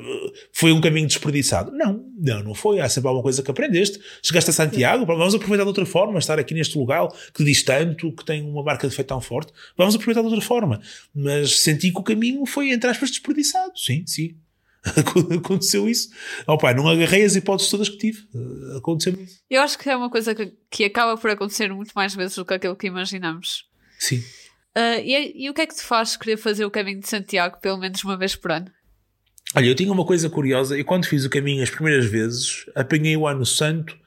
foi 0.51 0.71
um 0.71 0.79
caminho 0.79 1.07
desperdiçado? 1.07 1.71
Não, 1.71 2.05
não, 2.17 2.43
não 2.43 2.53
foi. 2.53 2.79
Há 2.79 2.87
sempre 2.87 3.07
alguma 3.07 3.23
coisa 3.23 3.43
que 3.43 3.51
aprendeste. 3.51 3.99
Chegaste 4.23 4.49
a 4.49 4.53
Santiago, 4.53 5.05
vamos 5.05 5.35
aproveitar 5.35 5.63
de 5.63 5.67
outra 5.67 5.85
forma, 5.85 6.19
estar 6.19 6.39
aqui 6.39 6.53
neste 6.53 6.77
lugar 6.77 7.07
que 7.33 7.43
diz 7.43 7.63
tanto, 7.63 8.11
que 8.13 8.23
tem 8.23 8.41
uma 8.43 8.63
marca 8.63 8.87
de 8.87 8.95
feito 8.95 9.09
tão 9.09 9.19
forte. 9.19 9.51
Vamos 9.77 9.95
aproveitar 9.95 10.21
de 10.21 10.27
outra 10.27 10.41
forma. 10.41 10.81
Mas 11.13 11.59
senti 11.59 11.91
que 11.91 11.99
o 11.99 12.03
caminho 12.03 12.45
foi, 12.45 12.71
entre 12.71 12.89
aspas, 12.89 13.09
desperdiçado. 13.09 13.77
Sim, 13.77 14.03
sim. 14.07 14.35
Aconteceu 15.37 15.89
isso. 15.89 16.09
Opa, 16.47 16.73
não 16.73 16.87
agarrei 16.87 17.23
as 17.23 17.35
hipóteses 17.35 17.71
todas 17.71 17.89
que 17.89 17.97
tive. 17.97 18.27
Uh, 18.33 18.77
Aconteceu 18.77 19.13
isso. 19.19 19.39
Eu 19.49 19.61
acho 19.61 19.77
que 19.77 19.89
é 19.89 19.95
uma 19.95 20.09
coisa 20.09 20.35
que, 20.35 20.53
que 20.69 20.85
acaba 20.85 21.17
por 21.17 21.29
acontecer 21.29 21.73
muito 21.73 21.91
mais 21.95 22.13
vezes 22.13 22.35
do 22.35 22.45
que 22.45 22.53
aquilo 22.53 22.75
que 22.75 22.87
imaginamos. 22.87 23.65
Sim. 23.97 24.23
Ah, 24.75 24.97
e, 24.99 25.45
e 25.45 25.49
o 25.49 25.53
que 25.53 25.61
é 25.61 25.65
que 25.67 25.75
te 25.75 25.81
faz 25.81 26.17
querer 26.17 26.37
fazer 26.37 26.65
o 26.65 26.71
caminho 26.71 26.99
de 26.99 27.07
Santiago 27.07 27.57
pelo 27.61 27.77
menos 27.77 28.03
uma 28.03 28.17
vez 28.17 28.35
por 28.35 28.51
ano? 28.51 28.67
Olha, 29.55 29.67
eu 29.67 29.75
tinha 29.75 29.91
uma 29.91 30.05
coisa 30.05 30.29
curiosa. 30.29 30.77
Eu, 30.77 30.83
quando 30.83 31.05
fiz 31.05 31.23
o 31.23 31.29
caminho 31.29 31.63
as 31.63 31.69
primeiras 31.69 32.05
vezes, 32.05 32.65
apanhei 32.75 33.15
o 33.15 33.25
ano 33.25 33.45
santo 33.45 33.97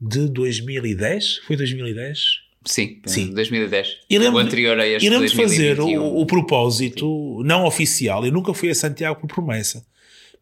de 0.00 0.26
2010. 0.28 1.38
Foi 1.46 1.56
2010? 1.56 2.18
Sim, 2.64 3.00
Sim. 3.06 3.32
2010. 3.34 3.98
E 4.08 4.18
lembro- 4.18 4.36
o 4.38 4.38
anterior 4.42 4.78
a 4.78 4.86
este 4.86 5.06
E 5.06 5.10
lembro 5.10 5.28
de 5.28 5.36
fazer 5.36 5.76
2021. 5.76 6.02
o, 6.02 6.20
o 6.20 6.26
propósito 6.26 7.42
não 7.44 7.64
oficial. 7.64 8.24
Eu 8.24 8.32
nunca 8.32 8.54
fui 8.54 8.70
a 8.70 8.74
Santiago 8.74 9.20
por 9.20 9.26
promessa. 9.26 9.84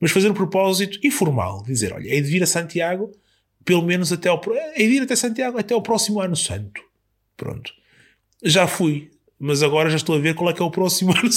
Mas 0.00 0.12
fazer 0.12 0.28
o 0.28 0.34
propósito 0.34 0.98
informal. 1.04 1.62
Dizer, 1.64 1.92
olha, 1.92 2.08
hei 2.08 2.20
de 2.20 2.28
vir 2.30 2.42
a 2.42 2.46
Santiago 2.46 3.10
pelo 3.64 3.82
menos 3.82 4.10
até 4.12 4.30
Hei 4.76 4.88
de 4.88 4.94
ir 4.94 5.02
até 5.02 5.14
Santiago 5.14 5.58
até 5.58 5.74
ao 5.74 5.82
próximo 5.82 6.20
ano 6.20 6.36
santo. 6.36 6.80
Pronto. 7.36 7.72
Já 8.42 8.66
fui. 8.66 9.10
Mas 9.40 9.62
agora 9.62 9.88
já 9.90 9.96
estou 9.96 10.16
a 10.16 10.18
ver 10.18 10.34
qual 10.34 10.50
é 10.50 10.52
que 10.52 10.60
é 10.60 10.64
o 10.64 10.70
próximo 10.70 11.12
ano. 11.16 11.30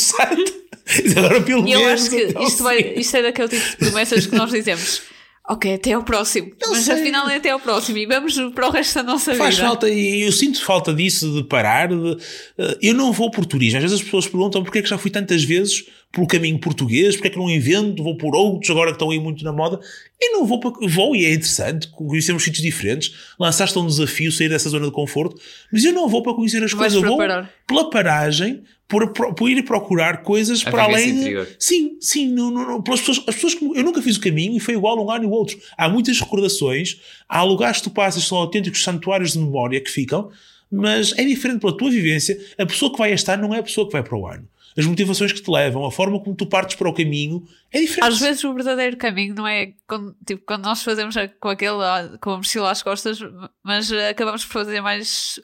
Agora 1.17 1.41
pelo 1.41 1.67
E 1.67 1.71
eu 1.71 1.79
menos 1.85 2.01
acho 2.01 2.09
que 2.09 2.43
isto, 2.43 2.63
vai, 2.63 2.79
isto 2.97 3.15
é 3.17 3.21
daquele 3.23 3.47
tipo 3.49 3.69
de 3.69 3.75
promessas 3.77 4.25
que 4.25 4.35
nós 4.35 4.51
dizemos. 4.51 5.01
Ok, 5.49 5.73
até 5.73 5.93
ao 5.93 6.03
próximo. 6.03 6.51
Eu 6.61 6.69
Mas 6.71 6.83
sei. 6.85 6.93
afinal 6.93 7.27
é 7.29 7.35
até 7.37 7.49
ao 7.49 7.59
próximo 7.59 7.97
e 7.97 8.05
vamos 8.05 8.35
para 8.53 8.67
o 8.67 8.71
resto 8.71 8.95
da 8.95 9.03
nossa 9.03 9.33
Faz 9.35 9.55
vida. 9.55 9.67
falta, 9.67 9.89
e 9.89 10.21
eu 10.21 10.31
sinto 10.31 10.63
falta 10.63 10.93
disso, 10.93 11.29
de 11.33 11.43
parar. 11.43 11.89
de- 11.89 12.17
eh, 12.57 12.77
eu 12.81 12.93
não 12.93 13.11
vou 13.11 13.29
por 13.31 13.45
turismo. 13.45 13.77
Às 13.77 13.83
vezes 13.83 13.97
as 13.99 14.03
pessoas 14.03 14.27
perguntam 14.27 14.63
porque 14.63 14.79
é 14.79 14.81
que 14.81 14.89
já 14.89 14.97
fui 14.97 15.11
tantas 15.11 15.43
vezes 15.43 15.85
pelo 16.11 16.27
caminho 16.27 16.59
português, 16.59 17.15
porque 17.15 17.29
é 17.29 17.31
que 17.31 17.37
não 17.37 17.49
invento, 17.49 18.03
vou 18.03 18.17
por 18.17 18.35
outros 18.35 18.69
agora 18.69 18.91
que 18.91 18.95
estão 18.95 19.11
aí 19.11 19.19
muito 19.19 19.43
na 19.45 19.53
moda. 19.53 19.79
Eu 20.19 20.33
não 20.33 20.45
vou, 20.45 20.59
para, 20.59 20.71
vou 20.87 21.15
e 21.15 21.25
é 21.25 21.33
interessante, 21.33 21.87
conhecemos 21.87 22.43
sítios 22.43 22.61
diferentes. 22.61 23.13
Lançaste 23.39 23.77
um 23.79 23.87
desafio, 23.87 24.31
sair 24.31 24.49
dessa 24.49 24.69
zona 24.69 24.87
de 24.87 24.91
conforto, 24.91 25.39
mas 25.71 25.85
eu 25.85 25.93
não 25.93 26.09
vou 26.09 26.21
para 26.21 26.33
conhecer 26.33 26.61
as 26.63 26.73
Vais 26.73 26.93
coisas, 26.93 26.95
eu 27.01 27.07
vou 27.09 27.17
pela 27.65 27.89
paragem, 27.89 28.61
por, 28.89 29.07
por 29.13 29.49
ir 29.49 29.63
procurar 29.63 30.21
coisas 30.21 30.65
A 30.67 30.69
para 30.69 30.83
além. 30.83 31.13
de- 31.13 31.19
interior. 31.21 31.47
Sim, 31.57 31.97
sim, 32.01 32.27
não, 32.27 32.51
não, 32.51 32.67
não, 32.67 32.81
pelas 32.81 32.99
pessoas, 32.99 33.19
as 33.25 33.35
pessoas 33.35 33.53
que 33.55 33.63
eu 33.63 33.83
nunca 33.83 34.01
fiz 34.01 34.17
o 34.17 34.21
caminho 34.21 34.57
e 34.57 34.59
foi 34.59 34.73
igual 34.73 35.01
um 35.01 35.09
ano 35.09 35.23
e 35.23 35.27
o 35.27 35.31
outro. 35.31 35.57
Há 35.77 35.87
muitas 35.87 36.19
recordações, 36.19 36.97
há 37.29 37.41
lugares 37.41 37.77
que 37.77 37.83
tu 37.85 37.89
passas 37.89 38.23
que 38.23 38.27
são 38.29 38.37
autênticos 38.37 38.83
santuários 38.83 39.31
de 39.31 39.39
memória 39.39 39.79
que 39.79 39.89
ficam, 39.89 40.29
mas 40.71 41.13
é 41.17 41.23
diferente 41.25 41.59
pela 41.59 41.75
tua 41.75 41.89
vivência. 41.89 42.39
A 42.57 42.65
pessoa 42.65 42.91
que 42.91 42.97
vai 42.97 43.11
este 43.11 43.29
ano 43.31 43.47
não 43.47 43.55
é 43.55 43.59
a 43.59 43.63
pessoa 43.63 43.85
que 43.85 43.93
vai 43.93 44.03
para 44.03 44.17
o 44.17 44.27
ano. 44.27 44.47
As 44.77 44.85
motivações 44.85 45.33
que 45.33 45.41
te 45.41 45.51
levam, 45.51 45.85
a 45.85 45.91
forma 45.91 46.19
como 46.23 46.35
tu 46.35 46.45
partes 46.45 46.77
para 46.77 46.87
o 46.87 46.93
caminho 46.93 47.45
é 47.71 47.81
diferente. 47.81 48.07
Às 48.07 48.19
vezes 48.19 48.43
o 48.43 48.53
verdadeiro 48.53 48.95
caminho 48.95 49.35
não 49.35 49.45
é 49.45 49.73
quando, 49.85 50.15
tipo, 50.25 50.43
quando 50.45 50.63
nós 50.63 50.81
fazemos 50.81 51.13
com 51.39 51.49
aquele 51.49 51.77
com 52.21 52.31
a 52.31 52.37
mochila 52.37 52.71
às 52.71 52.81
costas, 52.81 53.19
mas 53.63 53.91
ah, 53.91 54.09
acabamos 54.09 54.45
por 54.45 54.53
fazer 54.53 54.79
mais 54.79 55.39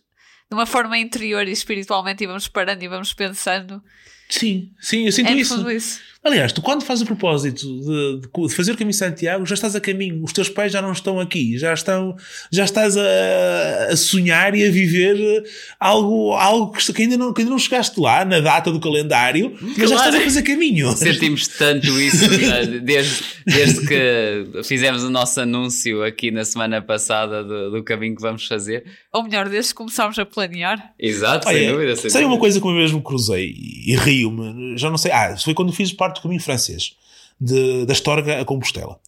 de 0.50 0.56
uma 0.56 0.66
forma 0.66 0.98
interior 0.98 1.46
e 1.46 1.52
espiritualmente 1.52 2.24
e 2.24 2.28
vamos 2.28 2.48
parando 2.48 2.82
e 2.84 2.88
vamos 2.88 3.14
pensando. 3.14 3.84
Sim, 4.30 4.70
sim, 4.82 5.06
eu 5.06 5.12
sinto 5.12 5.30
É 5.30 5.34
isso. 5.36 5.72
isso. 5.72 6.00
Aliás, 6.24 6.52
tu 6.52 6.62
quando 6.62 6.84
fazes 6.84 7.04
o 7.04 7.06
propósito 7.06 7.66
de, 7.66 8.20
de- 8.20 8.48
de 8.50 8.54
fazer 8.54 8.74
o 8.74 8.76
caminho 8.76 8.92
de 8.92 8.98
Santiago, 8.98 9.46
já 9.46 9.54
estás 9.54 9.76
a 9.78 9.80
caminho. 9.80 10.22
Os 10.26 10.34
teus 10.34 10.50
pais 10.50 10.74
já 10.74 10.82
não 10.82 10.92
estão 10.92 11.22
aqui. 11.22 11.58
Já 11.58 11.74
estão, 11.74 12.18
já 12.52 12.66
estás 12.66 12.98
a, 12.98 13.88
a 13.92 13.96
sonhar 13.96 14.54
e 14.54 14.68
a 14.68 14.70
viver 14.70 15.44
algo, 15.80 16.34
algo 16.34 16.74
que, 16.74 16.92
que 16.94 17.02
ainda 17.04 17.16
não, 17.16 17.32
que 17.34 17.42
ainda 17.42 17.52
não 17.52 17.60
chegaste 17.60 17.98
lá 18.00 18.26
na 18.26 18.42
data 18.42 18.70
do 18.72 18.80
calendário, 18.80 19.56
mas 19.62 19.90
já 19.90 19.96
Claro. 19.96 20.10
estás 20.10 20.16
a 20.16 20.22
fazer 20.22 20.42
caminho. 20.42 20.92
Sentimos 20.98 21.48
tanto 21.48 21.88
isso 22.02 22.26
já 22.42 22.62
desde, 22.82 23.24
desde 23.46 23.88
que 23.88 24.64
fizemos 24.64 25.04
o 25.04 25.10
nosso 25.10 25.40
anúncio 25.40 26.04
aqui 26.04 26.30
na 26.30 26.44
semana 26.44 26.82
passada 26.82 27.42
do, 27.42 27.72
do 27.72 27.84
caminho 27.84 28.16
que 28.18 28.22
vamos 28.22 28.46
fazer. 28.46 28.84
Ou 29.14 29.24
melhor, 29.24 29.48
desde 29.48 29.70
que 29.72 29.78
começámos 29.78 30.20
a 30.20 30.26
planear. 30.26 30.94
Exato, 31.00 31.48
sem 31.48 31.56
Olha, 31.58 31.72
dúvida. 31.72 31.96
Sem 31.96 32.10
sei 32.10 32.22
dúvida. 32.22 32.28
uma 32.36 32.40
coisa 32.40 32.60
que 32.60 32.68
eu 32.68 32.72
mesmo 32.72 33.02
cruzei 33.02 33.54
e, 33.56 33.94
e 33.94 34.17
rio-me, 34.18 34.78
já 34.78 34.90
não 34.90 34.98
sei. 34.98 35.12
Ah, 35.12 35.36
foi 35.38 35.54
quando 35.54 35.72
fiz 35.72 35.92
parte 35.94 36.16
do 36.16 36.24
caminho 36.24 36.42
francês, 36.42 36.96
de, 37.40 37.86
da 37.86 37.94
Estorga 37.94 38.42
a 38.42 38.46
Compostela. 38.46 39.00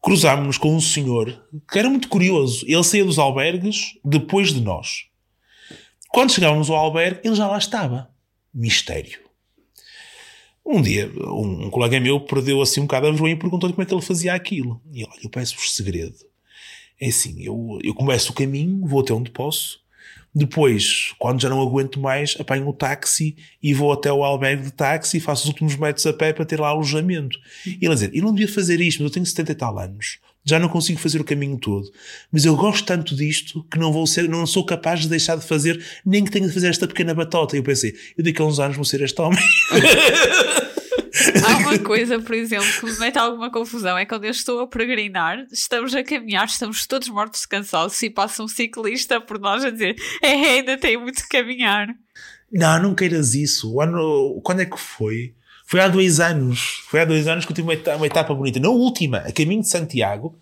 Cruzámos-nos 0.00 0.58
com 0.58 0.74
um 0.74 0.80
senhor 0.80 1.44
que 1.70 1.78
era 1.78 1.90
muito 1.90 2.08
curioso. 2.08 2.64
Ele 2.66 2.82
saía 2.82 3.04
dos 3.04 3.18
albergues 3.18 3.98
depois 4.04 4.52
de 4.52 4.60
nós. 4.60 5.04
Quando 6.08 6.32
chegávamos 6.32 6.70
ao 6.70 6.76
albergue, 6.76 7.20
ele 7.22 7.34
já 7.34 7.46
lá 7.46 7.58
estava. 7.58 8.10
Mistério. 8.52 9.20
Um 10.64 10.80
dia, 10.80 11.10
um, 11.16 11.66
um 11.66 11.70
colega 11.70 11.98
meu 12.00 12.20
perdeu 12.20 12.60
assim 12.62 12.80
um 12.80 12.84
bocado 12.84 13.06
a 13.06 13.10
vergonha 13.10 13.32
e 13.32 13.38
perguntou-lhe 13.38 13.72
como 13.72 13.82
é 13.82 13.86
que 13.86 13.94
ele 13.94 14.02
fazia 14.02 14.34
aquilo. 14.34 14.80
E 14.92 15.04
olha, 15.04 15.20
eu 15.22 15.30
peço-vos 15.30 15.74
segredo. 15.74 16.16
É 17.00 17.08
assim, 17.08 17.42
eu, 17.42 17.78
eu 17.82 17.94
começo 17.94 18.30
o 18.30 18.34
caminho, 18.34 18.86
vou 18.86 19.00
até 19.00 19.12
onde 19.12 19.30
posso, 19.30 19.80
depois, 20.34 21.12
quando 21.18 21.40
já 21.40 21.48
não 21.48 21.60
aguento 21.60 21.98
mais, 21.98 22.36
apanho 22.38 22.68
o 22.68 22.72
táxi 22.72 23.36
e 23.60 23.74
vou 23.74 23.92
até 23.92 24.12
o 24.12 24.22
albergue 24.22 24.64
de 24.64 24.72
táxi 24.72 25.16
e 25.16 25.20
faço 25.20 25.42
os 25.42 25.48
últimos 25.48 25.76
metros 25.76 26.06
a 26.06 26.12
pé 26.12 26.32
para 26.32 26.44
ter 26.44 26.60
lá 26.60 26.68
alojamento. 26.68 27.36
E 27.66 27.84
ele 27.84 27.94
dizer, 27.94 28.10
eu 28.14 28.22
não 28.22 28.32
devia 28.32 28.52
fazer 28.52 28.80
isto, 28.80 29.02
mas 29.02 29.10
eu 29.10 29.14
tenho 29.14 29.26
70 29.26 29.52
e 29.52 29.54
tal 29.54 29.78
anos. 29.78 30.18
Já 30.44 30.58
não 30.58 30.68
consigo 30.68 30.98
fazer 30.98 31.20
o 31.20 31.24
caminho 31.24 31.58
todo. 31.58 31.90
Mas 32.32 32.44
eu 32.44 32.56
gosto 32.56 32.86
tanto 32.86 33.14
disto 33.14 33.64
que 33.70 33.78
não 33.78 33.92
vou 33.92 34.06
ser, 34.06 34.28
não 34.28 34.46
sou 34.46 34.64
capaz 34.64 35.00
de 35.00 35.08
deixar 35.08 35.36
de 35.36 35.44
fazer, 35.44 35.84
nem 36.06 36.24
que 36.24 36.30
tenha 36.30 36.46
de 36.46 36.54
fazer 36.54 36.68
esta 36.68 36.86
pequena 36.86 37.12
batota. 37.12 37.56
E 37.56 37.58
eu 37.58 37.62
pensei, 37.62 37.94
eu 38.16 38.24
daqui 38.24 38.40
a 38.40 38.44
uns 38.44 38.58
anos 38.58 38.76
vou 38.76 38.84
ser 38.84 39.02
este 39.02 39.20
homem. 39.20 39.42
Há 41.44 41.58
uma 41.58 41.78
coisa, 41.78 42.18
por 42.20 42.34
exemplo, 42.34 42.66
que 42.78 42.86
me 42.86 42.98
mete 42.98 43.18
alguma 43.18 43.50
confusão: 43.50 43.96
é 43.98 44.06
quando 44.06 44.24
eu 44.24 44.30
estou 44.30 44.60
a 44.60 44.66
peregrinar, 44.66 45.46
estamos 45.52 45.94
a 45.94 46.02
caminhar, 46.02 46.46
estamos 46.46 46.86
todos 46.86 47.08
mortos 47.08 47.42
de 47.42 47.48
cansaço 47.48 48.04
e 48.04 48.10
passa 48.10 48.42
um 48.42 48.48
ciclista 48.48 49.20
por 49.20 49.38
nós 49.38 49.64
a 49.64 49.70
dizer 49.70 49.96
é, 50.22 50.28
ainda 50.28 50.76
tem 50.76 50.96
muito 50.96 51.22
que 51.22 51.28
caminhar. 51.28 51.88
Não, 52.52 52.82
não 52.82 52.94
queiras 52.94 53.34
isso. 53.34 53.72
O 53.72 53.80
ano, 53.80 54.40
quando 54.42 54.60
é 54.60 54.66
que 54.66 54.78
foi? 54.78 55.34
Foi 55.66 55.80
há 55.80 55.86
dois 55.86 56.18
anos. 56.18 56.82
Foi 56.88 57.00
há 57.00 57.04
dois 57.04 57.28
anos 57.28 57.44
que 57.44 57.52
eu 57.52 57.54
tive 57.54 57.68
uma 57.68 57.74
etapa, 57.74 57.96
uma 57.96 58.06
etapa 58.06 58.34
bonita. 58.34 58.58
Na 58.58 58.70
última, 58.70 59.18
a 59.18 59.32
caminho 59.32 59.62
de 59.62 59.68
Santiago, 59.68 60.36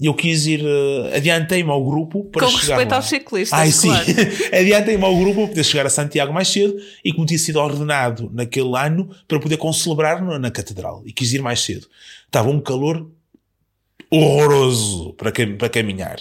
eu 0.00 0.12
quis 0.14 0.46
ir, 0.46 0.60
eh, 0.62 1.16
adiantei-me 1.16 1.70
ao 1.70 1.82
grupo 1.84 2.24
para 2.24 2.44
Com 2.46 2.52
chegar 2.52 2.66
respeito 2.76 2.90
lá. 2.90 2.96
aos 2.96 3.06
ciclistas, 3.06 3.58
Ai, 3.58 3.72
sim. 3.72 3.88
claro. 3.88 4.06
adiantei-me 4.60 5.04
ao 5.04 5.16
grupo 5.16 5.40
para 5.40 5.48
poder 5.48 5.64
chegar 5.64 5.86
a 5.86 5.90
Santiago 5.90 6.32
mais 6.34 6.48
cedo 6.48 6.76
e 7.04 7.12
como 7.12 7.26
tinha 7.26 7.38
sido 7.38 7.58
ordenado 7.58 8.30
naquele 8.34 8.76
ano 8.76 9.08
para 9.26 9.40
poder 9.40 9.56
concelebrar 9.56 10.22
na, 10.24 10.38
na 10.38 10.50
catedral. 10.50 11.02
E 11.06 11.12
quis 11.12 11.32
ir 11.32 11.40
mais 11.40 11.60
cedo. 11.60 11.86
Estava 12.26 12.50
um 12.50 12.60
calor 12.60 13.10
horroroso 14.10 15.12
para, 15.14 15.32
cam- 15.32 15.56
para 15.56 15.68
caminhar. 15.68 16.16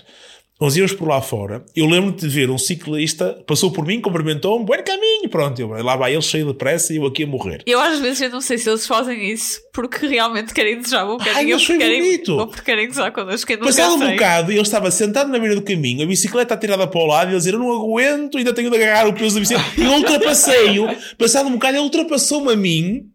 Nós 0.59 0.77
íamos 0.77 0.93
por 0.93 1.05
lá 1.05 1.21
fora. 1.21 1.65
Eu 1.75 1.85
lembro 1.85 2.13
de 2.13 2.29
ver 2.29 2.49
um 2.49 2.57
ciclista, 2.57 3.43
passou 3.45 3.71
por 3.71 3.85
mim, 3.85 3.99
cumprimentou-me, 3.99 4.65
bom 4.65 4.83
caminho, 4.83 5.29
pronto. 5.29 5.59
Eu, 5.59 5.67
lá 5.83 5.97
vai 5.97 6.13
ele 6.13 6.21
cheio 6.21 6.47
de 6.47 6.53
pressa 6.53 6.93
e 6.93 6.95
eu 6.95 7.05
aqui 7.05 7.23
a 7.23 7.27
morrer. 7.27 7.61
Eu 7.65 7.77
às 7.77 7.99
vezes 7.99 8.21
eu 8.21 8.29
não 8.29 8.39
sei 8.39 8.57
se 8.57 8.69
eles 8.69 8.87
fazem 8.87 9.31
isso 9.31 9.59
porque 9.73 10.07
realmente 10.07 10.53
querem 10.53 10.77
desejar 10.77 11.03
um 11.03 11.17
bocadinho 11.17 11.35
Ai, 11.35 11.53
ou 11.53 11.59
porque 11.59 11.77
querem, 11.77 12.23
ou 12.29 12.47
porque 12.47 12.61
querem 12.63 12.87
gozar 12.87 13.11
connosco. 13.11 13.51
Eu 13.51 13.59
Passado 13.59 13.95
um 13.95 14.11
bocado, 14.11 14.51
ele 14.51 14.61
estava 14.61 14.89
sentado 14.91 15.29
na 15.29 15.37
beira 15.37 15.55
do 15.55 15.61
caminho, 15.61 16.03
a 16.03 16.07
bicicleta 16.07 16.53
atirada 16.53 16.87
para 16.87 17.01
o 17.01 17.05
lado, 17.05 17.27
e 17.27 17.31
ele 17.31 17.37
dizer: 17.37 17.53
Eu 17.53 17.59
não 17.59 17.73
aguento, 17.73 18.37
ainda 18.37 18.53
tenho 18.53 18.69
de 18.69 18.77
agarrar 18.77 19.09
o 19.09 19.13
peso 19.13 19.35
da 19.35 19.41
bicicleta. 19.41 19.69
E 19.77 19.83
eu 19.83 19.91
ultrapassei-o. 19.91 20.87
Passado 21.17 21.49
um 21.49 21.53
bocado, 21.53 21.75
ele 21.75 21.83
ultrapassou-me 21.83 22.53
a 22.53 22.55
mim. 22.55 23.09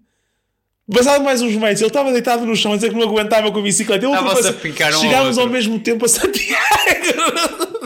Passado 0.93 1.23
mais 1.25 1.41
uns 1.41 1.55
metros, 1.55 1.81
ele 1.81 1.89
estava 1.89 2.11
deitado 2.13 2.45
no 2.45 2.57
chão 2.57 2.73
a 2.73 2.77
dizer 2.77 2.91
que 2.91 2.97
não 2.97 3.03
aguentava 3.09 3.51
com 3.53 3.59
a 3.59 3.63
bicicleta. 3.63 4.05
Eu 4.05 4.11
Estavam-se 4.11 4.35
a 4.35 4.39
ultrapassei- 4.51 4.71
picar 4.73 4.93
um 4.97 5.01
Chegámos 5.01 5.39
ao 5.39 5.49
mesmo 5.49 5.79
tempo 5.79 6.05
a 6.05 6.09
Santiago. 6.09 6.61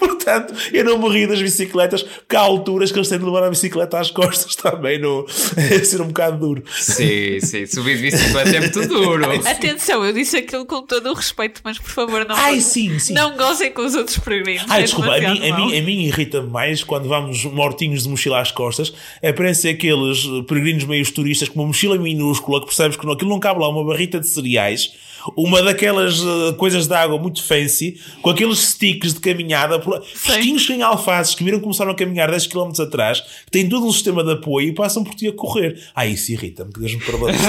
Portanto, 0.00 0.54
eu 0.72 0.84
não 0.84 0.98
morri 0.98 1.26
das 1.26 1.40
bicicletas, 1.42 2.02
porque 2.02 2.34
há 2.34 2.40
alturas 2.40 2.90
que 2.90 2.98
eles 2.98 3.08
têm 3.08 3.18
de 3.18 3.24
levar 3.24 3.44
a 3.44 3.50
bicicleta 3.50 3.98
às 3.98 4.10
costas 4.10 4.56
também, 4.56 4.98
no, 4.98 5.26
é 5.56 5.84
ser 5.84 6.00
um 6.00 6.06
bocado 6.06 6.38
duro. 6.38 6.64
Sim, 6.72 7.38
sim. 7.40 7.66
Subir 7.66 7.96
de 7.96 8.10
bicicleta 8.10 8.56
é 8.56 8.60
muito 8.60 8.88
duro. 8.88 9.24
Atenção, 9.46 10.04
eu 10.04 10.12
disse 10.12 10.38
aquilo 10.38 10.64
com 10.64 10.82
todo 10.82 11.10
o 11.10 11.14
respeito, 11.14 11.60
mas 11.62 11.78
por 11.78 11.90
favor 11.90 12.24
não, 12.24 12.34
Ai, 12.34 12.60
sim, 12.60 12.98
sim. 12.98 13.12
não 13.12 13.36
gozem 13.36 13.70
com 13.72 13.82
os 13.82 13.94
outros 13.94 14.18
peregrinos. 14.18 14.64
Ai, 14.68 14.80
é 14.80 14.84
desculpa, 14.84 15.14
a 15.14 15.20
mim, 15.20 15.50
a 15.50 15.56
mim, 15.56 15.78
a 15.78 15.82
mim 15.82 16.02
irrita-me 16.04 16.48
mais 16.48 16.82
quando 16.82 17.08
vamos 17.08 17.44
mortinhos 17.44 18.04
de 18.04 18.08
mochila 18.08 18.40
às 18.40 18.50
costas. 18.50 18.92
É 19.20 19.32
parece 19.32 19.68
aqueles 19.68 20.24
peregrinos 20.48 20.84
meios 20.84 21.10
turistas 21.10 21.48
com 21.48 21.60
uma 21.60 21.66
mochila 21.66 21.98
minúscula 21.98 22.60
que 22.60 22.66
percebes 22.66 22.96
que 22.96 23.04
não, 23.04 23.12
aquilo 23.12 23.30
não 23.30 23.40
cabe 23.40 23.60
lá 23.60 23.68
uma 23.68 23.84
barrita 23.84 24.18
de 24.18 24.28
cereais, 24.28 24.92
uma 25.36 25.62
daquelas 25.62 26.20
eh, 26.20 26.52
coisas 26.56 26.86
de 26.86 26.94
água 26.94 27.18
muito 27.18 27.42
fancy, 27.42 28.00
com 28.22 28.30
aqueles 28.30 28.58
sticks 28.58 29.14
de 29.14 29.20
caminhada, 29.20 29.80
fresquinhos 30.14 30.66
sem 30.66 30.82
alfaces 30.82 31.34
que 31.34 31.44
viram 31.44 31.60
começaram 31.60 31.92
a 31.92 31.94
caminhar 31.94 32.30
10 32.30 32.46
km 32.46 32.70
atrás, 32.80 33.20
que 33.20 33.50
têm 33.50 33.68
todo 33.68 33.86
um 33.86 33.92
sistema 33.92 34.24
de 34.24 34.32
apoio 34.32 34.68
e 34.68 34.72
passam 34.72 35.04
por 35.04 35.14
ti 35.14 35.28
a 35.28 35.32
correr. 35.32 35.80
Ah, 35.94 36.06
isso 36.06 36.32
irrita-me, 36.32 36.72
que 36.72 36.80
Deus 36.80 36.94
me 36.94 37.00
perdoe. 37.00 37.32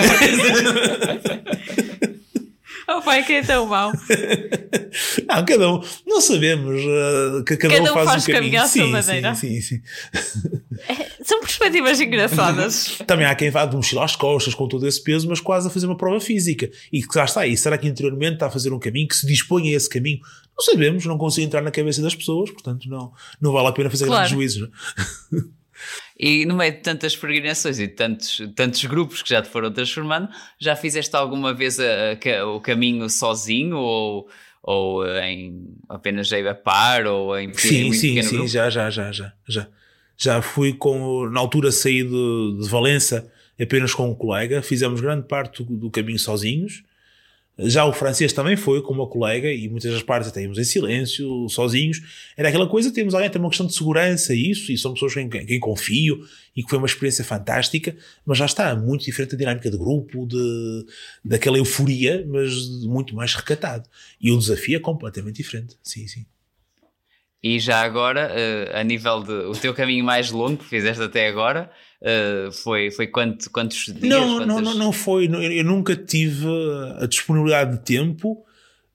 Oh 2.97 3.01
pai, 3.01 3.23
que 3.23 3.33
é 3.33 3.41
tão 3.43 3.65
mau. 3.67 3.91
Não, 5.27 5.45
cada 5.45 5.71
um, 5.73 5.81
não 6.05 6.19
sabemos, 6.19 6.81
eh, 6.81 7.43
que 7.47 7.55
cada, 7.55 7.75
Cada 7.75 7.89
um 7.89 7.91
um 7.91 7.93
faz, 7.93 8.09
faz 8.09 8.23
o 8.23 8.25
caminho. 8.27 8.41
caminho 8.43 8.61
à 8.63 8.67
sua 8.67 8.87
maneira. 8.87 9.35
sim, 9.35 9.61
sim, 9.61 9.77
sim. 9.77 9.81
São 11.23 11.39
perspectivas 11.39 12.01
engraçadas. 12.01 12.97
Também 13.07 13.25
há 13.25 13.33
quem 13.35 13.49
vá 13.49 13.65
de 13.65 13.75
mochila 13.75 14.03
às 14.03 14.15
costas 14.15 14.53
com 14.53 14.67
todo 14.67 14.85
esse 14.87 15.01
peso, 15.01 15.29
mas 15.29 15.39
quase 15.39 15.67
a 15.67 15.71
fazer 15.71 15.85
uma 15.85 15.95
prova 15.95 16.19
física. 16.19 16.69
E 16.91 17.01
que 17.01 17.13
já 17.13 17.23
está 17.23 17.41
aí. 17.41 17.55
Será 17.55 17.77
que 17.77 17.87
interiormente 17.87 18.33
está 18.33 18.47
a 18.47 18.51
fazer 18.51 18.73
um 18.73 18.79
caminho 18.79 19.07
que 19.07 19.15
se 19.15 19.25
dispõe 19.25 19.69
a 19.73 19.77
esse 19.77 19.87
caminho? 19.89 20.19
Não 20.57 20.65
sabemos, 20.65 21.05
não 21.05 21.17
consigo 21.17 21.45
entrar 21.47 21.61
na 21.61 21.71
cabeça 21.71 22.01
das 22.01 22.13
pessoas, 22.15 22.51
portanto 22.51 22.89
não, 22.89 23.13
não 23.39 23.51
vale 23.53 23.67
a 23.69 23.71
pena 23.71 23.89
fazer 23.89 24.05
Claro. 24.07 24.27
grandes 24.29 24.33
juízos. 24.35 24.69
E 26.23 26.45
no 26.45 26.55
meio 26.55 26.71
de 26.73 26.79
tantas 26.81 27.15
peregrinações 27.15 27.79
e 27.79 27.87
de 27.87 27.93
tantos, 27.93 28.39
tantos 28.55 28.85
grupos 28.85 29.23
que 29.23 29.29
já 29.29 29.41
te 29.41 29.49
foram 29.49 29.71
transformando, 29.71 30.29
já 30.59 30.75
fizeste 30.75 31.15
alguma 31.15 31.51
vez 31.51 31.79
a- 31.79 32.11
a 32.39 32.45
o 32.45 32.61
caminho 32.61 33.09
sozinho 33.09 33.75
ou, 33.77 34.29
ou 34.61 35.03
em 35.17 35.65
apenas 35.89 36.31
a 36.31 36.53
par 36.53 37.07
ou 37.07 37.35
em 37.39 37.49
pequeno, 37.49 37.91
Sim, 37.91 37.91
sim, 37.93 38.07
pequeno 38.09 38.29
sim, 38.29 38.35
grupo? 38.35 38.49
já, 38.49 38.69
já, 38.69 38.89
já, 38.91 39.11
já, 39.11 39.33
já. 39.47 39.67
Já 40.15 40.41
fui 40.43 40.73
com, 40.73 41.27
na 41.31 41.39
altura 41.39 41.71
saí 41.71 42.03
de, 42.03 42.57
de 42.61 42.69
Valença 42.69 43.27
apenas 43.59 43.91
com 43.93 44.09
um 44.11 44.13
colega, 44.15 44.61
fizemos 44.61 45.01
grande 45.01 45.27
parte 45.27 45.63
do, 45.63 45.75
do 45.75 45.89
caminho 45.89 46.19
sozinhos. 46.19 46.83
Já 47.63 47.85
o 47.85 47.93
francês 47.93 48.33
também 48.33 48.55
foi 48.55 48.81
com 48.81 48.93
uma 48.93 49.07
colega 49.07 49.51
e 49.51 49.67
muitas 49.69 49.91
das 49.91 50.03
partes 50.03 50.29
até 50.29 50.41
íamos 50.41 50.57
em 50.57 50.63
silêncio, 50.63 51.47
sozinhos. 51.49 52.01
Era 52.35 52.49
aquela 52.49 52.67
coisa, 52.67 52.91
temos 52.91 53.13
alguém, 53.13 53.29
tem 53.29 53.41
uma 53.41 53.49
questão 53.49 53.67
de 53.67 53.73
segurança 53.73 54.33
isso, 54.33 54.71
e 54.71 54.77
são 54.77 54.93
pessoas 54.93 55.15
em 55.17 55.29
quem, 55.29 55.45
quem 55.45 55.59
confio 55.59 56.25
e 56.55 56.63
que 56.63 56.69
foi 56.69 56.77
uma 56.77 56.87
experiência 56.87 57.23
fantástica, 57.23 57.95
mas 58.25 58.37
já 58.37 58.45
está 58.45 58.75
muito 58.75 59.05
diferente 59.05 59.31
da 59.31 59.37
dinâmica 59.37 59.69
de 59.69 59.77
grupo, 59.77 60.25
de, 60.25 60.85
daquela 61.23 61.57
euforia, 61.57 62.25
mas 62.27 62.53
muito 62.83 63.15
mais 63.15 63.33
recatado. 63.33 63.87
E 64.19 64.31
o 64.31 64.37
desafio 64.37 64.77
é 64.77 64.79
completamente 64.79 65.37
diferente. 65.37 65.77
Sim, 65.83 66.07
sim. 66.07 66.25
E 67.43 67.59
já 67.59 67.81
agora, 67.81 68.31
eh, 68.35 68.71
a 68.73 68.83
nível 68.83 69.23
de. 69.23 69.31
O 69.31 69.53
teu 69.53 69.73
caminho 69.73 70.05
mais 70.05 70.29
longo 70.29 70.57
que 70.57 70.65
fizeste 70.65 71.01
até 71.01 71.27
agora 71.27 71.71
eh, 72.01 72.49
foi, 72.51 72.91
foi 72.91 73.07
quanto, 73.07 73.49
quantos 73.49 73.85
dias? 73.85 74.01
Não, 74.01 74.37
quantas... 74.37 74.47
não, 74.47 74.61
não, 74.61 74.73
não 74.75 74.91
foi. 74.91 75.25
Eu 75.25 75.63
nunca 75.63 75.95
tive 75.95 76.45
a 76.99 77.07
disponibilidade 77.07 77.77
de 77.77 77.83
tempo 77.83 78.45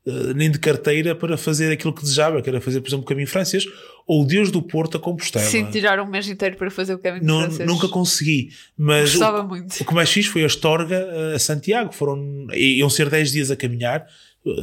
eh, 0.06 0.32
nem 0.34 0.48
de 0.48 0.60
carteira 0.60 1.16
para 1.16 1.36
fazer 1.36 1.72
aquilo 1.72 1.92
que 1.92 2.02
desejava, 2.02 2.40
que 2.40 2.48
era 2.48 2.60
fazer, 2.60 2.80
por 2.80 2.88
exemplo, 2.88 3.04
o 3.04 3.08
caminho 3.08 3.26
francês 3.26 3.64
ou 4.06 4.22
o 4.22 4.24
Deus 4.24 4.52
do 4.52 4.62
Porto 4.62 4.96
a 4.96 5.00
Compostela. 5.00 5.44
Sim, 5.44 5.68
tirar 5.68 5.98
um 5.98 6.06
mês 6.06 6.28
inteiro 6.28 6.56
para 6.56 6.70
fazer 6.70 6.94
o 6.94 6.98
caminho 7.00 7.24
Não, 7.24 7.40
francês. 7.40 7.68
nunca 7.68 7.88
consegui. 7.88 8.50
Mas 8.78 9.10
o, 9.10 9.18
Gostava 9.18 9.42
muito. 9.42 9.74
o 9.80 9.84
que 9.84 9.94
mais 9.94 10.08
fiz 10.08 10.26
foi 10.26 10.44
a 10.44 10.46
Estorga 10.46 11.34
a 11.34 11.38
Santiago. 11.40 11.92
Foram, 11.92 12.46
iam 12.54 12.88
ser 12.88 13.10
10 13.10 13.32
dias 13.32 13.50
a 13.50 13.56
caminhar. 13.56 14.06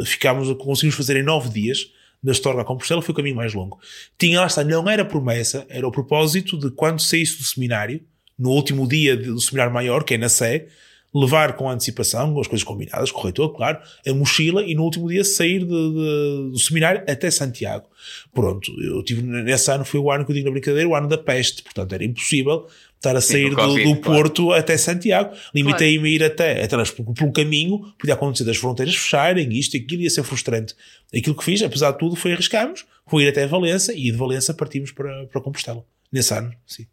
Ficámos, 0.05 0.47
conseguimos 0.57 0.95
fazer 0.95 1.17
em 1.17 1.23
9 1.23 1.49
dias. 1.49 1.89
Da 2.23 2.31
Estorga 2.31 2.61
a 2.61 2.65
Compostela 2.65 3.01
foi 3.01 3.11
o 3.11 3.15
caminho 3.15 3.35
mais 3.35 3.53
longo. 3.53 3.79
Tinha 4.17 4.39
lá 4.39 4.47
está, 4.47 4.63
não 4.63 4.89
era 4.89 5.03
promessa, 5.03 5.65
era 5.69 5.85
o 5.87 5.91
propósito 5.91 6.57
de 6.57 6.71
quando 6.71 7.01
saísse 7.01 7.37
do 7.37 7.43
seminário, 7.43 8.01
no 8.39 8.49
último 8.51 8.87
dia 8.87 9.15
do 9.17 9.39
seminário 9.41 9.73
maior, 9.73 10.03
que 10.03 10.13
é 10.13 10.17
na 10.17 10.29
Sé, 10.29 10.67
levar 11.13 11.55
com 11.55 11.69
antecipação, 11.69 12.39
as 12.39 12.47
coisas 12.47 12.63
combinadas, 12.63 13.11
corretor, 13.11 13.49
claro, 13.55 13.77
a 14.07 14.13
mochila 14.13 14.63
e 14.63 14.73
no 14.73 14.81
último 14.83 15.07
dia 15.09 15.23
sair 15.23 15.59
de- 15.59 15.65
de- 15.67 16.49
do 16.51 16.57
seminário 16.57 17.03
até 17.07 17.29
Santiago. 17.29 17.85
Pronto, 18.33 18.71
eu 18.81 19.03
tive, 19.03 19.21
nesse 19.21 19.69
ano 19.69 19.85
foi 19.85 19.99
o 19.99 20.09
ano 20.09 20.25
que 20.25 20.31
eu 20.31 20.35
digo 20.35 20.47
na 20.47 20.51
brincadeira, 20.53 20.89
o 20.89 20.95
ano 20.95 21.07
da 21.07 21.17
peste, 21.17 21.61
portanto 21.61 21.93
era 21.93 22.03
impossível 22.03 22.65
estar 23.03 23.15
a 23.17 23.21
Sim, 23.21 23.33
sair 23.33 23.49
do, 23.49 23.55
Covid, 23.57 23.83
do 23.83 23.99
claro. 23.99 24.21
Porto 24.23 24.53
até 24.53 24.77
Santiago. 24.77 25.35
Limitei-me 25.53 26.07
a 26.07 26.11
ir 26.11 26.23
até, 26.23 26.63
atrás 26.63 26.89
pelo, 26.89 27.13
pelo 27.13 27.33
caminho, 27.33 27.93
podia 27.99 28.13
acontecer 28.13 28.45
das 28.45 28.57
fronteiras 28.57 28.95
fecharem, 28.95 29.53
isto 29.53 29.75
e 29.75 29.81
aquilo 29.81 30.01
ia 30.01 30.09
ser 30.09 30.23
frustrante. 30.23 30.73
Aquilo 31.15 31.35
que 31.35 31.43
fiz, 31.43 31.61
apesar 31.61 31.91
de 31.91 31.99
tudo, 31.99 32.15
foi 32.15 32.31
arriscarmos, 32.31 32.85
foi 33.05 33.23
ir 33.23 33.29
até 33.29 33.45
Valença 33.45 33.93
e 33.93 34.03
de 34.03 34.13
Valença 34.13 34.53
partimos 34.53 34.91
para, 34.91 35.27
para 35.27 35.41
Compostela. 35.41 35.85
Nesse 36.11 36.33
ano, 36.33 36.53
sim. 36.65 36.87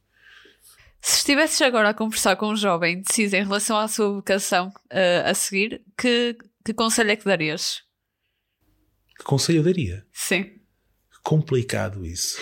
Se 1.00 1.18
estivesses 1.18 1.60
agora 1.62 1.90
a 1.90 1.94
conversar 1.94 2.36
com 2.36 2.48
um 2.48 2.56
jovem 2.56 2.96
indeciso 2.96 3.36
em 3.36 3.42
relação 3.44 3.78
à 3.78 3.88
sua 3.88 4.12
vocação 4.12 4.70
eh, 4.90 5.22
a 5.24 5.32
seguir, 5.32 5.80
que, 5.96 6.36
que 6.64 6.74
conselho 6.74 7.10
é 7.10 7.16
que 7.16 7.24
darias? 7.24 7.82
Que 9.16 9.24
conselho 9.24 9.60
eu 9.60 9.62
daria? 9.62 10.04
Sim. 10.12 10.50
Complicado 11.22 12.04
isso. 12.04 12.38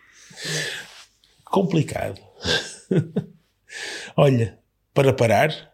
Complicado. 1.44 2.29
Olha, 4.16 4.58
para 4.92 5.12
parar, 5.12 5.70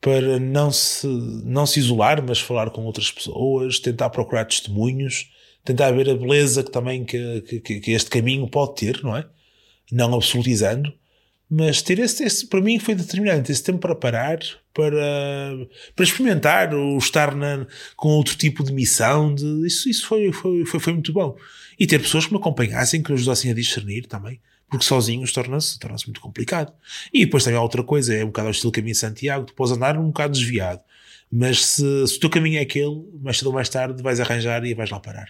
para 0.00 0.38
não 0.40 0.70
se, 0.70 1.06
não 1.06 1.66
se 1.66 1.78
isolar, 1.80 2.22
mas 2.26 2.40
falar 2.40 2.70
com 2.70 2.84
outras 2.84 3.10
pessoas, 3.10 3.78
tentar 3.78 4.10
procurar 4.10 4.44
testemunhos, 4.44 5.30
tentar 5.64 5.92
ver 5.92 6.10
a 6.10 6.14
beleza 6.14 6.64
que 6.64 6.70
também 6.70 7.04
que, 7.04 7.60
que, 7.60 7.80
que 7.80 7.90
este 7.92 8.10
caminho 8.10 8.48
pode 8.48 8.74
ter, 8.74 9.02
não 9.02 9.16
é? 9.16 9.24
Não 9.90 10.14
absolutizando, 10.14 10.92
mas 11.54 11.82
ter 11.82 11.98
esse, 11.98 12.24
esse 12.24 12.46
para 12.46 12.62
mim 12.62 12.78
foi 12.78 12.94
determinante, 12.94 13.52
esse 13.52 13.62
tempo 13.62 13.78
para 13.78 13.94
parar, 13.94 14.38
para, 14.72 14.96
para 15.94 16.04
experimentar, 16.04 16.74
ou 16.74 16.96
estar 16.96 17.34
na, 17.34 17.66
com 17.94 18.08
outro 18.08 18.36
tipo 18.36 18.64
de 18.64 18.72
missão, 18.72 19.34
de, 19.34 19.66
isso, 19.66 19.88
isso 19.88 20.06
foi, 20.06 20.32
foi, 20.32 20.64
foi, 20.64 20.80
foi 20.80 20.92
muito 20.94 21.12
bom. 21.12 21.36
E 21.78 21.86
ter 21.86 22.00
pessoas 22.00 22.24
que 22.24 22.32
me 22.32 22.38
acompanhassem, 22.38 23.02
que 23.02 23.10
me 23.10 23.16
ajudassem 23.16 23.50
a 23.50 23.54
discernir 23.54 24.06
também, 24.06 24.40
porque 24.72 24.86
sozinhos 24.86 25.30
torna-se 25.32 25.78
torna 25.78 25.98
muito 26.06 26.20
complicado. 26.20 26.72
E 27.12 27.26
depois 27.26 27.46
há 27.46 27.60
outra 27.60 27.84
coisa, 27.84 28.14
é 28.14 28.24
um 28.24 28.28
bocado 28.28 28.48
ao 28.48 28.52
estilo 28.52 28.72
caminho 28.72 28.94
de 28.94 28.98
Santiago, 28.98 29.44
tu 29.44 29.52
podes 29.52 29.70
andar 29.70 29.98
um 29.98 30.06
bocado 30.06 30.32
desviado, 30.32 30.80
mas 31.30 31.62
se, 31.62 32.06
se 32.06 32.16
o 32.16 32.20
teu 32.20 32.30
caminho 32.30 32.58
é 32.58 32.62
aquele, 32.62 33.06
mais 33.20 33.36
cedo 33.36 33.48
ou 33.48 33.52
mais 33.52 33.68
tarde 33.68 34.02
vais 34.02 34.18
arranjar 34.18 34.64
e 34.64 34.72
vais 34.72 34.88
lá 34.88 34.98
parar. 34.98 35.28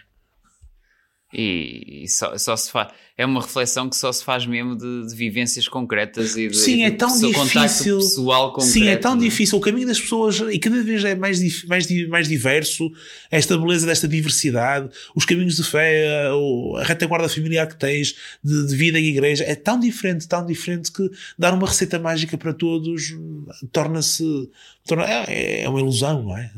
E, 1.35 2.03
e 2.05 2.09
só, 2.09 2.37
só 2.37 2.55
se 2.57 2.71
faz. 2.71 2.89
É 3.17 3.25
uma 3.25 3.41
reflexão 3.41 3.89
que 3.89 3.97
só 3.97 4.11
se 4.13 4.23
faz 4.25 4.45
mesmo 4.47 4.77
de, 4.77 5.07
de 5.09 5.15
vivências 5.15 5.67
concretas 5.69 6.37
e 6.37 6.49
de, 6.49 6.57
Sim, 6.57 6.77
e 6.79 6.83
é 6.83 6.91
tão 6.91 7.09
pessoa- 7.11 7.33
contacto 7.33 7.59
difícil. 7.69 7.99
pessoal 7.99 8.51
concreto. 8.53 8.73
Sim, 8.73 8.89
é 8.89 8.97
tão 8.97 9.13
não 9.15 9.21
difícil. 9.23 9.59
O 9.59 9.61
caminho 9.61 9.87
das 9.87 10.01
pessoas, 10.01 10.41
e 10.51 10.59
cada 10.59 10.83
vez 10.83 11.05
é 11.05 11.15
mais, 11.15 11.65
mais, 11.65 11.87
mais 12.09 12.29
diverso, 12.29 12.91
esta 13.31 13.57
beleza 13.57 13.87
desta 13.87 14.07
diversidade, 14.09 14.89
os 15.15 15.25
caminhos 15.25 15.57
de 15.57 15.63
fé, 15.65 16.31
o- 16.33 16.77
a 16.77 16.85
retaguarda 16.85 17.29
familiar 17.29 17.67
que 17.67 17.79
tens, 17.79 18.15
de, 18.43 18.67
de 18.67 18.77
vida 18.77 18.99
em 18.99 19.05
igreja, 19.07 19.45
é 19.45 19.55
tão 19.55 19.79
diferente, 19.81 20.27
tão 20.29 20.45
diferente 20.45 20.91
que 20.93 21.09
dar 21.39 21.55
uma 21.55 21.67
receita 21.69 21.99
mágica 21.99 22.37
para 22.37 22.53
todos 22.53 23.11
hum, 23.13 23.47
torna-se. 23.73 24.51
Torna, 24.87 25.05
é, 25.29 25.63
é 25.63 25.69
uma 25.69 25.81
ilusão, 25.81 26.23
não 26.25 26.37
é? 26.37 26.51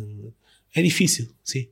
É 0.74 0.82
difícil, 0.82 1.28
sim. 1.44 1.68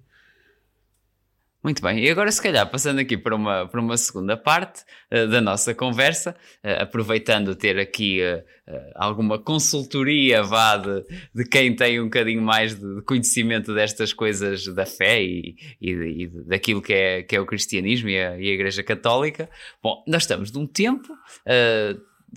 Muito 1.63 1.81
bem, 1.81 2.05
e 2.05 2.11
agora 2.11 2.33
se 2.33 2.43
calhar 2.43 2.69
passando 2.69 2.99
aqui 2.99 3.17
para 3.17 3.37
uma, 3.37 3.69
para 3.69 3.81
uma 3.81 3.97
segunda 3.97 4.37
parte 4.37 4.83
uh, 5.13 5.29
da 5.29 5.41
nossa 5.41 5.73
conversa, 5.73 6.35
uh, 6.65 6.83
aproveitando 6.83 7.55
ter 7.55 7.79
aqui 7.79 8.21
uh, 8.21 8.43
alguma 8.97 9.39
consultoria 9.39 10.43
vá 10.43 10.77
de, 10.77 11.05
de, 11.33 11.45
quem 11.49 11.77
tem 11.77 12.01
um 12.01 12.05
bocadinho 12.05 12.43
mais 12.43 12.75
de, 12.75 13.03
conhecimento 13.03 13.73
destas 13.73 14.13
coisas 14.13 14.67
da 14.75 14.85
fé 14.85 15.23
e, 15.23 15.55
e, 15.81 15.91
e 15.93 16.27
daquilo 16.49 16.83
que 16.83 16.95
é, 16.95 17.23
que 17.23 17.37
é 17.37 17.41
o 17.41 17.47
cristianismo 17.47 18.09
e 18.09 18.19
a, 18.21 18.37
e 18.41 18.51
a 18.51 18.55
Igreja 18.55 18.83
Católica. 18.83 19.49
Bom, 19.81 20.03
nós 20.09 20.25
estamos 20.25 20.51
num 20.51 20.67
tempo 20.67 21.09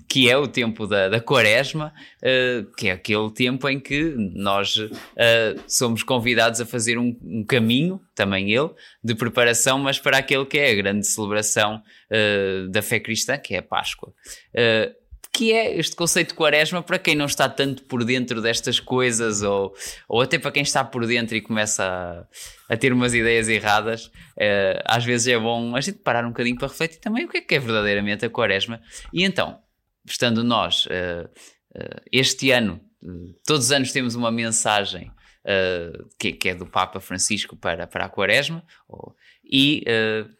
que 0.08 0.30
é 0.30 0.36
o 0.36 0.46
tempo 0.46 0.86
da, 0.86 1.08
da 1.08 1.20
quaresma, 1.20 1.92
uh, 2.22 2.70
que 2.76 2.88
é 2.88 2.92
aquele 2.92 3.30
tempo 3.30 3.68
em 3.68 3.80
que 3.80 4.14
nós 4.34 4.76
uh, 4.76 4.90
somos 5.66 6.02
convidados 6.02 6.60
a 6.60 6.66
fazer 6.66 6.98
um, 6.98 7.16
um, 7.22 7.44
caminho, 7.44 8.00
também 8.14 8.52
ele, 8.52 8.70
de 9.02 9.14
preparação, 9.14 9.78
mas 9.78 9.98
para 9.98 10.18
aquele 10.18 10.44
que 10.44 10.58
é 10.58 10.70
a 10.70 10.74
grande 10.74 11.06
celebração 11.06 11.82
uh, 12.10 12.68
da 12.68 12.82
fé 12.82 13.00
cristã, 13.00 13.38
que 13.38 13.54
é 13.54 13.58
a 13.58 13.62
Páscoa. 13.62 14.12
que 15.32 15.52
é 15.52 15.76
este 15.78 15.94
conceito 15.94 16.28
de 16.28 16.34
quaresma 16.34 16.82
para 16.82 16.98
quem 16.98 17.14
não 17.14 17.26
está 17.26 17.46
tanto 17.46 17.82
por 17.84 18.04
dentro 18.04 18.40
destas 18.40 18.80
coisas, 18.80 19.42
ou, 19.42 19.74
ou 20.08 20.20
até 20.22 20.38
para 20.38 20.50
quem 20.50 20.62
está 20.62 20.82
por 20.82 21.06
dentro 21.06 21.36
e 21.36 21.42
começa 21.42 21.84
a, 22.70 22.74
a 22.74 22.76
ter 22.76 22.92
umas 22.92 23.12
ideias 23.12 23.48
erradas, 23.48 24.10
às 24.86 25.04
vezes 25.04 25.26
é 25.28 25.38
bom 25.38 25.76
a 25.76 25.80
gente 25.80 25.98
parar 25.98 26.24
um 26.24 26.28
bocadinho 26.28 26.56
para 26.56 26.68
refletir 26.68 27.00
também 27.00 27.26
o 27.26 27.28
que 27.28 27.38
é 27.38 27.40
que 27.42 27.54
é 27.54 27.58
verdadeiramente 27.58 28.24
a 28.24 28.30
quaresma. 28.30 28.80
E 29.12 29.24
então, 29.24 29.58
estando 30.06 30.44
nós, 30.44 30.86
uh, 30.86 31.28
uh, 31.76 32.00
este 32.12 32.50
ano, 32.50 32.80
uh, 33.02 33.34
todos 33.46 33.66
os 33.66 33.72
anos 33.72 33.92
temos 33.92 34.14
uma 34.14 34.30
mensagem 34.30 35.10
que, 36.18 36.32
que, 36.32 36.48
é 36.48 36.56
do 36.56 36.66
Papa 36.66 36.98
Francisco 36.98 37.54
para, 37.54 37.86
para 37.86 38.06
a 38.06 38.08
Quaresma, 38.08 38.64
e 39.44 39.84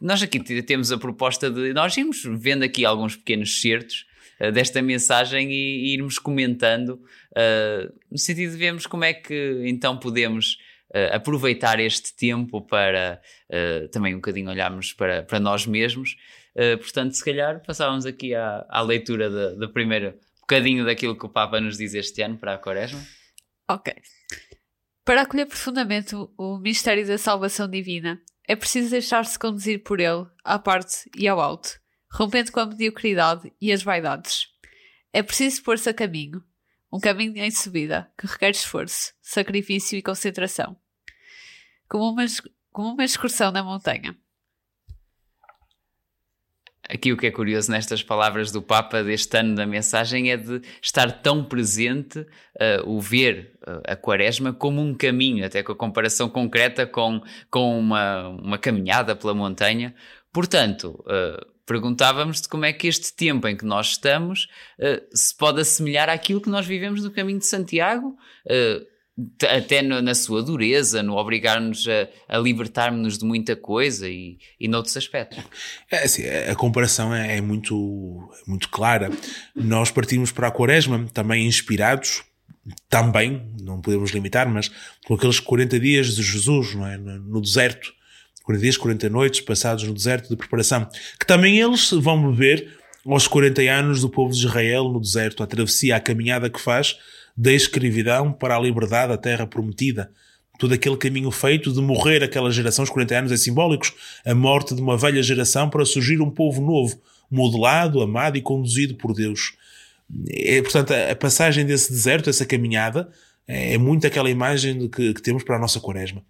nós 0.01 0.21
aqui 0.21 0.41
temos 0.41 0.91
a 0.91 0.99
proposta 0.99 1.49
de 1.49 1.73
nós 1.73 1.97
irmos 1.97 2.25
vendo 2.41 2.65
aqui 2.65 2.85
alguns 2.85 3.15
pequenos 3.15 3.61
certos 3.61 4.05
desta 4.53 4.83
mensagem 4.83 5.49
e, 5.49 5.55
e 5.55 5.95
irmos 5.95 6.19
comentando, 6.19 7.01
no 8.11 8.19
sentido 8.19 8.51
de 8.51 8.59
vermos 8.59 8.85
como 8.85 9.05
é 9.05 9.15
que 9.15 9.63
então 9.67 9.97
podemos. 9.97 10.59
Uh, 10.89 11.17
aproveitar 11.17 11.81
este 11.81 12.15
tempo 12.15 12.63
para 12.63 13.21
uh, 13.51 13.89
também 13.89 14.15
um 14.15 14.19
bocadinho 14.19 14.49
olharmos 14.49 14.93
para, 14.93 15.25
para 15.25 15.41
nós 15.41 15.67
mesmos 15.67 16.17
Uh, 16.57 16.79
portanto, 16.79 17.13
se 17.13 17.23
calhar 17.23 17.63
passávamos 17.63 18.07
aqui 18.07 18.35
à, 18.35 18.65
à 18.71 18.81
leitura 18.81 19.55
do 19.55 19.71
primeiro 19.71 20.19
bocadinho 20.41 20.87
daquilo 20.87 21.19
que 21.19 21.27
o 21.27 21.29
Papa 21.29 21.61
nos 21.61 21.77
diz 21.77 21.93
este 21.93 22.23
ano 22.23 22.39
para 22.39 22.55
a 22.55 22.59
Quaresma. 22.59 23.05
Ok. 23.69 23.95
Para 25.05 25.23
acolher 25.23 25.47
profundamente 25.47 26.15
o 26.15 26.59
mistério 26.59 27.07
da 27.07 27.19
salvação 27.19 27.69
divina, 27.69 28.23
é 28.49 28.57
preciso 28.57 28.91
deixar-se 28.91 29.39
conduzir 29.39 29.83
por 29.83 30.01
ele, 30.01 30.27
à 30.45 30.59
parte 30.59 31.11
e 31.17 31.27
ao 31.27 31.41
alto, 31.41 31.81
rompendo 32.11 32.53
com 32.53 32.61
a 32.61 32.67
mediocridade 32.67 33.53
e 33.61 33.73
as 33.73 33.83
vaidades. 33.83 34.47
É 35.13 35.23
preciso 35.23 35.63
pôr-se 35.63 35.89
a 35.89 35.95
caminho, 35.95 36.43
um 36.93 37.01
caminho 37.01 37.37
em 37.39 37.51
subida, 37.51 38.11
que 38.17 38.27
requer 38.27 38.51
esforço, 38.51 39.13
sacrifício 39.21 39.99
e 39.99 40.03
concentração. 40.03 40.77
Como 41.89 42.11
uma, 42.11 42.25
como 42.71 42.95
uma 42.95 43.05
excursão 43.05 43.51
na 43.51 43.63
montanha. 43.63 44.17
Aqui 46.97 47.13
o 47.13 47.17
que 47.19 47.27
é 47.27 47.31
curioso 47.31 47.71
nestas 47.71 48.03
palavras 48.03 48.51
do 48.51 48.63
Papa 48.63 49.03
deste 49.03 49.37
ano 49.37 49.55
da 49.55 49.67
mensagem 49.67 50.31
é 50.31 50.37
de 50.39 50.63
estar 50.81 51.13
tão 51.21 51.45
presente 51.45 52.21
uh, 52.21 52.27
o 52.87 52.99
ver 53.03 53.53
uh, 53.69 53.83
a 53.87 53.95
quaresma 53.95 54.51
como 54.51 54.81
um 54.81 54.95
caminho, 54.95 55.45
até 55.45 55.63
com 55.63 55.73
a 55.73 55.77
comparação 55.77 56.27
concreta 56.27 56.87
com, 56.87 57.21
com 57.51 57.79
uma, 57.79 58.29
uma 58.29 58.57
caminhada 58.57 59.15
pela 59.15 59.35
montanha. 59.35 59.95
Portanto, 60.33 61.05
uh, 61.05 61.47
perguntávamos 61.67 62.41
de 62.41 62.49
como 62.49 62.65
é 62.65 62.73
que 62.73 62.89
este 62.89 63.13
tempo 63.13 63.47
em 63.47 63.55
que 63.55 63.67
nós 63.67 63.89
estamos 63.89 64.49
se 65.13 65.37
pode 65.37 65.61
assemelhar 65.61 66.09
àquilo 66.09 66.41
que 66.41 66.49
nós 66.49 66.65
vivemos 66.65 67.05
no 67.05 67.11
caminho 67.11 67.41
de 67.41 67.47
Santiago 67.47 68.17
até 69.49 69.81
no, 69.81 70.03
na 70.03 70.15
sua 70.15 70.43
dureza, 70.43 71.03
no 71.03 71.17
obrigar-nos 71.17 71.87
a, 71.89 72.37
a 72.37 72.39
libertar-nos 72.39 73.17
de 73.17 73.25
muita 73.25 73.57
coisa 73.57 74.09
e, 74.09 74.39
e 74.61 74.69
noutros 74.69 74.97
aspectos. 74.97 75.43
É, 75.91 76.05
assim, 76.05 76.25
a 76.27 76.55
comparação 76.55 77.15
é, 77.15 77.39
é, 77.39 77.41
muito, 77.41 78.31
é 78.47 78.51
muito 78.51 78.69
clara. 78.69 79.11
Nós 79.55 79.91
partimos 79.91 80.31
para 80.31 80.49
a 80.49 80.51
Quaresma 80.51 81.07
também 81.15 81.47
inspirados, 81.47 82.23
também, 82.91 83.55
não 83.63 83.81
podemos 83.81 84.11
limitar, 84.11 84.49
mas 84.49 84.71
com 85.07 85.15
aqueles 85.15 85.41
40 85.41 85.81
dias 85.81 86.15
de 86.15 86.23
Jesus 86.23 86.75
não 86.75 86.87
é? 86.87 86.99
no 86.99 87.41
deserto. 87.41 87.95
40 88.45 88.63
dias, 88.63 88.77
40 88.77 89.09
noites 89.09 89.41
passados 89.41 89.85
no 89.85 89.95
deserto 89.95 90.29
de 90.29 90.37
preparação. 90.37 90.89
Que 91.19 91.27
também 91.27 91.59
eles 91.59 91.91
vão 91.91 92.31
beber 92.31 92.77
aos 93.05 93.27
40 93.27 93.63
anos 93.63 94.01
do 94.03 94.09
povo 94.09 94.33
de 94.33 94.39
Israel 94.39 94.85
no 94.85 95.01
deserto, 95.01 95.43
a 95.43 95.47
travessia, 95.47 95.97
a 95.97 96.01
caminhada 96.01 96.51
que 96.51 96.61
faz 96.61 96.97
da 97.37 97.53
escravidão 97.53 98.33
para 98.33 98.57
a 98.57 98.61
liberdade 98.61 99.09
da 99.09 99.19
terra 99.19 99.47
prometida. 99.47 100.11
Todo 100.59 100.73
aquele 100.73 100.97
caminho 100.97 101.31
feito 101.31 101.73
de 101.73 101.81
morrer 101.83 102.23
aquela 102.23 102.51
geração, 102.51 102.83
os 102.83 102.91
40 102.91 103.19
anos 103.19 103.33
é 103.33 103.37
simbólicos, 103.37 103.93
a 104.25 104.35
morte 104.35 104.75
de 104.75 104.81
uma 104.81 104.97
velha 104.97 105.23
geração 105.23 105.69
para 105.69 105.85
surgir 105.85 106.21
um 106.21 106.31
povo 106.31 106.63
novo, 106.63 106.99
modelado, 107.31 108.01
amado 108.01 108.39
e 108.39 108.41
conduzido 108.41 108.95
por 108.95 109.13
Deus. 109.13 109.55
É, 110.31 110.63
portanto, 110.63 110.93
a 110.93 111.15
passagem 111.15 111.67
desse 111.67 111.91
deserto, 111.93 112.31
essa 112.31 112.47
caminhada, 112.47 113.11
é, 113.47 113.75
é 113.75 113.79
muito 113.79 114.07
aquela 114.07 114.29
imagem 114.29 114.89
que, 114.89 115.15
que, 115.15 115.23
temos 115.23 115.45
para 115.45 115.57
a 115.57 115.59
nossa 115.59 115.79
quaresma. 115.79 116.23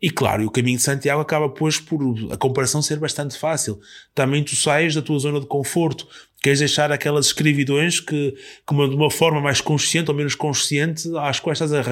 E 0.00 0.10
claro, 0.10 0.46
o 0.46 0.50
caminho 0.50 0.78
de 0.78 0.82
Santiago 0.82 1.20
acaba, 1.20 1.48
pois, 1.48 1.78
por 1.78 2.00
a 2.30 2.36
comparação 2.36 2.80
ser 2.80 2.98
bastante 2.98 3.36
fácil. 3.36 3.80
Também 4.14 4.42
tu 4.42 4.56
sais 4.56 4.94
da 4.94 5.02
tua 5.02 5.18
zona 5.18 5.40
de 5.40 5.46
conforto. 5.46 6.06
Queres 6.42 6.58
deixar 6.58 6.90
aquelas 6.90 7.26
escravidões 7.26 8.00
que, 8.00 8.34
que 8.66 8.74
de 8.74 8.96
uma 8.96 9.10
forma 9.10 9.40
mais 9.40 9.60
consciente 9.60 10.10
ou 10.10 10.16
menos 10.16 10.34
consciente, 10.34 11.08
às 11.18 11.38
quais 11.38 11.60
estás, 11.60 11.86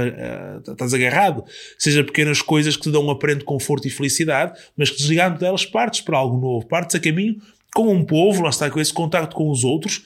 estás 0.67 0.93
agarrado. 0.93 1.45
Seja 1.79 2.03
pequenas 2.03 2.43
coisas 2.43 2.77
que 2.77 2.83
te 2.83 2.91
dão 2.91 3.07
um 3.07 3.11
aparente 3.11 3.45
conforto 3.45 3.87
e 3.87 3.91
felicidade, 3.91 4.59
mas 4.77 4.91
que 4.91 4.97
desligando 4.97 5.39
delas 5.39 5.65
partes 5.65 6.01
para 6.01 6.19
algo 6.19 6.41
novo. 6.41 6.67
Partes 6.67 6.97
a 6.97 7.01
caminho 7.01 7.37
com 7.73 7.95
um 7.95 8.05
povo, 8.05 8.43
lá 8.43 8.51
está 8.51 8.69
com 8.69 8.81
esse 8.81 8.93
contacto 8.93 9.37
com 9.37 9.49
os 9.49 9.63
outros, 9.63 10.03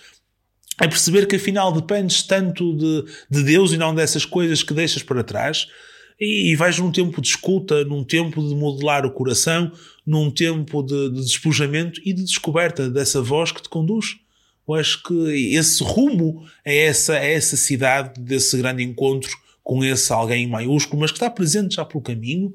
é 0.81 0.89
perceber 0.89 1.27
que 1.27 1.37
afinal 1.37 1.73
dependes 1.73 2.23
tanto 2.23 2.77
de, 2.77 3.05
de 3.31 3.43
Deus 3.45 3.73
e 3.73 3.79
não 3.79 3.95
dessas 3.95 4.25
coisas 4.25 4.63
que 4.63 4.75
deixas 4.75 5.03
para 5.03 5.23
trás. 5.23 5.67
E, 6.21 6.53
e 6.53 6.57
vais 6.57 6.79
num 6.79 6.93
tempo 6.93 7.21
de 7.21 7.29
escuta, 7.29 7.85
num 7.85 8.05
tempo 8.05 8.47
de 8.47 8.55
modelar 8.55 9.07
o 9.07 9.11
coração, 9.11 9.73
num 10.07 10.31
tempo 10.31 10.83
de, 10.83 11.11
de 11.11 11.21
despojamento 11.21 12.01
e 12.05 12.13
de 12.13 12.23
descoberta 12.23 12.91
dessa 12.91 13.23
voz 13.23 13.51
que 13.51 13.63
te 13.63 13.69
conduz. 13.69 14.17
Eu 14.67 14.75
acho 14.75 15.03
que 15.03 15.55
esse 15.55 15.83
rumo 15.83 16.47
é 16.65 16.87
essa, 16.87 17.19
é 17.19 17.35
essa 17.35 17.57
cidade, 17.57 18.21
desse 18.21 18.57
grande 18.57 18.83
encontro 18.83 19.31
com 19.63 19.85
esse 19.85 20.13
alguém 20.13 20.47
maiúsculo, 20.47 21.01
mas 21.01 21.11
que 21.11 21.17
está 21.17 21.31
presente 21.31 21.77
já 21.77 21.85
pelo 21.85 22.03
caminho, 22.03 22.55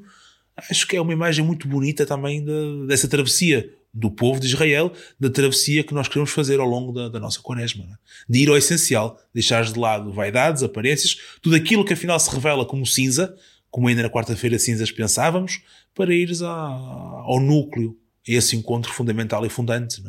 acho 0.70 0.88
que 0.88 0.96
é 0.96 1.02
uma 1.02 1.14
imagem 1.14 1.44
muito 1.44 1.68
bonita 1.68 2.06
também 2.06 2.44
de, 2.44 2.88
dessa 2.88 3.08
travessia 3.08 3.74
do 3.94 4.12
povo 4.12 4.40
de 4.40 4.48
Israel, 4.48 4.94
da 5.20 5.30
travessia 5.30 5.84
que 5.84 5.94
nós 5.94 6.08
queremos 6.08 6.32
fazer 6.32 6.60
ao 6.60 6.68
longo 6.68 6.92
da, 6.92 7.10
da 7.10 7.20
nossa 7.20 7.42
quaresma. 7.42 7.86
Né? 7.86 7.96
De 8.28 8.40
ir 8.40 8.50
ao 8.50 8.58
essencial, 8.58 9.20
deixar 9.34 9.64
de 9.64 9.78
lado 9.78 10.12
vaidades, 10.12 10.62
aparências, 10.62 11.18
tudo 11.42 11.56
aquilo 11.56 11.84
que 11.84 11.94
afinal 11.94 12.20
se 12.20 12.30
revela 12.30 12.66
como 12.66 12.86
cinza, 12.86 13.36
como 13.72 13.88
ainda 13.88 14.04
na 14.04 14.10
quarta-feira 14.10 14.60
cinzas 14.60 14.92
pensávamos, 14.92 15.62
para 15.96 16.14
ires 16.14 16.42
a, 16.42 16.50
ao 16.50 17.40
núcleo, 17.40 17.98
a 18.28 18.32
esse 18.32 18.56
encontro 18.56 18.92
fundamental 18.92 19.46
e 19.46 19.50
fundante. 19.50 20.04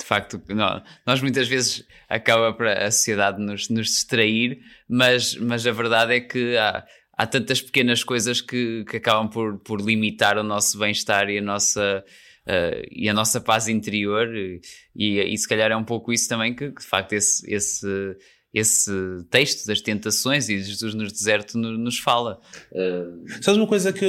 De 0.00 0.06
facto, 0.06 0.40
não, 0.48 0.82
nós 1.06 1.20
muitas 1.20 1.46
vezes 1.46 1.84
acaba 2.08 2.54
para 2.54 2.86
a 2.86 2.90
sociedade 2.90 3.40
nos, 3.40 3.68
nos 3.68 3.88
distrair, 3.88 4.58
mas, 4.88 5.36
mas 5.36 5.66
a 5.66 5.72
verdade 5.72 6.14
é 6.14 6.20
que 6.20 6.56
há, 6.56 6.84
há 7.12 7.26
tantas 7.26 7.60
pequenas 7.60 8.02
coisas 8.02 8.40
que, 8.40 8.82
que 8.88 8.96
acabam 8.96 9.28
por, 9.28 9.58
por 9.58 9.78
limitar 9.78 10.38
o 10.38 10.42
nosso 10.42 10.78
bem-estar 10.78 11.28
e 11.28 11.36
a 11.36 11.42
nossa 11.42 12.02
uh, 12.46 12.88
e 12.90 13.10
a 13.10 13.12
nossa 13.12 13.42
paz 13.42 13.68
interior, 13.68 14.26
e, 14.34 14.60
e, 14.96 15.36
se 15.36 15.46
calhar 15.46 15.70
é 15.70 15.76
um 15.76 15.84
pouco 15.84 16.14
isso 16.14 16.28
também 16.28 16.54
que, 16.54 16.70
que 16.72 16.80
de 16.80 16.86
facto 16.86 17.12
esse, 17.12 17.52
esse, 17.52 18.16
esse 18.54 18.90
texto 19.30 19.66
das 19.66 19.82
tentações 19.82 20.48
e 20.48 20.62
Jesus 20.62 20.94
no 20.94 21.06
deserto 21.06 21.58
nos 21.58 21.98
fala. 21.98 22.40
Uh... 22.72 23.42
Sabes 23.42 23.58
uma 23.58 23.66
coisa 23.66 23.92
que 23.92 24.06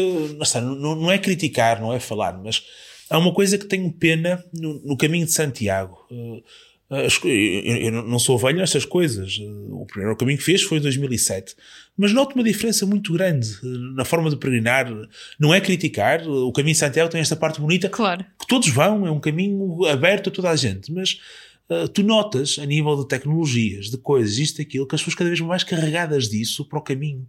não, 0.61 0.95
não 0.95 1.11
é 1.11 1.17
criticar, 1.17 1.81
não 1.81 1.93
é 1.93 1.99
falar, 1.99 2.41
mas 2.41 2.63
há 3.11 3.17
uma 3.17 3.33
coisa 3.33 3.57
que 3.57 3.65
tenho 3.65 3.91
pena 3.91 4.43
no, 4.53 4.81
no 4.85 4.97
caminho 4.97 5.25
de 5.25 5.33
Santiago. 5.33 5.97
Uh, 6.09 6.41
eu 7.23 7.91
não 8.03 8.19
sou 8.19 8.37
velho 8.37 8.57
nestas 8.57 8.83
coisas. 8.83 9.39
O 9.69 9.85
primeiro 9.85 10.17
caminho 10.17 10.37
que 10.37 10.43
fez 10.43 10.61
foi 10.61 10.77
em 10.77 10.81
2007. 10.81 11.55
Mas 11.95 12.11
noto 12.11 12.35
uma 12.35 12.43
diferença 12.43 12.85
muito 12.85 13.13
grande 13.13 13.47
eh, 13.63 13.95
na 13.95 14.03
forma 14.03 14.29
de 14.29 14.35
peregrinar. 14.35 14.91
Não 15.39 15.53
é 15.53 15.61
criticar. 15.61 16.27
O 16.27 16.51
caminho 16.51 16.73
de 16.73 16.79
Santiago 16.79 17.09
tem 17.09 17.21
esta 17.21 17.37
parte 17.37 17.61
bonita. 17.61 17.87
Claro. 17.87 18.25
Que 18.37 18.45
todos 18.45 18.67
vão. 18.67 19.07
É 19.07 19.11
um 19.11 19.21
caminho 19.21 19.85
aberto 19.85 20.27
a 20.27 20.33
toda 20.33 20.49
a 20.49 20.55
gente. 20.57 20.91
Mas 20.91 21.17
uh, 21.69 21.87
tu 21.87 22.03
notas, 22.03 22.59
a 22.59 22.65
nível 22.65 22.97
de 22.97 23.07
tecnologias, 23.07 23.89
de 23.89 23.97
coisas, 23.97 24.37
isto, 24.37 24.61
aquilo, 24.61 24.85
que 24.85 24.93
as 24.93 24.99
pessoas 24.99 25.15
cada 25.15 25.29
vez 25.29 25.39
mais 25.39 25.63
carregadas 25.63 26.27
disso 26.27 26.67
para 26.67 26.79
o 26.79 26.81
caminho. 26.81 27.25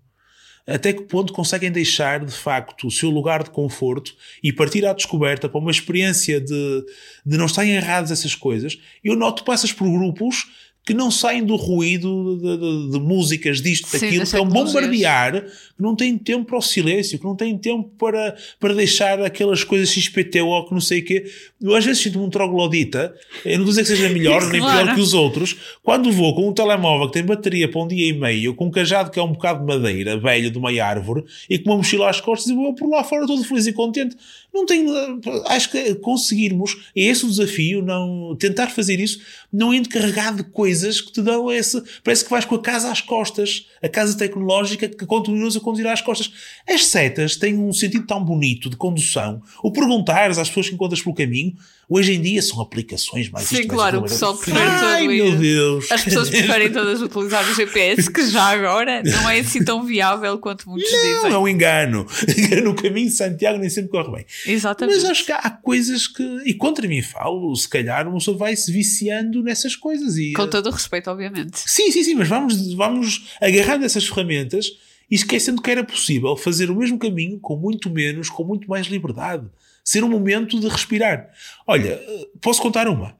Até 0.66 0.92
que 0.92 1.02
ponto 1.02 1.32
conseguem 1.32 1.70
deixar, 1.70 2.24
de 2.24 2.32
facto, 2.32 2.86
o 2.86 2.90
seu 2.90 3.10
lugar 3.10 3.42
de 3.42 3.50
conforto 3.50 4.14
e 4.42 4.52
partir 4.52 4.86
à 4.86 4.92
descoberta 4.92 5.48
para 5.48 5.60
uma 5.60 5.70
experiência 5.70 6.40
de, 6.40 6.84
de 7.26 7.36
não 7.36 7.46
estarem 7.46 7.72
errados 7.72 8.10
essas 8.10 8.34
coisas. 8.34 8.78
Eu 9.02 9.16
noto 9.16 9.44
passas 9.44 9.72
por 9.72 9.90
grupos 9.90 10.46
que 10.84 10.92
não 10.92 11.10
saem 11.10 11.44
do 11.44 11.54
ruído 11.54 12.36
de, 12.36 12.56
de, 12.56 12.90
de 12.92 13.00
músicas 13.00 13.60
disto, 13.60 13.86
Sim, 13.86 14.00
daquilo, 14.00 14.26
que 14.26 14.36
é 14.36 14.40
um 14.40 14.48
bombardear, 14.48 15.42
que 15.42 15.80
não 15.82 15.94
tem 15.94 16.18
tempo 16.18 16.46
para 16.46 16.58
o 16.58 16.62
silêncio, 16.62 17.18
que 17.18 17.24
não 17.24 17.36
tem 17.36 17.56
tempo 17.56 17.88
para, 17.96 18.36
para 18.58 18.74
deixar 18.74 19.20
aquelas 19.22 19.62
coisas 19.62 19.90
XPTO, 19.90 20.66
que 20.66 20.72
não 20.72 20.80
sei 20.80 21.00
o 21.00 21.04
quê. 21.04 21.24
Eu 21.60 21.76
às 21.76 21.84
vezes 21.84 22.02
sinto-me 22.02 22.24
um 22.24 22.30
troglodita, 22.30 23.14
eu 23.44 23.58
não 23.58 23.66
a 23.66 23.68
dizer 23.68 23.82
que 23.82 23.88
seja 23.88 24.08
melhor 24.08 24.42
nem 24.50 24.60
Claro. 24.60 24.84
pior 24.86 24.94
que 24.94 25.00
os 25.00 25.14
outros, 25.14 25.56
quando 25.82 26.10
vou 26.10 26.34
com 26.34 26.48
um 26.48 26.52
telemóvel 26.52 27.06
que 27.06 27.14
tem 27.14 27.24
bateria 27.24 27.68
para 27.68 27.80
um 27.80 27.86
dia 27.86 28.08
e 28.08 28.12
meio, 28.12 28.54
com 28.54 28.66
um 28.66 28.70
cajado 28.70 29.10
que 29.10 29.18
é 29.18 29.22
um 29.22 29.32
bocado 29.32 29.60
de 29.60 29.66
madeira, 29.66 30.18
velho, 30.18 30.50
de 30.50 30.58
uma 30.58 30.70
árvore, 30.82 31.24
e 31.48 31.58
com 31.58 31.70
uma 31.70 31.76
mochila 31.76 32.10
às 32.10 32.20
costas, 32.20 32.50
e 32.50 32.54
vou 32.54 32.74
por 32.74 32.88
lá 32.90 33.04
fora 33.04 33.26
todo 33.26 33.44
feliz 33.44 33.66
e 33.66 33.72
contente. 33.72 34.16
Não 34.52 34.66
tenho, 34.66 34.92
acho 35.46 35.70
que 35.70 35.94
conseguirmos, 35.94 36.90
é 36.94 37.04
esse 37.04 37.24
o 37.24 37.28
desafio, 37.28 37.80
não, 37.80 38.36
tentar 38.38 38.68
fazer 38.68 39.00
isso, 39.00 39.18
não 39.50 39.72
indo 39.72 39.88
carregado 39.88 40.38
de 40.38 40.50
coisas 40.50 41.00
que 41.00 41.10
te 41.10 41.22
dão 41.22 41.50
esse, 41.50 41.82
parece 42.04 42.22
que 42.22 42.30
vais 42.30 42.44
com 42.44 42.56
a 42.56 42.60
casa 42.60 42.92
às 42.92 43.00
costas, 43.00 43.66
a 43.82 43.88
casa 43.88 44.16
tecnológica 44.16 44.88
que 44.88 45.06
continuas 45.06 45.56
a 45.56 45.60
conduzir 45.60 45.86
às 45.86 46.02
costas. 46.02 46.32
As 46.68 46.84
setas 46.86 47.36
têm 47.36 47.56
um 47.56 47.72
sentido 47.72 48.06
tão 48.06 48.22
bonito 48.22 48.68
de 48.68 48.76
condução, 48.76 49.42
o 49.62 49.72
perguntares 49.72 50.36
às 50.36 50.48
pessoas 50.48 50.68
que 50.68 50.74
encontras 50.74 51.00
pelo 51.00 51.14
caminho, 51.14 51.56
hoje 51.88 52.12
em 52.14 52.20
dia 52.20 52.40
são 52.42 52.60
aplicações 52.60 53.30
mais 53.30 53.46
Sim, 53.46 53.66
claro, 53.66 53.98
o 53.98 54.02
pessoal 54.02 54.36
prefere 54.36 54.64
Ai, 54.64 55.06
meu. 55.08 55.36
Deus. 55.36 55.90
As 55.90 56.02
pessoas 56.02 56.30
preferem 56.30 56.70
todas 56.72 57.00
utilizar 57.02 57.48
o 57.48 57.54
GPS, 57.54 58.10
que 58.10 58.26
já 58.28 58.44
agora 58.44 59.02
não 59.02 59.28
é 59.28 59.40
assim 59.40 59.64
tão 59.64 59.84
viável 59.84 60.38
quanto 60.38 60.68
muitos 60.68 60.90
Não, 60.90 60.98
dizem. 61.00 61.32
é 61.32 61.38
um 61.38 61.48
engano. 61.48 62.06
No 62.62 62.74
caminho 62.74 63.08
de 63.08 63.14
Santiago 63.16 63.58
nem 63.58 63.68
sempre 63.68 63.90
corre 63.90 64.12
bem. 64.12 64.26
Exatamente. 64.46 64.96
Mas 64.96 65.04
acho 65.10 65.26
que 65.26 65.32
há 65.32 65.50
coisas 65.50 66.06
que. 66.06 66.22
E 66.44 66.54
contra 66.54 66.86
mim 66.86 67.02
falo, 67.02 67.54
se 67.56 67.68
calhar 67.68 68.06
uma 68.06 68.18
pessoa 68.18 68.36
vai 68.36 68.54
se 68.54 68.70
viciando 68.70 69.42
nessas 69.42 69.74
coisas. 69.74 70.16
E, 70.16 70.32
Com 70.32 70.46
todo 70.48 70.66
o 70.68 70.70
respeito, 70.70 71.10
obviamente. 71.10 71.58
Sim, 71.66 71.90
sim, 71.90 72.02
sim, 72.04 72.14
mas 72.14 72.28
vamos, 72.28 72.72
vamos 72.74 73.24
agarrando 73.40 73.84
essas 73.84 74.06
ferramentas 74.06 74.70
e 75.12 75.14
esquecendo 75.14 75.60
que 75.60 75.70
era 75.70 75.84
possível 75.84 76.34
fazer 76.34 76.70
o 76.70 76.74
mesmo 76.74 76.98
caminho 76.98 77.38
com 77.38 77.54
muito 77.54 77.90
menos, 77.90 78.30
com 78.30 78.42
muito 78.42 78.66
mais 78.66 78.86
liberdade. 78.86 79.46
Ser 79.84 80.02
um 80.02 80.08
momento 80.08 80.58
de 80.58 80.66
respirar. 80.66 81.28
Olha, 81.66 82.00
posso 82.40 82.62
contar 82.62 82.88
uma? 82.88 83.14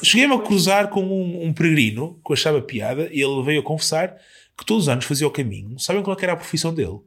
Cheguei-me 0.00 0.34
a 0.34 0.38
cruzar 0.38 0.90
com 0.90 1.02
um, 1.02 1.46
um 1.46 1.52
peregrino 1.52 2.20
que 2.24 2.30
eu 2.30 2.34
achava 2.34 2.62
piada 2.62 3.08
e 3.12 3.20
ele 3.20 3.42
veio 3.42 3.62
a 3.62 3.64
confessar 3.64 4.16
que 4.56 4.64
todos 4.64 4.84
os 4.84 4.88
anos 4.88 5.06
fazia 5.06 5.26
o 5.26 5.30
caminho. 5.30 5.76
Sabem 5.76 6.04
qual 6.04 6.14
é 6.14 6.18
que 6.20 6.24
era 6.24 6.34
a 6.34 6.36
profissão 6.36 6.72
dele? 6.72 7.00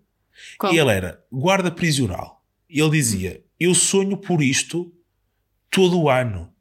Qual? 0.58 0.74
E 0.74 0.78
ele 0.78 0.92
era 0.92 1.24
guarda 1.32 1.72
prisional. 1.72 2.44
E 2.70 2.82
ele 2.82 2.92
dizia: 2.92 3.42
Eu 3.58 3.74
sonho 3.74 4.18
por 4.18 4.42
isto 4.42 4.94
todo 5.72 5.98
o 6.02 6.10
ano. 6.10 6.52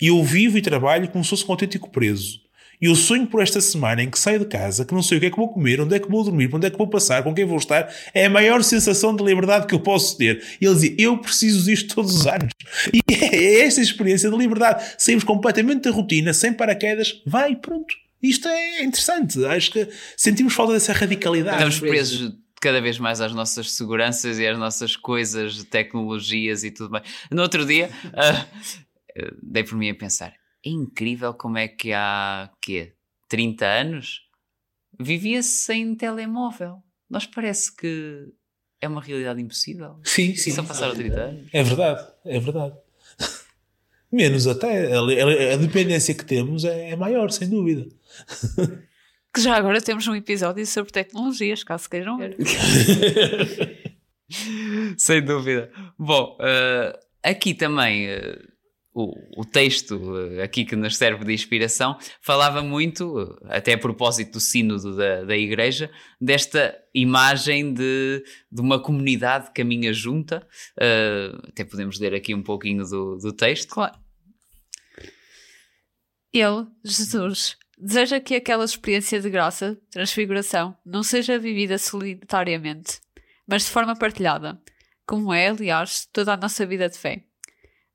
E 0.00 0.06
eu 0.06 0.24
vivo 0.24 0.56
e 0.56 0.62
trabalho 0.62 1.10
como 1.10 1.22
se 1.22 1.28
fosse 1.28 1.46
um 1.46 1.50
autêntico 1.50 1.90
preso. 1.90 2.39
E 2.80 2.86
eu 2.86 2.94
sonho 2.94 3.26
por 3.26 3.42
esta 3.42 3.60
semana 3.60 4.02
em 4.02 4.10
que 4.10 4.18
saio 4.18 4.38
de 4.38 4.46
casa, 4.46 4.84
que 4.84 4.94
não 4.94 5.02
sei 5.02 5.18
o 5.18 5.20
que 5.20 5.26
é 5.26 5.30
que 5.30 5.36
vou 5.36 5.52
comer, 5.52 5.80
onde 5.80 5.94
é 5.94 5.98
que 5.98 6.08
vou 6.08 6.24
dormir, 6.24 6.48
onde 6.52 6.66
é 6.66 6.70
que 6.70 6.78
vou 6.78 6.88
passar, 6.88 7.22
com 7.22 7.34
quem 7.34 7.44
vou 7.44 7.58
estar. 7.58 7.92
É 8.14 8.26
a 8.26 8.30
maior 8.30 8.62
sensação 8.62 9.14
de 9.14 9.22
liberdade 9.22 9.66
que 9.66 9.74
eu 9.74 9.80
posso 9.80 10.16
ter. 10.16 10.42
E 10.60 10.64
ele 10.64 10.74
dizia: 10.74 10.94
Eu 10.98 11.18
preciso 11.18 11.64
disto 11.64 11.94
todos 11.94 12.14
os 12.14 12.26
anos. 12.26 12.52
E 12.92 13.00
é 13.12 13.66
esta 13.66 13.80
experiência 13.80 14.30
de 14.30 14.36
liberdade. 14.36 14.94
Saímos 14.96 15.24
completamente 15.24 15.82
da 15.82 15.90
rotina, 15.90 16.32
sem 16.32 16.52
paraquedas. 16.52 17.20
Vai, 17.26 17.54
pronto. 17.54 17.94
Isto 18.22 18.48
é 18.48 18.82
interessante. 18.82 19.44
Acho 19.44 19.70
que 19.72 19.88
sentimos 20.16 20.54
falta 20.54 20.72
dessa 20.72 20.92
radicalidade. 20.92 21.56
Estamos 21.56 21.80
presos 21.80 22.32
cada 22.60 22.80
vez 22.80 22.98
mais 22.98 23.20
às 23.20 23.32
nossas 23.32 23.72
seguranças 23.72 24.38
e 24.38 24.46
às 24.46 24.58
nossas 24.58 24.94
coisas, 24.94 25.64
tecnologias 25.64 26.62
e 26.62 26.70
tudo 26.70 26.90
mais. 26.90 27.04
No 27.30 27.42
outro 27.42 27.64
dia, 27.66 27.90
eh, 28.14 29.26
dei 29.42 29.64
por 29.64 29.76
mim 29.76 29.90
a 29.90 29.94
pensar: 29.94 30.34
é 30.64 30.68
incrível 30.70 31.32
como 31.34 31.58
é 31.58 31.68
que 31.68 31.92
há 31.92 32.50
quê? 32.60 32.92
30 33.28 33.64
anos 33.66 34.22
vivia-se 34.98 35.48
sem 35.50 35.94
telemóvel. 35.94 36.82
Nós 37.08 37.26
parece 37.26 37.74
que 37.74 38.28
é 38.80 38.88
uma 38.88 39.00
realidade 39.00 39.40
impossível. 39.40 39.98
Sim, 40.04 40.34
sim. 40.34 40.50
Só 40.52 40.62
passaram 40.62 40.94
30 40.94 41.20
anos. 41.20 41.48
É 41.52 41.62
verdade, 41.62 42.12
é 42.24 42.38
verdade. 42.40 42.74
Menos 44.12 44.46
até. 44.46 44.92
A, 44.92 45.00
a- 45.00 45.54
a 45.54 45.56
dependência 45.56 46.14
que 46.14 46.24
temos 46.24 46.64
é, 46.64 46.90
é 46.90 46.96
maior, 46.96 47.30
sem 47.30 47.48
dúvida. 47.48 47.86
Que 49.32 49.40
já 49.42 49.54
agora 49.54 49.80
temos 49.80 50.08
um 50.08 50.14
episódio 50.16 50.66
sobre 50.66 50.90
tecnologias, 50.90 51.62
caso 51.62 51.88
queiram 51.88 52.18
ver. 52.18 52.36
Sem 54.98 55.24
dúvida. 55.24 55.70
Bom, 55.98 56.36
eh, 56.40 56.98
aqui 57.22 57.54
também 57.54 58.06
eh, 58.08 58.38
o, 58.92 59.40
o 59.40 59.44
texto 59.44 60.00
eh, 60.16 60.42
aqui 60.42 60.64
que 60.64 60.74
nos 60.74 60.96
serve 60.96 61.24
de 61.24 61.32
inspiração 61.32 61.96
falava 62.20 62.62
muito, 62.62 63.38
até 63.44 63.74
a 63.74 63.78
propósito 63.78 64.32
do 64.32 64.40
sínodo 64.40 64.96
da, 64.96 65.24
da 65.24 65.36
igreja, 65.36 65.90
desta 66.20 66.76
imagem 66.94 67.72
de, 67.72 68.24
de 68.50 68.60
uma 68.60 68.80
comunidade 68.82 69.48
que 69.48 69.62
caminha 69.62 69.92
junta. 69.92 70.46
Eh, 70.78 71.30
até 71.48 71.64
podemos 71.64 72.00
ler 72.00 72.14
aqui 72.14 72.34
um 72.34 72.42
pouquinho 72.42 72.84
do, 72.84 73.16
do 73.18 73.32
texto. 73.32 73.70
Claro. 73.70 73.96
Ele, 76.32 76.66
Jesus, 76.84 77.56
deseja 77.78 78.20
que 78.20 78.34
aquela 78.34 78.64
experiência 78.64 79.20
de 79.20 79.30
graça, 79.30 79.78
transfiguração, 79.90 80.76
não 80.84 81.02
seja 81.02 81.38
vivida 81.38 81.78
solitariamente, 81.78 83.00
mas 83.46 83.64
de 83.64 83.70
forma 83.70 83.96
partilhada, 83.96 84.60
como 85.06 85.32
é, 85.32 85.48
aliás, 85.48 86.06
toda 86.12 86.34
a 86.34 86.36
nossa 86.36 86.64
vida 86.66 86.88
de 86.88 86.96
fé. 86.96 87.24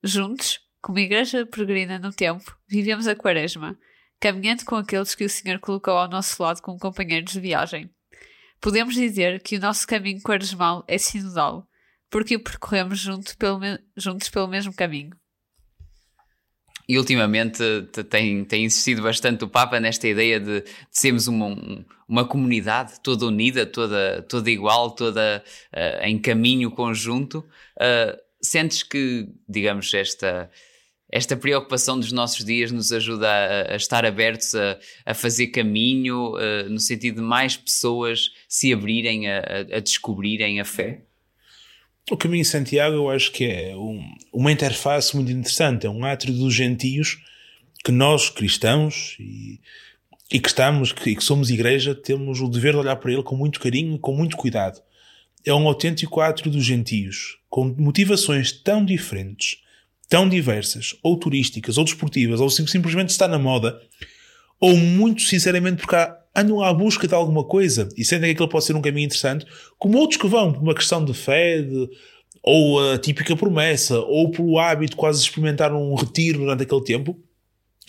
Juntos, 0.04 0.60
como 0.86 1.00
igreja 1.00 1.48
peregrina 1.48 1.98
no 1.98 2.14
tempo, 2.14 2.56
vivemos 2.68 3.08
a 3.08 3.16
quaresma, 3.16 3.76
caminhando 4.20 4.64
com 4.66 4.76
aqueles 4.76 5.16
que 5.16 5.26
o 5.26 5.30
Senhor 5.30 5.60
colocou 5.60 5.98
ao 5.98 6.08
nosso 6.08 6.44
lado 6.44 6.62
como 6.62 6.78
companheiros 6.78 7.34
de 7.34 7.40
viagem. 7.40 7.90
Podemos 8.62 8.94
dizer 8.94 9.42
que 9.42 9.58
o 9.58 9.60
nosso 9.60 9.88
caminho 9.88 10.22
quaresmal 10.22 10.86
é 10.88 11.00
sinodal, 11.00 11.68
porque 12.08 12.36
o 12.36 12.40
percorremos 12.40 13.00
junto 13.00 13.36
pelo 13.36 13.60
juntos 13.98 14.30
pelo 14.30 14.48
mesmo 14.48 14.76
caminho. 14.76 15.16
E 16.88 17.00
ultimamente 17.00 17.64
te- 17.92 18.04
tem, 18.04 18.46
tem 18.46 18.66
insistido 18.66 19.02
bastante 19.02 19.44
o 19.44 19.48
Papa 19.50 19.80
nesta 19.80 20.08
ideia 20.08 20.40
de, 20.40 20.62
de 20.62 20.68
sermos 20.92 21.26
uma, 21.26 21.48
um- 21.48 21.84
uma 22.08 22.28
comunidade 22.28 23.00
toda 23.02 23.26
unida, 23.26 23.66
toda, 23.66 24.22
toda 24.30 24.52
igual, 24.52 24.92
toda 24.92 25.44
eh, 25.74 26.08
em 26.08 26.20
caminho 26.22 26.70
conjunto. 26.70 27.44
Eh, 27.80 28.16
sentes 28.40 28.84
que, 28.84 29.28
digamos, 29.50 29.92
esta, 29.96 30.52
esta 31.16 31.36
preocupação 31.38 32.00
dos 32.00 32.12
nossos 32.12 32.44
dias 32.46 32.72
nos 32.72 32.92
ajuda 32.92 33.30
a, 33.30 33.74
a 33.74 33.76
estar 33.76 34.06
abertos 34.06 34.54
a, 34.54 34.78
a 35.06 35.14
fazer 35.14 35.48
caminho, 35.48 36.38
eh, 36.38 36.64
no 36.70 36.80
sentido 36.80 37.16
de 37.16 37.22
mais 37.22 37.56
pessoas 37.56 38.32
se 38.50 38.74
abrirem 38.74 39.30
a, 39.30 39.40
a- 39.78 39.80
descobrirem 39.80 40.60
a 40.60 40.66
fé? 40.66 41.02
O 42.12 42.18
caminho 42.18 42.44
de 42.44 42.50
Santiago 42.50 42.96
eu 42.96 43.10
acho 43.10 43.32
que 43.32 43.46
é 43.46 43.76
um- 43.76 44.04
uma 44.34 44.52
interface 44.52 45.16
muito 45.16 45.32
interessante. 45.32 45.86
É 45.88 45.90
um 45.90 46.04
átrio 46.04 46.34
dos 46.34 46.54
gentios 46.54 47.18
que 47.84 47.92
nós, 47.92 48.30
cristãos, 48.30 49.16
e, 49.20 49.60
e 50.32 50.40
que 50.40 50.48
estamos, 50.50 50.92
que, 50.92 51.12
e 51.12 51.16
que 51.16 51.24
somos 51.24 51.50
igreja, 51.50 51.96
temos 51.96 52.42
o 52.42 52.50
dever 52.50 52.74
de 52.74 52.80
olhar 52.80 52.96
para 52.98 53.12
ele 53.14 53.24
com 53.24 53.36
muito 53.38 53.60
carinho, 53.60 53.98
com 54.00 54.14
muito 54.14 54.36
cuidado. 54.36 54.82
É 55.46 55.54
um 55.54 55.68
autêntico 55.68 56.20
átrio 56.20 56.52
dos 56.52 56.66
gentios, 56.66 57.38
com 57.50 57.66
motivações 57.78 58.52
tão 58.52 58.84
diferentes, 58.84 59.58
tão 60.10 60.28
diversas, 60.30 60.96
ou 61.04 61.18
turísticas, 61.18 61.78
ou 61.78 61.84
desportivas, 61.84 62.40
ou 62.40 62.50
sim- 62.50 62.68
simplesmente 62.68 63.10
está 63.10 63.28
na 63.28 63.40
moda, 63.40 63.80
ou 64.60 64.76
muito 64.78 65.22
sinceramente 65.24 65.78
porque 65.82 65.96
há- 65.96 66.16
andam 66.36 66.62
à 66.62 66.74
busca 66.74 67.08
de 67.08 67.14
alguma 67.14 67.44
coisa 67.44 67.90
e 67.98 68.04
sentem 68.06 68.28
que 68.30 68.34
aquilo 68.34 68.50
pode 68.50 68.66
ser 68.66 68.76
um 68.76 68.82
caminho 68.82 69.06
interessante, 69.06 69.46
como 69.78 69.98
outros 69.98 70.20
que 70.20 70.28
vão 70.28 70.52
por 70.54 70.62
uma 70.62 70.76
questão 70.76 71.04
de 71.04 71.14
fé, 71.14 71.62
de- 71.62 71.90
ou 72.44 72.92
a 72.92 72.98
típica 72.98 73.36
promessa, 73.36 74.00
ou 74.00 74.30
pelo 74.30 74.60
hábito 74.60 74.96
quase 74.96 75.20
de 75.20 75.26
experimentar 75.26 75.74
um 75.74 75.96
retiro 75.96 76.40
durante 76.40 76.64
aquele 76.64 76.84
tempo, 76.84 77.20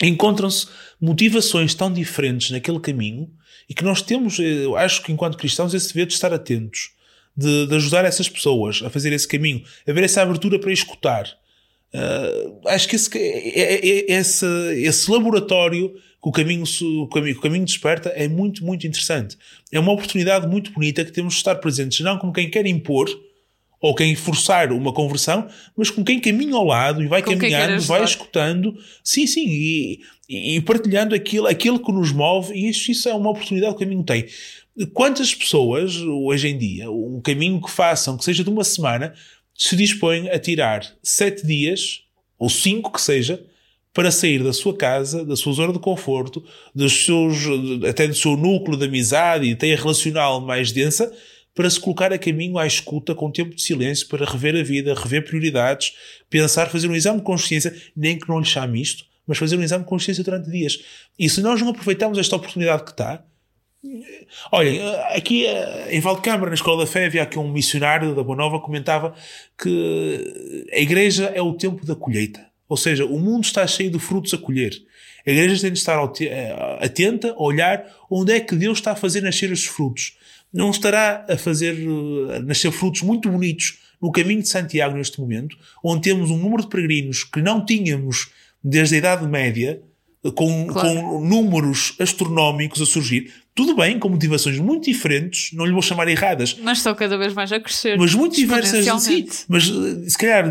encontram-se 0.01 0.67
motivações 0.99 1.73
tão 1.75 1.91
diferentes 1.91 2.51
naquele 2.51 2.79
caminho 2.79 3.29
e 3.69 3.73
que 3.73 3.83
nós 3.83 4.01
temos, 4.01 4.37
acho 4.77 5.03
que 5.03 5.11
enquanto 5.11 5.37
cristãos, 5.37 5.73
esse 5.73 5.89
dever 5.89 6.07
de 6.07 6.13
estar 6.13 6.33
atentos, 6.33 6.91
de, 7.35 7.67
de 7.67 7.75
ajudar 7.75 8.05
essas 8.05 8.27
pessoas 8.29 8.81
a 8.83 8.89
fazer 8.89 9.11
esse 9.13 9.27
caminho, 9.27 9.63
haver 9.87 10.03
essa 10.03 10.21
abertura 10.21 10.57
para 10.59 10.71
escutar. 10.71 11.27
Uh, 11.97 12.61
acho 12.67 12.87
que 12.87 12.95
esse, 12.95 13.09
é- 13.17 13.59
é- 13.59 13.89
é- 13.89 14.19
esse, 14.19 14.45
esse 14.83 15.09
laboratório 15.09 15.89
que 16.21 16.29
o 16.29 16.31
caminho, 16.31 16.63
o 17.03 17.07
caminho, 17.07 17.37
o 17.37 17.41
caminho 17.41 17.65
desperta 17.65 18.09
é 18.09 18.27
muito, 18.27 18.63
muito 18.63 18.85
interessante. 18.85 19.37
É 19.71 19.79
uma 19.79 19.91
oportunidade 19.93 20.45
muito 20.47 20.71
bonita 20.71 21.03
que 21.03 21.11
temos 21.11 21.33
de 21.33 21.39
estar 21.39 21.55
presentes, 21.55 21.99
não 22.01 22.17
como 22.17 22.33
quem 22.33 22.49
quer 22.49 22.65
impor 22.67 23.07
ou 23.79 23.95
quem 23.95 24.15
forçar 24.15 24.71
uma 24.73 24.91
conversão, 24.91 25.47
mas 25.75 25.89
com 25.89 26.03
quem 26.03 26.19
caminha 26.19 26.55
ao 26.55 26.65
lado 26.65 27.01
e 27.01 27.07
vai 27.07 27.21
Com 27.21 27.31
caminhando, 27.31 27.81
vai 27.87 28.03
escutando, 28.03 28.75
sim, 29.03 29.25
sim, 29.27 29.45
e, 29.47 29.99
e- 30.27 30.55
e 30.57 30.61
partilhando 30.61 31.13
aquilo, 31.15 31.47
aquilo 31.47 31.79
que 31.79 31.91
nos 31.91 32.11
move, 32.11 32.53
e 32.55 32.69
isso, 32.69 32.91
isso 32.91 33.07
é 33.07 33.13
uma 33.13 33.29
oportunidade 33.29 33.75
que 33.75 33.83
o 33.83 33.85
caminho 33.87 34.03
tem. 34.03 34.25
Quantas 34.93 35.33
pessoas, 35.33 35.95
hoje 35.97 36.49
em 36.49 36.57
dia, 36.57 36.91
um 36.91 37.19
caminho 37.21 37.59
que 37.61 37.69
façam, 37.71 38.15
que 38.17 38.23
seja 38.23 38.43
de 38.43 38.49
uma 38.49 38.63
semana, 38.63 39.13
se 39.57 39.75
dispõem 39.75 40.29
a 40.29 40.37
tirar 40.37 40.85
sete 41.01 41.45
dias, 41.45 42.03
ou 42.37 42.49
cinco 42.49 42.91
que 42.91 43.01
seja, 43.01 43.43
para 43.93 44.11
sair 44.11 44.43
da 44.43 44.53
sua 44.53 44.77
casa, 44.77 45.25
da 45.25 45.35
sua 45.35 45.53
zona 45.53 45.73
de 45.73 45.79
conforto, 45.79 46.45
dos 46.75 47.03
seus, 47.03 47.35
até 47.89 48.07
do 48.07 48.13
seu 48.13 48.37
núcleo 48.37 48.77
de 48.77 48.85
amizade 48.85 49.47
e 49.47 49.53
até 49.53 49.73
relacional 49.73 50.39
mais 50.39 50.71
densa, 50.71 51.11
para 51.55 51.67
se 51.67 51.79
colocar 51.79 52.13
a 52.13 52.19
caminho 52.19 52.59
à 52.59 52.67
escuta 52.67 53.15
com 53.15 53.31
tempo 53.31 53.55
de 53.55 53.61
silêncio 53.63 54.07
para 54.07 54.23
rever 54.23 54.55
a 54.55 54.61
vida, 54.61 54.93
rever 54.93 55.25
prioridades, 55.25 55.93
pensar, 56.29 56.69
fazer 56.69 56.87
um 56.87 56.95
exame 56.95 57.17
de 57.17 57.25
consciência, 57.25 57.75
nem 57.95 58.19
que 58.19 58.29
não 58.29 58.37
lhe 58.37 58.45
chame 58.45 58.79
isto, 58.79 59.03
mas 59.25 59.39
fazer 59.39 59.57
um 59.57 59.63
exame 59.63 59.83
de 59.83 59.89
consciência 59.89 60.23
durante 60.23 60.51
dias. 60.51 60.77
E 61.17 61.27
se 61.27 61.41
nós 61.41 61.59
não 61.59 61.69
aproveitamos 61.69 62.19
esta 62.19 62.35
oportunidade 62.35 62.83
que 62.83 62.91
está, 62.91 63.25
Olhem, 64.51 64.79
aqui 65.15 65.45
em 65.89 65.99
Valdecâmara, 65.99 66.49
na 66.49 66.55
Escola 66.55 66.85
da 66.85 66.91
Fé, 66.91 67.05
havia 67.05 67.23
aqui 67.23 67.37
um 67.37 67.51
missionário 67.51 68.15
da 68.15 68.23
Boa 68.23 68.37
Nova 68.37 68.59
comentava 68.59 69.13
que 69.57 70.67
a 70.73 70.79
igreja 70.79 71.25
é 71.33 71.41
o 71.41 71.53
tempo 71.53 71.85
da 71.85 71.95
colheita. 71.95 72.45
Ou 72.69 72.75
seja, 72.75 73.05
o 73.05 73.19
mundo 73.19 73.45
está 73.45 73.65
cheio 73.65 73.89
de 73.89 73.99
frutos 73.99 74.33
a 74.33 74.37
colher. 74.37 74.73
A 75.25 75.31
igreja 75.31 75.61
tem 75.61 75.71
de 75.71 75.77
estar 75.77 75.97
eh, 76.21 76.77
atenta, 76.81 77.31
a 77.31 77.43
olhar 77.43 77.85
onde 78.09 78.33
é 78.33 78.39
que 78.39 78.55
Deus 78.55 78.77
está 78.77 78.91
a 78.91 78.95
fazer 78.95 79.21
nascer 79.21 79.51
esses 79.51 79.65
frutos. 79.65 80.17
Não 80.53 80.69
estará 80.69 81.25
a 81.29 81.37
fazer 81.37 81.75
eh, 81.77 82.39
nascer 82.39 82.71
frutos 82.71 83.01
muito 83.01 83.29
bonitos 83.29 83.79
no 84.01 84.11
caminho 84.11 84.41
de 84.41 84.47
Santiago 84.47 84.95
neste 84.95 85.19
momento, 85.19 85.57
onde 85.83 86.03
temos 86.03 86.29
um 86.29 86.37
número 86.37 86.63
de 86.63 86.69
peregrinos 86.69 87.23
que 87.23 87.41
não 87.41 87.65
tínhamos 87.65 88.29
desde 88.63 88.95
a 88.95 88.97
Idade 88.99 89.27
Média, 89.27 89.81
com, 90.35 90.67
claro. 90.67 91.01
com 91.01 91.25
números 91.25 91.95
astronómicos 91.99 92.81
a 92.81 92.85
surgir. 92.85 93.33
Tudo 93.57 93.75
bem, 93.75 93.97
com 93.97 94.07
motivações 94.07 94.59
muito 94.59 94.85
diferentes, 94.85 95.51
não 95.51 95.65
lhe 95.65 95.71
vou 95.71 95.81
chamar 95.81 96.07
erradas. 96.07 96.55
Mas 96.61 96.77
estão 96.77 96.93
cada 96.93 97.17
vez 97.17 97.33
mais 97.33 97.51
a 97.51 97.59
crescer. 97.59 97.97
Mas 97.97 98.13
muito 98.13 98.35
diversas, 98.35 98.85
sim. 99.01 99.27
Mas 99.47 99.67
eh, 99.67 100.07
se 100.07 100.15
calhar 100.15 100.45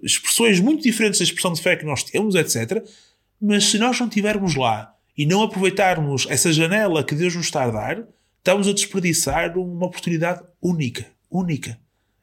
expressões 0.00 0.60
muito 0.60 0.84
diferentes 0.84 1.18
da 1.18 1.24
expressão 1.24 1.52
de 1.52 1.60
fé 1.60 1.74
que 1.74 1.84
nós 1.84 2.04
temos, 2.04 2.36
etc. 2.36 2.80
Mas 3.42 3.64
se 3.64 3.76
nós 3.76 3.98
não 3.98 4.06
estivermos 4.06 4.54
lá 4.54 4.94
e 5.18 5.26
não 5.26 5.42
aproveitarmos 5.42 6.28
essa 6.30 6.52
janela 6.52 7.02
que 7.02 7.16
Deus 7.16 7.34
nos 7.34 7.46
está 7.46 7.64
a 7.64 7.70
dar, 7.72 8.04
estamos 8.38 8.68
a 8.68 8.72
desperdiçar 8.72 9.58
uma 9.58 9.86
oportunidade 9.86 10.42
única. 10.62 11.06
Única. 11.28 11.76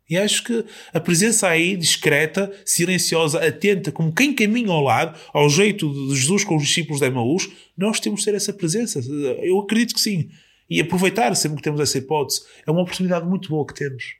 E 0.09 0.17
acho 0.17 0.43
que 0.43 0.65
a 0.93 0.99
presença 0.99 1.49
aí, 1.49 1.75
discreta, 1.75 2.51
silenciosa, 2.63 3.45
atenta, 3.45 3.91
como 3.91 4.13
quem 4.13 4.33
caminha 4.33 4.71
ao 4.71 4.81
lado, 4.81 5.19
ao 5.33 5.49
jeito 5.49 5.91
de 5.91 6.15
Jesus 6.15 6.45
com 6.45 6.55
os 6.55 6.63
discípulos 6.63 7.01
de 7.01 7.07
Emmaus, 7.07 7.49
nós 7.77 7.99
temos 7.99 8.21
de 8.21 8.25
ter 8.25 8.35
essa 8.35 8.53
presença. 8.53 9.01
Eu 9.41 9.59
acredito 9.59 9.93
que 9.93 9.99
sim. 9.99 10.29
E 10.69 10.79
aproveitar 10.79 11.35
sempre 11.35 11.57
que 11.57 11.63
temos 11.63 11.79
essa 11.81 11.97
hipótese. 11.97 12.41
É 12.65 12.71
uma 12.71 12.81
oportunidade 12.81 13.25
muito 13.25 13.49
boa 13.49 13.65
que 13.65 13.73
temos. 13.73 14.15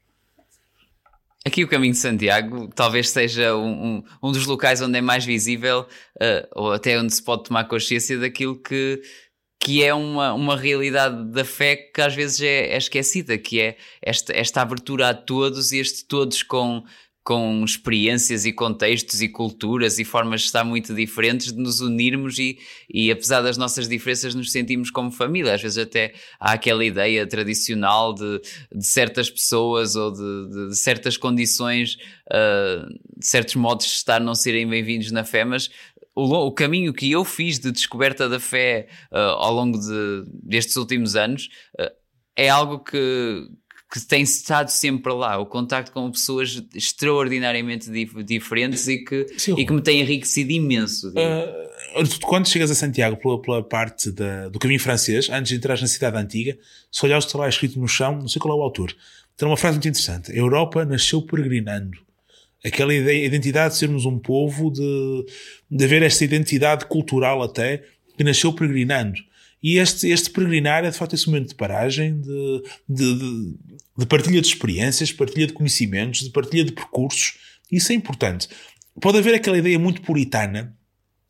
Aqui 1.46 1.64
o 1.64 1.68
Caminho 1.70 1.94
de 1.94 2.00
Santiago 2.00 2.70
talvez 2.76 3.10
seja 3.10 3.56
um, 3.56 3.70
um, 3.70 4.04
um 4.22 4.32
dos 4.34 4.46
locais 4.46 4.82
onde 4.82 4.98
é 4.98 5.02
mais 5.02 5.24
visível, 5.24 5.82
uh, 5.82 6.48
ou 6.54 6.74
até 6.74 7.00
onde 7.00 7.14
se 7.14 7.24
pode 7.24 7.46
tomar 7.46 7.64
consciência 7.70 8.18
daquilo 8.18 8.62
que 8.62 9.02
que 9.60 9.84
é 9.84 9.94
uma, 9.94 10.34
uma 10.34 10.56
realidade 10.56 11.32
da 11.32 11.44
fé 11.44 11.76
que 11.76 12.02
às 12.02 12.16
vezes 12.16 12.42
é, 12.42 12.74
é 12.74 12.78
esquecida, 12.78 13.38
que 13.38 13.60
é 13.60 13.78
esta, 14.02 14.34
esta 14.36 14.62
abertura 14.62 15.10
a 15.10 15.14
todos 15.14 15.72
e 15.72 15.80
este 15.80 16.06
todos 16.06 16.44
com, 16.44 16.84
com 17.28 17.62
experiências 17.66 18.46
e 18.46 18.54
contextos 18.54 19.22
e 19.22 19.28
culturas 19.28 20.00
e 20.00 20.06
formas 20.06 20.40
de 20.40 20.46
estar 20.46 20.64
muito 20.64 20.94
diferentes 20.94 21.52
de 21.52 21.60
nos 21.60 21.82
unirmos 21.82 22.40
e, 22.40 22.58
e 22.90 23.12
apesar 23.12 23.42
das 23.42 23.58
nossas 23.58 23.90
diferenças 23.90 24.34
nos 24.34 24.50
sentimos 24.50 24.90
como 24.90 25.12
família. 25.12 25.56
Às 25.56 25.62
vezes 25.62 25.78
até 25.78 26.14
há 26.40 26.54
aquela 26.54 26.86
ideia 26.86 27.28
tradicional 27.28 28.14
de, 28.14 28.40
de 28.74 28.86
certas 28.86 29.30
pessoas 29.30 29.98
ou 29.98 30.10
de, 30.14 30.50
de, 30.50 30.70
de 30.70 30.78
certas 30.78 31.18
condições, 31.18 31.98
uh, 32.32 32.88
certos 33.20 33.56
modos 33.56 33.88
de 33.88 33.92
estar 33.92 34.22
não 34.22 34.34
serem 34.34 34.66
bem-vindos 34.66 35.12
na 35.12 35.26
fé, 35.26 35.44
mas 35.44 35.70
o, 36.18 36.52
caminho 36.52 36.94
que 36.94 37.12
eu 37.12 37.24
fiz 37.24 37.60
de 37.60 37.72
descoberta 37.72 38.28
da 38.28 38.40
fé 38.40 38.88
uh, 39.12 39.18
ao 39.18 39.54
longo 39.54 39.78
de, 39.78 40.24
destes 40.44 40.76
últimos 40.76 41.16
anos 41.16 41.50
uh, 41.80 41.92
é 42.36 42.50
algo 42.50 42.80
que, 42.80 43.48
que 43.92 44.00
tem 44.08 44.24
estado 44.24 44.70
sempre 44.70 45.14
lá, 45.14 45.38
o 45.38 45.46
contacto 45.46 45.92
com 45.92 46.10
pessoas 46.10 46.64
extraordinariamente 46.74 47.92
dif 47.92 48.24
diferentes 48.24 48.88
e 48.88 49.04
que, 49.04 49.28
e 49.56 49.66
que 49.66 49.74
me 49.74 49.82
tem 49.82 50.02
enriquecido 50.02 50.52
imenso. 50.52 51.10
Uh, 51.10 52.20
quando 52.22 52.48
chegas 52.48 52.72
a 52.72 52.76
Santiago 52.76 53.18
pela, 53.18 53.40
pela 53.40 53.64
parte 53.64 54.12
da, 54.12 54.50
do 54.50 54.58
caminho 54.58 54.80
francês, 54.80 55.30
antes 55.30 55.50
de 55.50 55.56
entrar 55.56 55.80
na 55.80 55.88
cidade 55.88 56.18
antiga, 56.18 56.58
se 56.92 57.06
olhares 57.06 57.26
está 57.26 57.38
lá 57.38 57.48
escrito 57.48 57.80
no 57.80 57.88
chão, 57.88 58.18
não 58.18 58.28
sei 58.28 58.40
qual 58.40 58.58
é 58.58 58.60
o 58.60 58.64
autor, 58.64 58.96
tem 59.36 59.48
uma 59.48 59.58
frase 59.58 59.76
muito 59.76 59.88
interessante. 59.88 60.32
A 60.32 60.36
Europa 60.36 60.84
nasceu 60.84 61.22
peregrinando 61.22 62.07
aquela 62.66 62.94
identidade 62.94 63.74
de 63.74 63.80
sermos 63.80 64.06
um 64.06 64.18
povo, 64.18 64.72
de, 64.72 65.26
de 65.70 65.84
haver 65.84 66.04
esta 66.04 66.24
identidade 66.24 66.86
cultural 66.86 67.42
até, 67.42 67.84
que 68.18 68.24
nasceu 68.24 68.54
peregrinando. 68.54 69.20
E 69.62 69.78
este, 69.78 70.08
este 70.10 70.30
peregrinar 70.30 70.86
é 70.86 70.90
de 70.90 70.98
facto 70.98 71.14
esse 71.14 71.28
momento 71.28 71.50
de 71.50 71.56
paragem, 71.56 72.20
de, 72.20 72.64
de, 72.88 73.56
de, 73.98 74.06
partilha 74.06 74.42
de 74.42 74.48
experiências, 74.48 75.12
partilha 75.12 75.48
de 75.48 75.54
conhecimentos, 75.54 76.22
de 76.22 76.30
partilha 76.30 76.64
de 76.64 76.72
percursos. 76.72 77.38
Isso 77.72 77.92
é 77.92 77.96
importante. 77.96 78.48
Pode 79.02 79.18
haver 79.18 79.34
aquela 79.34 79.58
ideia 79.58 79.78
muito 79.80 80.02
puritana 80.02 80.77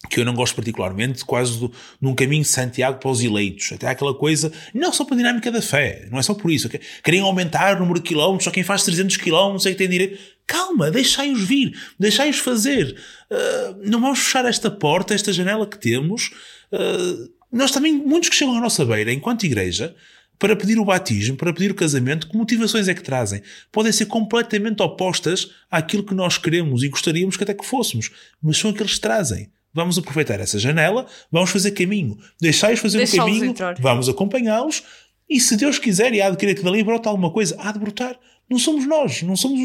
que 0.09 0.19
eu 0.19 0.25
não 0.25 0.33
gosto 0.33 0.55
particularmente, 0.55 1.23
quase 1.25 1.59
do, 1.59 1.71
num 2.01 2.15
caminho 2.15 2.43
de 2.43 2.49
Santiago 2.49 2.99
para 2.99 3.09
os 3.09 3.23
eleitos. 3.23 3.71
Até 3.71 3.87
aquela 3.87 4.13
coisa, 4.13 4.51
não 4.73 4.91
só 4.91 5.05
para 5.05 5.15
a 5.15 5.17
dinâmica 5.17 5.51
da 5.51 5.61
fé, 5.61 6.07
não 6.11 6.19
é 6.19 6.21
só 6.21 6.33
por 6.33 6.51
isso. 6.51 6.69
Querem 7.03 7.21
aumentar 7.21 7.75
o 7.75 7.79
número 7.79 7.99
de 7.99 8.07
quilómetros, 8.07 8.45
só 8.45 8.51
quem 8.51 8.63
faz 8.63 8.83
300 8.83 9.17
quilómetros 9.17 9.65
é 9.65 9.71
que 9.71 9.77
tem 9.77 9.89
direito. 9.89 10.19
Calma, 10.45 10.89
deixai-os 10.89 11.41
vir, 11.41 11.77
deixai-os 11.99 12.39
fazer. 12.39 12.95
Uh, 13.29 13.81
não 13.83 13.99
vamos 13.99 14.19
fechar 14.19 14.45
esta 14.45 14.71
porta, 14.71 15.13
esta 15.13 15.33
janela 15.33 15.67
que 15.67 15.77
temos. 15.77 16.31
Uh, 16.71 17.29
nós 17.51 17.71
também, 17.71 17.93
muitos 17.93 18.29
que 18.29 18.35
chegam 18.35 18.57
à 18.57 18.61
nossa 18.61 18.85
beira, 18.85 19.11
enquanto 19.11 19.45
igreja, 19.45 19.95
para 20.39 20.55
pedir 20.55 20.79
o 20.79 20.85
batismo, 20.85 21.35
para 21.35 21.53
pedir 21.53 21.71
o 21.71 21.75
casamento, 21.75 22.29
que 22.29 22.37
motivações 22.37 22.87
é 22.87 22.93
que 22.93 23.01
trazem? 23.01 23.41
Podem 23.71 23.91
ser 23.91 24.05
completamente 24.05 24.81
opostas 24.81 25.51
àquilo 25.69 26.03
que 26.03 26.13
nós 26.13 26.37
queremos 26.37 26.83
e 26.83 26.89
gostaríamos 26.89 27.35
que 27.35 27.43
até 27.43 27.53
que 27.53 27.65
fôssemos, 27.65 28.11
mas 28.41 28.57
são 28.57 28.69
aqueles 28.69 28.95
que 28.95 29.01
trazem. 29.01 29.49
Vamos 29.73 29.97
aproveitar 29.97 30.39
essa 30.39 30.57
janela, 30.57 31.05
vamos 31.31 31.49
fazer 31.49 31.71
caminho. 31.71 32.17
Deixai-os 32.41 32.79
fazer 32.79 33.03
o 33.03 33.15
caminho, 33.15 33.45
entrar. 33.45 33.75
vamos 33.79 34.09
acompanhá-los. 34.09 34.83
E 35.29 35.39
se 35.39 35.57
Deus 35.57 35.77
quiser 35.77 36.13
e 36.13 36.21
há 36.21 36.29
de 36.29 36.37
querer 36.37 36.55
que 36.55 36.63
dali 36.63 36.83
brota 36.83 37.09
alguma 37.09 37.31
coisa, 37.31 37.55
há 37.59 37.71
de 37.71 37.79
brotar. 37.79 38.17
Não 38.49 38.57
somos 38.57 38.87
nós, 38.87 39.21
não 39.23 39.35
somos, 39.35 39.59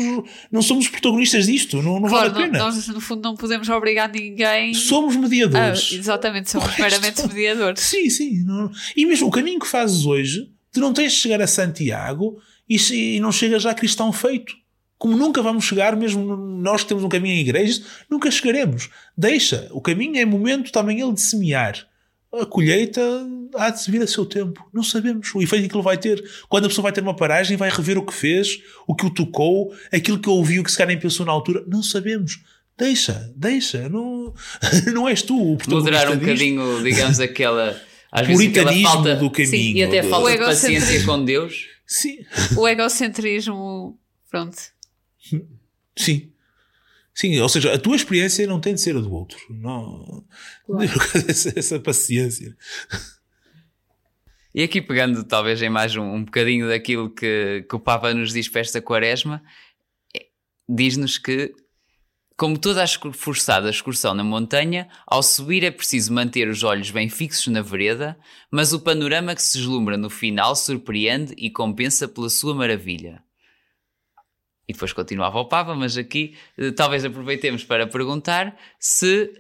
não 0.51 0.61
somos 0.61 0.89
protagonistas 0.89 1.47
disto, 1.47 1.81
não, 1.81 2.01
não 2.01 2.09
claro, 2.09 2.33
vale 2.33 2.47
a 2.47 2.49
pena. 2.49 2.65
Nós, 2.65 2.89
no 2.89 3.01
fundo, 3.01 3.23
não 3.23 3.37
podemos 3.37 3.69
obrigar 3.69 4.11
ninguém. 4.11 4.75
Somos 4.75 5.15
mediadores. 5.15 5.91
Ah, 5.93 5.97
exatamente, 5.97 6.51
somos 6.51 6.77
meramente 6.77 7.23
mediadores. 7.33 7.81
Sim, 7.81 8.11
sim. 8.11 8.45
Não... 8.45 8.73
E 8.97 9.07
mesmo 9.07 9.29
o 9.29 9.31
caminho 9.31 9.61
que 9.61 9.69
fazes 9.69 10.05
hoje, 10.05 10.51
tu 10.73 10.81
não 10.81 10.93
tens 10.93 11.13
de 11.13 11.19
chegar 11.19 11.41
a 11.41 11.47
Santiago 11.47 12.39
e, 12.69 12.77
e 13.17 13.21
não 13.21 13.31
chegas 13.31 13.63
já 13.63 13.73
cristão 13.73 14.13
feito 14.13 14.53
como 15.03 15.17
nunca 15.17 15.43
vamos 15.43 15.65
chegar, 15.65 15.97
mesmo 15.97 16.37
nós 16.37 16.83
que 16.83 16.91
temos 16.91 17.03
um 17.03 17.09
caminho 17.09 17.35
em 17.35 17.41
igrejas, 17.41 17.83
nunca 18.09 18.31
chegaremos. 18.31 18.89
Deixa, 19.19 19.67
o 19.73 19.81
caminho 19.81 20.17
é 20.17 20.25
momento 20.25 20.71
também 20.71 21.01
ele 21.01 21.13
de 21.13 21.21
semear. 21.21 21.89
A 22.33 22.47
colheita 22.47 23.03
há 23.57 23.69
de 23.71 23.91
vir 23.91 24.01
a 24.01 24.07
seu 24.07 24.25
tempo. 24.25 24.65
Não 24.73 24.85
sabemos 24.85 25.35
o 25.35 25.43
efeito 25.43 25.69
que 25.69 25.75
ele 25.75 25.83
vai 25.83 25.99
ter. 25.99 26.23
Quando 26.49 26.67
a 26.67 26.69
pessoa 26.69 26.85
vai 26.85 26.93
ter 26.93 27.01
uma 27.01 27.17
paragem, 27.17 27.57
vai 27.57 27.69
rever 27.69 27.99
o 27.99 28.07
que 28.07 28.15
fez, 28.15 28.61
o 28.87 28.95
que 28.95 29.05
o 29.05 29.11
tocou, 29.11 29.75
aquilo 29.91 30.21
que 30.21 30.29
ouviu, 30.29 30.63
que 30.63 30.71
se 30.71 30.79
calhar 30.79 30.93
nem 30.93 31.01
pensou 31.01 31.27
na 31.27 31.33
altura. 31.33 31.65
Não 31.67 31.83
sabemos. 31.83 32.41
Deixa, 32.79 33.29
deixa. 33.35 33.89
Não, 33.89 34.33
não 34.95 35.09
és 35.09 35.21
tu 35.21 35.37
o 35.37 35.59
Moderar 35.67 36.13
um 36.13 36.17
bocadinho, 36.17 36.81
digamos, 36.81 37.19
aquela. 37.19 37.77
Às 38.13 38.25
vezes 38.29 38.47
aquela 38.47 38.73
falta 38.83 39.17
do 39.17 39.29
caminho. 39.33 39.51
Sim, 39.51 39.73
e 39.79 39.83
até 39.83 40.05
falta 40.05 40.31
de 40.31 40.39
paciência 40.39 41.05
com 41.05 41.25
Deus. 41.25 41.67
Sim. 41.85 42.19
O 42.57 42.69
egocentrismo, 42.69 43.99
pronto 44.31 44.71
Sim. 45.97 46.33
Sim, 47.15 47.39
ou 47.41 47.49
seja, 47.49 47.75
a 47.75 47.79
tua 47.79 47.95
experiência 47.95 48.47
não 48.47 48.59
tem 48.59 48.75
de 48.75 48.81
ser 48.81 48.97
a 48.97 49.01
do 49.01 49.13
outro. 49.13 49.39
Não. 49.51 50.25
Claro. 50.67 50.91
Essa, 51.29 51.53
essa, 51.57 51.79
paciência. 51.79 52.57
E 54.55 54.63
aqui 54.63 54.81
pegando 54.81 55.23
talvez 55.25 55.61
em 55.63 55.69
mais 55.69 55.95
um, 55.95 56.03
um 56.03 56.25
bocadinho 56.25 56.69
daquilo 56.69 57.11
que, 57.11 57.67
que 57.69 57.77
o 57.77 57.81
Papa 57.81 58.13
nos 58.15 58.33
diz 58.33 58.49
para 58.49 58.61
esta 58.63 58.81
quaresma, 58.81 59.43
é, 60.15 60.27
diz-nos 60.69 61.19
que, 61.19 61.55
como 62.37 62.59
toda 62.59 62.83
a 62.83 63.13
forçada 63.13 63.69
excursão 63.69 64.15
na 64.15 64.25
montanha, 64.25 64.89
ao 65.07 65.23
subir 65.23 65.65
é 65.65 65.71
preciso 65.71 66.13
manter 66.13 66.49
os 66.49 66.63
olhos 66.63 66.91
bem 66.91 67.09
fixos 67.09 67.47
na 67.49 67.63
vereda, 67.63 68.19
mas 68.51 68.73
o 68.73 68.81
panorama 68.81 69.35
que 69.35 69.43
se 69.43 69.59
deslumbra 69.59 69.97
no 69.97 70.11
final 70.11 70.57
surpreende 70.57 71.35
e 71.37 71.51
compensa 71.51 72.09
pela 72.09 72.31
sua 72.31 72.55
maravilha. 72.55 73.23
E 74.73 74.75
depois 74.75 74.93
continuava 74.95 75.39
o 75.39 75.45
Papa, 75.45 75.75
mas 75.75 75.99
aqui 75.99 76.35
eh, 76.57 76.71
talvez 76.71 77.05
aproveitemos 77.05 77.63
para 77.63 77.87
perguntar 77.87 78.57
se 78.79 79.31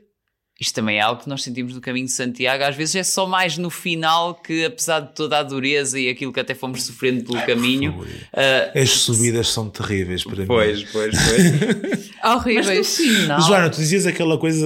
isto 0.62 0.76
também 0.76 0.98
é 0.98 1.00
algo 1.00 1.20
que 1.20 1.28
nós 1.28 1.42
sentimos 1.42 1.74
no 1.74 1.80
caminho 1.80 2.06
de 2.06 2.12
Santiago. 2.12 2.62
Às 2.62 2.76
vezes 2.76 2.94
é 2.94 3.02
só 3.02 3.26
mais 3.26 3.58
no 3.58 3.68
final 3.68 4.36
que, 4.36 4.64
apesar 4.64 5.00
de 5.00 5.12
toda 5.12 5.38
a 5.38 5.42
dureza 5.42 5.98
e 5.98 6.08
aquilo 6.08 6.32
que 6.32 6.38
até 6.38 6.54
fomos 6.54 6.84
sofrendo 6.84 7.24
pelo 7.24 7.44
caminho. 7.44 8.00
Uh, 8.32 8.78
As 8.80 8.90
subidas 8.90 9.48
são 9.48 9.68
terríveis 9.68 10.22
para 10.22 10.46
pois, 10.46 10.78
mim. 10.78 10.86
Pois, 10.92 11.16
pois, 11.16 12.10
Horríveis. 12.24 12.96
Final... 12.96 13.40
Joana, 13.40 13.70
tu 13.70 13.78
dizias 13.78 14.06
aquela 14.06 14.38
coisa 14.38 14.64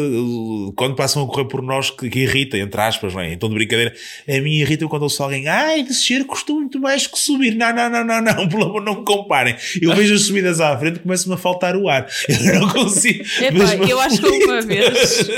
quando 0.75 0.95
passam 0.95 1.25
a 1.25 1.27
correr 1.27 1.47
por 1.47 1.63
nós 1.63 1.89
que, 1.89 2.11
que 2.11 2.19
irrita, 2.21 2.59
entre 2.59 2.79
aspas, 2.79 3.15
não 3.15 3.23
é? 3.23 3.33
Em 3.33 3.39
tom 3.39 3.49
de 3.49 3.55
brincadeira. 3.55 3.95
A 4.29 4.41
mim 4.41 4.57
irrita 4.57 4.87
quando 4.89 5.05
ouço 5.05 5.23
alguém, 5.23 5.49
ai, 5.49 5.83
descer 5.83 6.27
custa 6.27 6.53
muito 6.53 6.79
mais 6.79 7.07
que 7.07 7.19
subir. 7.19 7.55
Não, 7.55 7.75
não, 7.75 7.89
não, 7.89 8.05
não, 8.05 8.21
não, 8.21 8.49
pelo 8.49 8.65
amor, 8.65 8.85
não 8.85 8.99
me 8.99 9.05
comparem. 9.05 9.57
Eu 9.81 9.95
vejo 9.95 10.13
as 10.13 10.23
subidas 10.23 10.61
à 10.61 10.77
frente 10.77 10.97
e 10.97 11.01
começa-me 11.01 11.35
a 11.35 11.39
faltar 11.39 11.75
o 11.75 11.89
ar. 11.89 12.07
Eu 12.29 12.61
não 12.61 12.69
consigo. 12.69 13.25
Epá, 13.41 13.75
eu 13.89 14.01
acho 14.01 14.21
que 14.21 14.45
uma 14.45 14.61
vez, 14.61 15.29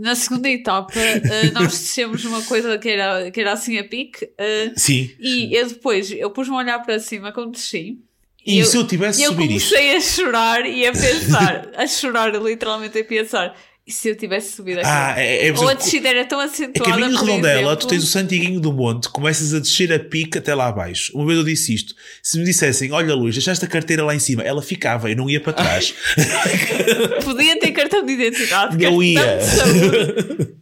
na 0.00 0.14
segunda 0.14 0.48
etapa, 0.48 0.98
eh, 0.98 1.50
nós 1.52 1.68
descemos 1.78 2.24
uma 2.24 2.42
coisa 2.42 2.78
que 2.78 2.88
era, 2.88 3.30
que 3.30 3.40
era 3.40 3.52
assim 3.52 3.78
a 3.78 3.84
pique, 3.84 4.28
eh, 4.38 4.72
Sim. 4.76 5.10
e 5.20 5.54
eu 5.54 5.68
depois, 5.68 6.10
eu 6.10 6.30
pus-me 6.30 6.54
a 6.54 6.58
olhar 6.58 6.78
para 6.80 6.98
cima 6.98 7.32
quando 7.32 7.52
desci. 7.52 7.98
E 8.46 8.58
eu- 8.58 8.64
se 8.66 8.76
eu 8.76 8.86
tivesse 8.86 9.22
eu 9.22 9.32
subir 9.32 9.50
isto? 9.50 9.68
comecei 9.74 9.96
a 9.96 10.00
chorar 10.00 10.66
e 10.66 10.86
a 10.86 10.92
pensar, 10.92 11.68
a 11.76 11.86
chorar 11.86 12.34
literalmente 12.34 12.98
a 12.98 13.04
pensar, 13.04 13.54
e 13.90 13.92
se 13.92 14.08
eu 14.08 14.14
tivesse 14.16 14.52
subido 14.52 14.78
aqui? 14.78 14.88
Ah, 14.88 15.14
é, 15.16 15.48
é, 15.48 15.52
por 15.52 15.64
Ou 15.64 15.68
a 15.68 15.74
descida 15.74 16.08
era 16.08 16.24
tão 16.24 16.40
É 16.40 16.44
acentuada. 16.44 16.90
caminho 16.92 17.10
de 17.10 17.18
por 17.18 17.26
redondela, 17.26 17.76
tu 17.76 17.88
tens 17.88 18.04
o 18.04 18.06
Santiguinho 18.06 18.60
do 18.60 18.72
Monte, 18.72 19.08
começas 19.08 19.52
a 19.52 19.58
descer 19.58 19.92
a 19.92 19.98
pica 19.98 20.38
até 20.38 20.54
lá 20.54 20.68
abaixo. 20.68 21.10
Uma 21.14 21.26
vez 21.26 21.38
eu 21.38 21.44
disse 21.44 21.74
isto. 21.74 21.94
Se 22.22 22.38
me 22.38 22.44
dissessem, 22.44 22.92
olha 22.92 23.14
Luís, 23.14 23.34
deixaste 23.34 23.64
a 23.64 23.68
carteira 23.68 24.04
lá 24.04 24.14
em 24.14 24.20
cima, 24.20 24.42
ela 24.42 24.62
ficava, 24.62 25.10
eu 25.10 25.16
não 25.16 25.28
ia 25.28 25.40
para 25.40 25.52
trás. 25.52 25.92
Podia 27.24 27.58
ter 27.58 27.72
cartão 27.72 28.06
de 28.06 28.12
identidade. 28.12 28.76
Não 28.76 28.80
cartão 28.80 29.02
ia. 29.02 30.59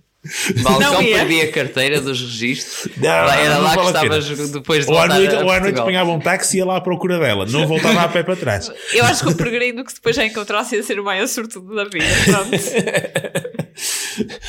Balcão 0.62 0.92
Não 0.94 1.02
ia. 1.02 1.18
perdi 1.18 1.40
a 1.40 1.52
carteira 1.52 2.00
dos 2.00 2.20
registros. 2.20 2.88
Não, 2.96 3.08
Era 3.10 3.54
não 3.54 3.62
lá 3.62 3.76
que 3.76 3.86
estavas 3.86 4.50
depois 4.50 4.84
de 4.86 4.92
ou 4.92 4.98
à 4.98 5.06
noite, 5.08 5.34
ou 5.34 5.50
à 5.50 5.60
noite 5.60 5.80
apanhava 5.80 6.10
um 6.10 6.18
táxi 6.20 6.56
e 6.56 6.58
ia 6.58 6.66
lá 6.66 6.76
à 6.76 6.80
procura 6.80 7.18
dela. 7.18 7.46
Não 7.46 7.66
voltava 7.66 8.02
a 8.02 8.08
pé 8.08 8.22
para 8.22 8.36
trás. 8.36 8.70
Eu 8.92 9.04
acho 9.04 9.24
que 9.24 9.30
o 9.30 9.34
peregrino 9.36 9.84
que 9.84 9.94
depois 9.94 10.14
já 10.16 10.24
encontrasse 10.24 10.76
ia 10.76 10.82
ser 10.82 10.98
o 11.00 11.04
maior 11.04 11.26
sortudo 11.28 11.74
da 11.74 11.84
vida. 11.84 12.04
Pronto. 12.24 12.50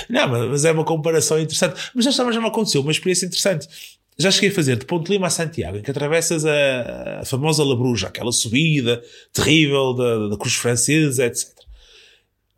Não, 0.09 0.27
mas 0.27 0.49
mas 0.49 0.65
é 0.65 0.71
uma 0.71 0.84
comparação 0.84 1.39
interessante. 1.39 1.80
Mas 1.93 2.05
já, 2.05 2.11
já 2.11 2.41
me 2.41 2.47
aconteceu 2.47 2.82
uma 2.82 2.91
experiência 2.91 3.25
interessante. 3.25 3.67
Já 4.17 4.32
cheguei 4.32 4.49
a 4.49 4.53
fazer 4.53 4.75
de 4.75 4.86
Ponte 4.86 5.09
Lima 5.09 5.27
a 5.27 5.30
Santiago, 5.30 5.77
em 5.77 5.82
que 5.82 5.91
atravessas 5.91 6.45
a, 6.45 7.19
a 7.21 7.25
famosa 7.25 7.63
Labruja, 7.63 8.07
aquela 8.07 8.34
subida 8.34 9.01
terrível 9.32 9.93
da, 9.93 10.27
da 10.27 10.38
Cruz 10.38 10.55
Francesa, 10.55 11.25
etc. 11.25 11.47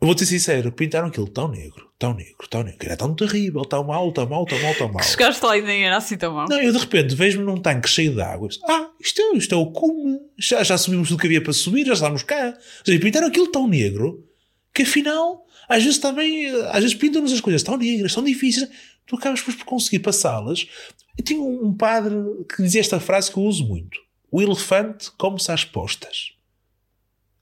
Eu 0.02 0.06
vou-te 0.06 0.26
ser 0.26 0.36
sincero, 0.36 0.72
pintaram 0.72 1.06
aquilo 1.06 1.28
tão 1.28 1.46
negro, 1.46 1.88
tão 1.96 2.12
negro, 2.12 2.48
tão 2.50 2.64
negro. 2.64 2.84
Era 2.84 2.96
tão 2.96 3.14
terrível, 3.14 3.64
tão 3.64 3.84
mal, 3.84 4.10
tão 4.10 4.28
mal, 4.28 4.44
tão 4.44 4.60
mal, 4.60 4.74
tão 4.74 4.92
mal. 4.92 5.00
Chegaste 5.00 5.46
lá 5.46 5.56
e 5.56 5.62
nem 5.62 5.84
era 5.86 5.96
assim 5.96 6.16
tão 6.16 6.34
mal. 6.34 6.48
Não, 6.48 6.60
eu 6.60 6.72
de 6.72 6.78
repente 6.78 7.14
vejo-me 7.14 7.44
num 7.44 7.56
tanque 7.56 7.88
cheio 7.88 8.12
de 8.12 8.20
água. 8.20 8.48
Ah, 8.68 8.90
isto 8.98 9.22
é, 9.22 9.36
isto 9.36 9.54
é 9.54 9.56
o 9.56 9.70
cume. 9.70 10.18
Já, 10.36 10.64
já 10.64 10.76
subimos 10.76 11.06
tudo 11.06 11.20
que 11.20 11.28
havia 11.28 11.40
para 11.40 11.52
subir, 11.52 11.86
já 11.86 11.92
estamos 11.92 12.24
cá. 12.24 12.46
Ou 12.48 12.84
seja, 12.84 12.98
pintaram 12.98 13.28
aquilo 13.28 13.46
tão 13.46 13.68
negro 13.68 14.26
que 14.74 14.82
afinal, 14.82 15.46
às 15.68 15.84
vezes 15.84 16.00
também, 16.00 16.48
às 16.48 16.80
vezes 16.80 16.94
pintam-nos 16.96 17.32
as 17.32 17.40
coisas 17.40 17.62
tão 17.62 17.76
negras, 17.76 18.12
tão 18.12 18.24
difíceis, 18.24 18.68
tu 19.06 19.14
acabas 19.14 19.38
depois 19.38 19.56
por 19.56 19.66
conseguir 19.66 20.00
passá-las. 20.00 20.66
Eu 21.16 21.24
tinha 21.24 21.40
um 21.40 21.72
padre 21.72 22.16
que 22.52 22.60
dizia 22.60 22.80
esta 22.80 22.98
frase 22.98 23.30
que 23.30 23.38
eu 23.38 23.44
uso 23.44 23.64
muito: 23.68 24.00
O 24.32 24.42
elefante 24.42 25.12
come-se 25.16 25.52
às 25.52 25.64
postas. 25.64 26.32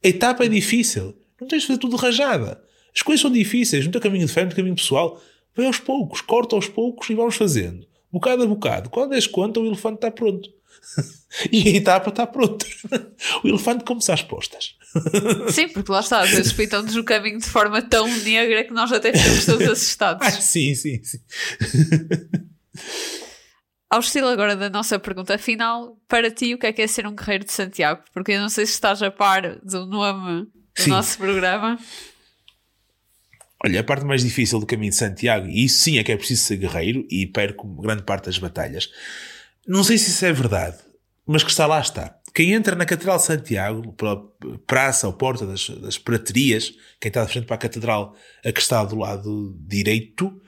A 0.04 0.08
etapa 0.08 0.44
é 0.44 0.48
difícil. 0.48 1.16
Não 1.40 1.48
tens 1.48 1.62
de 1.62 1.68
fazer 1.68 1.78
tudo 1.78 1.96
rajada. 1.96 2.62
As 2.94 3.02
coisas 3.02 3.20
são 3.20 3.30
difíceis. 3.30 3.84
No 3.84 3.92
teu 3.92 4.00
caminho 4.00 4.26
de 4.26 4.32
fé, 4.32 4.42
no 4.42 4.48
teu 4.48 4.56
caminho 4.56 4.76
pessoal, 4.76 5.20
vai 5.54 5.66
aos 5.66 5.78
poucos, 5.78 6.20
corta 6.20 6.56
aos 6.56 6.68
poucos 6.68 7.08
e 7.08 7.14
vamos 7.14 7.36
fazendo. 7.36 7.86
Bocado 8.12 8.42
a 8.42 8.46
bocado. 8.46 8.90
Quando 8.90 9.14
és 9.14 9.26
conta, 9.26 9.60
o 9.60 9.66
elefante 9.66 9.96
está 9.96 10.10
pronto. 10.10 10.48
e 11.50 11.68
a 11.68 11.76
etapa 11.76 12.10
está 12.10 12.26
pronta. 12.26 12.66
o 13.44 13.48
elefante 13.48 13.84
come-se 13.84 14.10
às 14.10 14.22
postas. 14.22 14.76
Sim, 15.50 15.68
porque 15.68 15.92
lá 15.92 16.00
está, 16.00 16.20
às 16.20 16.30
vezes 16.30 16.52
pintam-nos 16.52 16.96
o 16.96 17.04
caminho 17.04 17.38
de 17.38 17.46
forma 17.46 17.80
tão 17.80 18.08
negra 18.08 18.64
que 18.64 18.72
nós 18.72 18.90
até 18.90 19.12
ficamos 19.12 19.46
todos 19.46 19.68
assustados. 19.68 20.26
Ah, 20.26 20.30
sim, 20.32 20.74
sim, 20.74 21.00
sim. 21.04 21.18
Ao 23.88 24.00
estilo 24.00 24.26
agora 24.26 24.56
da 24.56 24.68
nossa 24.68 24.98
pergunta 24.98 25.38
final, 25.38 25.96
para 26.08 26.30
ti 26.30 26.54
o 26.54 26.58
que 26.58 26.66
é 26.66 26.72
que 26.72 26.82
é 26.82 26.86
ser 26.88 27.06
um 27.06 27.14
guerreiro 27.14 27.44
de 27.44 27.52
Santiago? 27.52 28.02
Porque 28.12 28.32
eu 28.32 28.40
não 28.40 28.48
sei 28.48 28.66
se 28.66 28.72
estás 28.72 29.00
a 29.00 29.10
par 29.10 29.60
do 29.60 29.86
nome 29.86 30.48
do 30.76 30.82
Sim. 30.82 30.90
nosso 30.90 31.18
programa. 31.18 31.78
Olha, 33.62 33.80
a 33.80 33.84
parte 33.84 34.04
mais 34.04 34.22
difícil 34.22 34.58
do 34.58 34.66
caminho 34.66 34.90
de 34.90 34.96
Santiago, 34.96 35.46
e 35.46 35.64
isso 35.64 35.82
sim 35.82 35.98
é 35.98 36.04
que 36.04 36.10
é 36.10 36.16
preciso 36.16 36.44
ser 36.44 36.56
guerreiro, 36.56 37.06
e 37.10 37.26
perco 37.26 37.68
grande 37.82 38.02
parte 38.02 38.24
das 38.24 38.38
batalhas. 38.38 38.90
Não 39.66 39.84
sei 39.84 39.98
se 39.98 40.10
isso 40.10 40.24
é 40.24 40.32
verdade, 40.32 40.78
mas 41.26 41.44
que 41.44 41.50
está 41.50 41.66
lá 41.66 41.78
está. 41.80 42.16
Quem 42.34 42.52
entra 42.52 42.74
na 42.74 42.86
Catedral 42.86 43.18
de 43.18 43.24
Santiago, 43.24 43.92
pela 43.92 44.22
praça 44.66 45.06
ou 45.06 45.12
porta 45.12 45.46
das, 45.46 45.68
das 45.68 45.98
praterias, 45.98 46.72
quem 46.98 47.08
está 47.08 47.24
de 47.24 47.32
frente 47.32 47.46
para 47.46 47.56
a 47.56 47.58
Catedral, 47.58 48.16
a 48.44 48.52
que 48.52 48.60
está 48.60 48.82
do 48.84 48.96
lado 48.96 49.54
direito, 49.60 50.40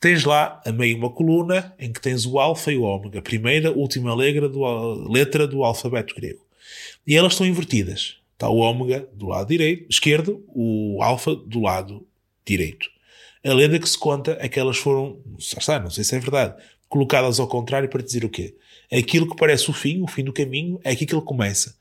tens 0.00 0.24
lá 0.24 0.60
a 0.66 0.72
meio 0.72 0.96
uma 0.98 1.10
coluna 1.10 1.74
em 1.78 1.92
que 1.92 2.00
tens 2.00 2.26
o 2.26 2.38
alfa 2.38 2.72
e 2.72 2.76
o 2.76 2.82
ômega, 2.82 3.20
a 3.20 3.22
primeira, 3.22 3.72
última 3.72 4.14
letra 4.14 4.48
do, 4.48 5.10
letra 5.10 5.46
do 5.46 5.64
alfabeto 5.64 6.14
grego. 6.14 6.44
E 7.06 7.16
elas 7.16 7.32
estão 7.32 7.46
invertidas. 7.46 8.18
Está 8.38 8.48
o 8.48 8.58
ômega 8.58 9.08
do 9.12 9.26
lado 9.26 9.48
direito, 9.48 9.90
esquerdo, 9.90 10.44
o 10.54 11.02
alfa 11.02 11.34
do 11.34 11.58
lado 11.58 12.06
direito. 12.46 12.88
A 13.44 13.52
lenda 13.52 13.80
que 13.80 13.88
se 13.88 13.98
conta 13.98 14.38
é 14.38 14.48
que 14.48 14.60
elas 14.60 14.76
foram, 14.76 15.20
não 15.82 15.90
sei 15.90 16.04
se 16.04 16.14
é 16.14 16.20
verdade, 16.20 16.54
colocadas 16.88 17.40
ao 17.40 17.48
contrário 17.48 17.88
para 17.88 18.00
dizer 18.00 18.24
o 18.24 18.28
quê? 18.28 18.54
Aquilo 18.92 19.28
que 19.28 19.36
parece 19.36 19.68
o 19.68 19.72
fim, 19.72 20.00
o 20.00 20.06
fim 20.06 20.24
do 20.24 20.32
caminho, 20.32 20.80
é 20.82 20.90
aqui 20.92 21.04
que 21.04 21.14
ele 21.14 21.22
começa. 21.22 21.76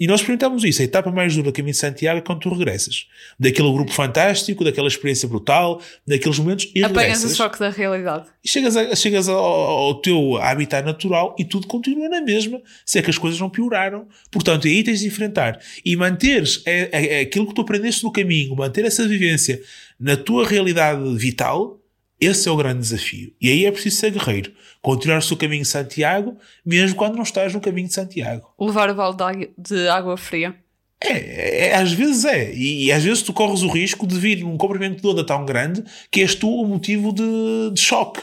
E 0.00 0.06
nós 0.06 0.20
experimentamos 0.20 0.64
isso. 0.64 0.82
A 0.82 0.84
etapa 0.84 1.10
mais 1.10 1.34
dura 1.34 1.50
do 1.50 1.54
caminho 1.54 1.72
de 1.72 1.78
Santiago 1.78 2.18
é 2.18 2.22
quando 2.22 2.40
tu 2.40 2.48
regressas. 2.48 3.06
Daquele 3.38 3.70
grupo 3.72 3.92
fantástico, 3.92 4.64
daquela 4.64 4.88
experiência 4.88 5.28
brutal, 5.28 5.80
daqueles 6.06 6.38
momentos, 6.38 6.70
e 6.74 6.82
Apanhas 6.82 7.22
o 7.24 7.36
choque 7.36 7.58
da 7.58 7.68
realidade. 7.70 8.26
E 8.44 8.48
chegas, 8.48 8.76
a- 8.76 8.94
chegas 8.96 9.28
ao, 9.28 9.38
ao 9.38 9.94
teu 10.00 10.36
habitat 10.38 10.84
natural 10.84 11.36
e 11.38 11.44
tudo 11.44 11.66
continua 11.66 12.08
na 12.08 12.20
mesma, 12.20 12.60
se 12.84 12.98
é 12.98 13.02
que 13.02 13.10
as 13.10 13.18
coisas 13.18 13.38
não 13.38 13.48
pioraram. 13.50 14.06
Portanto, 14.30 14.66
aí 14.66 14.82
tens 14.82 15.00
de 15.00 15.06
enfrentar. 15.06 15.58
E 15.84 15.94
manteres 15.96 16.62
é, 16.66 16.88
é- 16.92 17.18
é 17.18 17.20
aquilo 17.20 17.46
que 17.46 17.54
tu 17.54 17.60
aprendeste 17.62 18.02
no 18.02 18.10
caminho, 18.12 18.56
manter 18.56 18.84
essa 18.84 19.06
vivência 19.06 19.62
na 19.98 20.16
tua 20.16 20.46
realidade 20.46 21.02
vital, 21.16 21.78
esse 22.20 22.48
é 22.48 22.52
o 22.52 22.56
grande 22.56 22.80
desafio. 22.80 23.32
E 23.40 23.48
aí 23.50 23.64
é 23.64 23.70
preciso 23.72 23.96
ser 23.96 24.10
guerreiro. 24.10 24.52
Continuar 24.82 25.18
o 25.18 25.22
seu 25.22 25.36
caminho 25.36 25.62
de 25.62 25.68
Santiago, 25.68 26.36
mesmo 26.64 26.96
quando 26.96 27.16
não 27.16 27.22
estás 27.22 27.52
no 27.52 27.60
caminho 27.60 27.88
de 27.88 27.94
Santiago. 27.94 28.52
Levar 28.58 28.90
o 28.90 28.94
balde 28.94 29.50
de 29.58 29.88
água- 29.88 30.16
fria. 30.16 30.54
É, 31.02 31.68
é, 31.68 31.74
às 31.76 31.92
vezes 31.92 32.24
é. 32.24 32.52
E, 32.52 32.84
e 32.86 32.92
às 32.92 33.02
vezes 33.02 33.22
tu 33.22 33.32
corres 33.32 33.62
o 33.62 33.68
risco 33.68 34.06
de 34.06 34.18
vir 34.18 34.40
num 34.42 34.56
comprimento 34.56 35.00
de 35.00 35.06
onda 35.06 35.24
tão 35.24 35.44
grande 35.46 35.82
que 36.10 36.20
és 36.20 36.34
tu 36.34 36.48
o 36.48 36.66
motivo 36.66 37.12
de, 37.12 37.70
de 37.72 37.80
choque. 37.80 38.22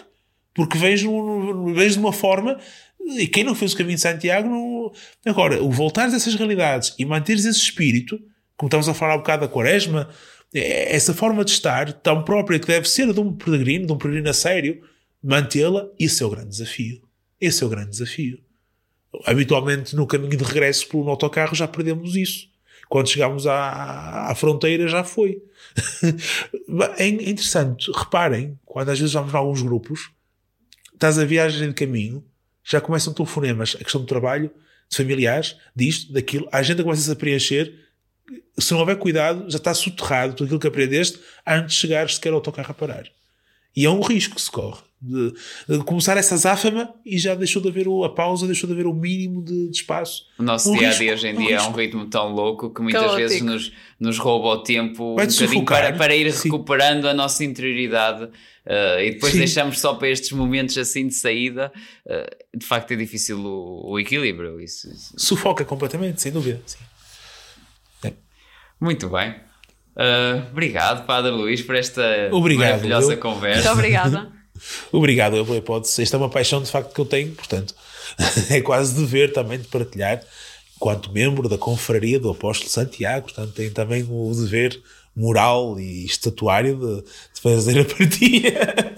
Porque 0.54 0.78
vens, 0.78 1.02
num- 1.04 1.74
vens 1.74 1.94
de 1.94 2.00
uma 2.00 2.14
forma. 2.14 2.60
E 3.18 3.28
quem 3.28 3.44
não 3.44 3.56
fez 3.56 3.74
o 3.74 3.78
caminho 3.78 3.96
de 3.96 4.02
Santiago. 4.02 4.50
Não... 4.50 4.92
Agora, 5.26 5.62
o 5.64 5.72
voltares 5.72 6.14
a 6.14 6.18
essas 6.18 6.36
realidades 6.36 6.94
e 7.00 7.06
manteres 7.06 7.46
esse 7.46 7.60
espírito, 7.60 8.20
como 8.56 8.68
estamos 8.68 8.90
a 8.90 8.94
falar 8.94 9.14
há 9.14 9.18
bocado 9.18 9.48
da 9.48 9.52
Quaresma, 9.52 10.10
essa 10.54 11.14
forma 11.14 11.44
de 11.44 11.52
estar 11.52 11.92
tão 11.94 12.24
própria 12.24 12.60
que 12.60 12.68
deve 12.68 12.88
ser 12.88 13.14
de 13.14 13.20
um 13.20 13.34
peregrino, 13.34 13.86
de 13.86 13.94
um 13.94 13.98
peregrino 13.98 14.30
a 14.30 14.34
sério, 14.34 14.82
mantê-la, 15.24 15.88
esse 16.00 16.24
é 16.24 16.26
o 16.26 16.30
grande 16.30 16.50
desafio. 16.50 17.02
Esse 17.40 17.64
é 17.64 17.68
o 17.68 17.70
grande 17.70 17.92
desafio. 17.92 18.40
Habitualmente, 19.26 19.96
no 19.96 20.08
caminho 20.08 20.38
de 20.38 20.44
regresso 20.44 20.88
pelo 20.88 21.10
autocarro, 21.10 21.56
já 21.56 21.68
perdemos 21.68 22.16
isso. 22.16 22.50
Quando 22.90 23.10
chegámos 23.10 23.46
à, 23.46 24.30
à 24.30 24.36
fronteira, 24.36 24.88
já 24.88 25.04
foi. 25.04 25.42
é 26.98 27.08
interessante. 27.08 27.92
Reparem, 27.92 28.58
quando 28.66 28.90
às 28.90 29.00
vezes 29.00 29.14
vamos 29.14 29.34
a 29.36 29.38
alguns 29.38 29.62
grupos, 29.62 30.12
estás 30.94 31.20
a 31.20 31.26
viagem 31.26 31.68
de 31.68 31.74
caminho, 31.74 32.24
já 32.64 32.80
começam 32.80 33.14
telefonemas, 33.14 33.76
a 33.80 33.84
questão 33.84 34.02
do 34.02 34.08
trabalho, 34.08 34.52
de 34.90 34.98
familiares, 34.98 35.58
disto, 35.76 36.14
daquilo, 36.14 36.48
a 36.52 36.60
agenda 36.60 36.84
começa-se 36.84 37.12
a 37.12 37.16
preencher. 37.16 37.87
Se 38.58 38.72
não 38.74 38.80
houver 38.80 38.98
cuidado, 38.98 39.50
já 39.50 39.58
está 39.58 39.74
soterrado 39.74 40.34
tudo 40.34 40.46
aquilo 40.48 40.60
que 40.60 40.68
aprendeste 40.68 41.20
antes 41.46 41.76
de 41.76 41.82
chegar 41.82 42.10
sequer 42.10 42.30
ao 42.30 42.36
autocarro 42.36 42.72
a 42.72 42.74
parar. 42.74 43.06
E 43.76 43.86
é 43.86 43.90
um 43.90 44.02
risco 44.02 44.36
que 44.36 44.42
se 44.42 44.50
corre. 44.52 44.82
De, 45.00 45.32
de 45.70 45.84
começar 45.84 46.18
essa 46.18 46.36
záfama 46.36 46.92
e 47.06 47.20
já 47.20 47.36
deixou 47.36 47.62
de 47.62 47.68
haver 47.68 47.88
o- 47.88 48.04
a 48.04 48.10
pausa, 48.16 48.48
deixou 48.48 48.66
de 48.66 48.74
haver 48.74 48.88
o 48.88 48.94
mínimo 48.96 49.44
de, 49.46 49.70
de 49.70 49.78
espaço. 49.78 50.24
O 50.40 50.42
nosso 50.44 50.72
Um 50.72 50.78
dia 50.78 50.88
a 50.88 50.90
risco, 50.90 51.04
dia 51.04 51.14
hoje 51.14 51.28
em 51.28 51.34
um 51.36 51.38
dia 51.38 51.56
é 51.58 51.62
um 51.62 51.66
risco. 51.66 51.78
ritmo 51.80 52.06
tão 52.08 52.30
louco 52.34 52.74
que 52.74 52.82
muitas 52.82 53.04
Caótico. 53.04 53.22
vezes 53.22 53.42
nos, 53.44 53.72
nos 54.00 54.18
rouba 54.18 54.48
o 54.48 54.64
tempo 54.64 55.16
um 55.22 55.30
sufocar. 55.30 55.84
para, 55.84 55.94
para 55.96 56.16
ir 56.16 56.32
Sim. 56.34 56.46
recuperando 56.50 57.08
a 57.08 57.14
nossa 57.14 57.44
interioridade 57.44 58.28
eh, 58.66 59.06
e 59.06 59.12
depois 59.12 59.34
Sim. 59.34 59.38
deixamos 59.40 59.80
só 59.80 59.94
para 59.94 60.10
estes 60.10 60.32
momentos 60.32 60.76
assim 60.80 61.08
de 61.08 61.14
saída. 61.14 61.72
eh, 62.08 62.38
de 62.58 62.66
facto 62.66 62.90
é 62.92 62.96
difícil 62.96 63.38
o, 63.40 63.92
o 63.92 64.00
equilíbrio. 64.00 64.60
Isso, 64.60 64.90
isso. 64.92 65.14
Sufoca 65.16 65.64
completamente, 65.64 66.20
sem 66.24 66.32
dúvida. 66.32 66.60
Sim. 66.66 66.80
Muito 68.80 69.10
bem. 69.10 69.36
Uh, 69.96 70.46
obrigado, 70.52 71.06
Padre 71.06 71.32
Luís, 71.32 71.62
por 71.62 71.76
esta 71.76 72.30
obrigado, 72.32 72.70
maravilhosa 72.70 73.14
eu... 73.14 73.18
conversa. 73.18 73.64
Muito 73.64 73.80
obrigada. 73.80 74.32
obrigado 74.92 75.36
eu 75.36 75.46
pela 75.46 75.58
hipótese. 75.58 76.04
Esta 76.04 76.18
é 76.18 76.20
uma 76.20 76.30
paixão 76.30 76.62
de 76.62 76.70
facto 76.70 76.94
que 76.94 77.02
eu 77.02 77.06
tenho, 77.06 77.34
portanto, 77.34 77.74
é 78.50 78.62
quase 78.62 78.96
dever 78.96 79.34
também 79.34 79.58
de 79.58 79.68
partilhar, 79.68 80.22
enquanto 80.76 81.12
membro 81.12 81.50
da 81.50 81.58
confraria 81.58 82.20
do 82.20 82.30
Apóstolo 82.30 82.70
Santiago, 82.70 83.26
portanto, 83.26 83.54
tenho 83.54 83.72
também 83.72 84.06
o 84.08 84.32
dever 84.36 84.80
moral 85.16 85.80
e 85.80 86.06
estatuário 86.06 86.78
de, 86.78 87.02
de 87.02 87.42
fazer 87.42 87.80
a 87.80 87.86
partilha. 87.86 88.96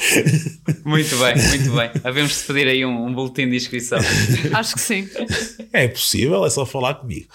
Muito 0.84 1.14
bem, 1.18 1.36
muito 1.36 1.72
bem. 1.72 1.90
Havemos 2.02 2.38
de 2.38 2.44
pedir 2.44 2.66
aí 2.66 2.86
um, 2.86 3.06
um 3.06 3.12
boletim 3.12 3.48
de 3.48 3.56
inscrição. 3.56 3.98
Acho 4.52 4.74
que 4.74 4.80
sim. 4.80 5.08
É 5.72 5.86
possível, 5.88 6.44
é 6.44 6.50
só 6.50 6.64
falar 6.64 6.94
comigo. 6.94 7.28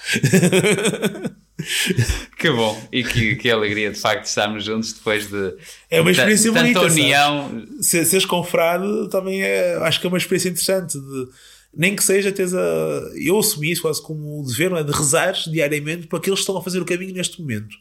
Que 2.38 2.50
bom 2.52 2.80
e 2.92 3.04
que, 3.04 3.36
que 3.36 3.50
alegria 3.50 3.92
de 3.92 4.00
facto 4.00 4.26
estarmos 4.26 4.64
juntos 4.64 4.94
depois 4.94 5.28
de 5.28 5.56
é 5.90 6.02
uma 6.02 6.12
experiência 6.12 6.52
tanta 6.52 6.62
bonita, 6.62 6.82
união. 6.82 7.68
Se, 7.82 8.06
seres 8.06 8.26
confrade 8.26 8.86
também 9.10 9.42
é, 9.42 9.76
acho 9.78 10.00
que 10.00 10.06
é 10.06 10.10
uma 10.10 10.18
experiência 10.18 10.50
interessante. 10.50 11.00
De, 11.00 11.28
nem 11.74 11.96
que 11.96 12.04
seja 12.04 12.32
teres 12.32 12.54
a. 12.54 12.60
Eu 13.16 13.40
assumi 13.40 13.72
isso 13.72 13.82
quase 13.82 14.02
como 14.02 14.42
o 14.42 14.46
dever, 14.46 14.72
é? 14.74 14.84
De 14.84 14.92
rezar 14.92 15.34
diariamente 15.34 16.08
para 16.08 16.20
aqueles 16.20 16.40
que 16.40 16.44
estão 16.44 16.58
a 16.58 16.64
fazer 16.64 16.82
o 16.82 16.86
caminho 16.86 17.14
neste 17.14 17.42
momento. 17.42 17.76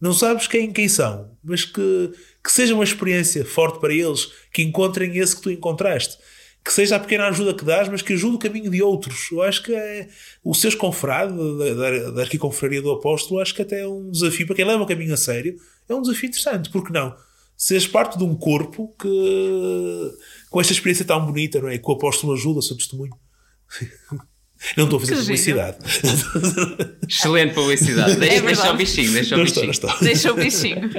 Não 0.00 0.12
sabes 0.12 0.46
quem, 0.46 0.70
quem 0.72 0.88
são, 0.88 1.30
mas 1.42 1.64
que, 1.64 2.12
que 2.44 2.52
seja 2.52 2.74
uma 2.74 2.84
experiência 2.84 3.44
forte 3.44 3.80
para 3.80 3.94
eles, 3.94 4.30
que 4.52 4.62
encontrem 4.62 5.16
esse 5.16 5.34
que 5.34 5.42
tu 5.42 5.50
encontraste 5.50 6.18
que 6.66 6.72
seja 6.72 6.96
a 6.96 6.98
pequena 6.98 7.28
ajuda 7.28 7.54
que 7.54 7.64
dás, 7.64 7.88
mas 7.88 8.02
que 8.02 8.12
ajude 8.12 8.34
o 8.34 8.38
caminho 8.40 8.68
de 8.68 8.82
outros. 8.82 9.30
Eu 9.30 9.40
acho 9.40 9.62
que 9.62 9.72
é 9.72 10.08
o 10.42 10.52
seres 10.52 10.74
confrade 10.74 11.32
da, 11.32 12.10
da, 12.10 12.22
arquiconfraria 12.22 12.82
do 12.82 12.90
apóstolo, 12.90 13.40
acho 13.40 13.54
que 13.54 13.62
até 13.62 13.82
é 13.82 13.86
um 13.86 14.10
desafio 14.10 14.48
para 14.48 14.56
quem 14.56 14.64
leva 14.64 14.82
o 14.82 14.86
caminho 14.86 15.14
a 15.14 15.16
sério, 15.16 15.54
é 15.88 15.94
um 15.94 16.02
desafio 16.02 16.26
interessante, 16.26 16.68
porque 16.70 16.92
não? 16.92 17.14
Seres 17.56 17.86
parte 17.86 18.18
de 18.18 18.24
um 18.24 18.34
corpo 18.34 18.92
que 19.00 20.12
com 20.50 20.60
esta 20.60 20.72
experiência 20.72 21.04
tão 21.04 21.24
bonita, 21.24 21.60
não 21.60 21.68
é? 21.68 21.78
Que 21.78 21.88
o 21.88 21.92
apóstolo 21.92 22.32
ajuda, 22.32 22.60
seu 22.60 22.76
testemunho. 22.76 23.16
Não 24.74 24.84
estou 24.84 24.96
a 24.96 25.00
fazer 25.00 25.16
que 25.16 25.20
publicidade. 25.20 25.76
Excelente 27.06 27.54
publicidade. 27.54 28.12
É 28.12 28.16
deixa, 28.16 28.40
deixa 28.40 28.72
o 28.72 28.76
bichinho, 28.76 29.12
deixa 29.12 29.36
o 29.36 29.44
bichinho. 29.44 29.70
Estou, 29.70 29.90
estou. 29.90 30.04
Deixa 30.04 30.32
o 30.32 30.34
bichinho. 30.34 30.90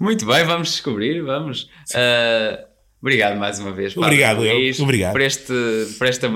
Muito 0.00 0.24
bem, 0.24 0.42
vamos 0.46 0.70
descobrir, 0.70 1.20
vamos. 1.20 1.68
Uh, 1.90 2.73
Obrigado 3.04 3.38
mais 3.38 3.58
uma 3.58 3.70
vez. 3.70 3.94
Obrigado, 3.94 4.38
Luís, 4.38 4.78
eu. 4.78 4.84
Obrigado. 4.84 5.12
Por, 5.12 5.20
este, 5.20 5.52
por 5.98 6.06
esta 6.06 6.26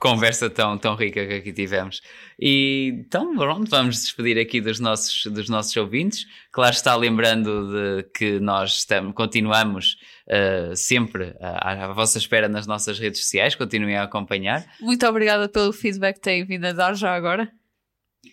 conversa 0.00 0.50
tão, 0.50 0.76
tão 0.76 0.96
rica 0.96 1.24
que 1.24 1.34
aqui 1.34 1.52
tivemos. 1.52 2.00
E 2.40 2.92
então, 3.06 3.36
pronto, 3.36 3.70
vamos 3.70 4.02
despedir 4.02 4.36
aqui 4.36 4.60
dos 4.60 4.80
nossos, 4.80 5.26
dos 5.26 5.48
nossos 5.48 5.76
ouvintes. 5.76 6.26
Claro 6.50 6.74
está 6.74 6.96
lembrando 6.96 7.70
de 7.70 8.02
que 8.12 8.40
nós 8.40 8.78
estamos, 8.78 9.14
continuamos 9.14 9.96
uh, 10.26 10.74
sempre 10.74 11.36
à, 11.40 11.84
à, 11.84 11.92
vossa 11.92 12.18
espera 12.18 12.48
nas 12.48 12.66
nossas 12.66 12.98
redes 12.98 13.20
sociais, 13.20 13.54
continuem 13.54 13.94
a 13.94 14.02
acompanhar. 14.02 14.66
Muito 14.80 15.06
obrigada 15.06 15.48
pelo 15.48 15.72
feedback 15.72 16.16
que 16.16 16.22
têm 16.22 16.44
vindo 16.44 16.64
a 16.64 16.72
dar 16.72 16.96
já 16.96 17.14
agora 17.14 17.48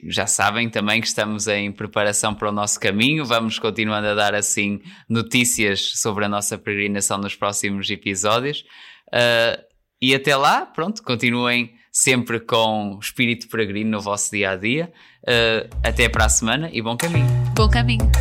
já 0.09 0.27
sabem 0.27 0.69
também 0.69 1.01
que 1.01 1.07
estamos 1.07 1.47
em 1.47 1.71
preparação 1.71 2.33
para 2.33 2.49
o 2.49 2.51
nosso 2.51 2.79
caminho. 2.79 3.25
Vamos 3.25 3.59
continuando 3.59 4.07
a 4.07 4.13
dar 4.13 4.36
assim 4.36 4.81
notícias 5.09 5.93
sobre 5.95 6.25
a 6.25 6.29
nossa 6.29 6.57
peregrinação 6.57 7.17
nos 7.17 7.36
próximos 7.36 7.89
episódios. 7.89 8.65
Uh, 9.07 9.61
e 10.01 10.13
até 10.13 10.36
lá, 10.36 10.65
pronto, 10.65 11.01
continuem 11.03 11.73
sempre 11.91 12.39
com 12.39 12.99
espírito 13.01 13.47
peregrino 13.47 13.91
no 13.91 14.01
vosso 14.01 14.31
dia 14.31 14.51
a 14.51 14.55
dia. 14.55 14.91
Uh, 15.23 15.69
até 15.83 16.09
para 16.09 16.25
a 16.25 16.29
semana 16.29 16.69
e 16.71 16.81
bom 16.81 16.97
caminho. 16.97 17.27
Bom 17.55 17.69
caminho. 17.69 18.11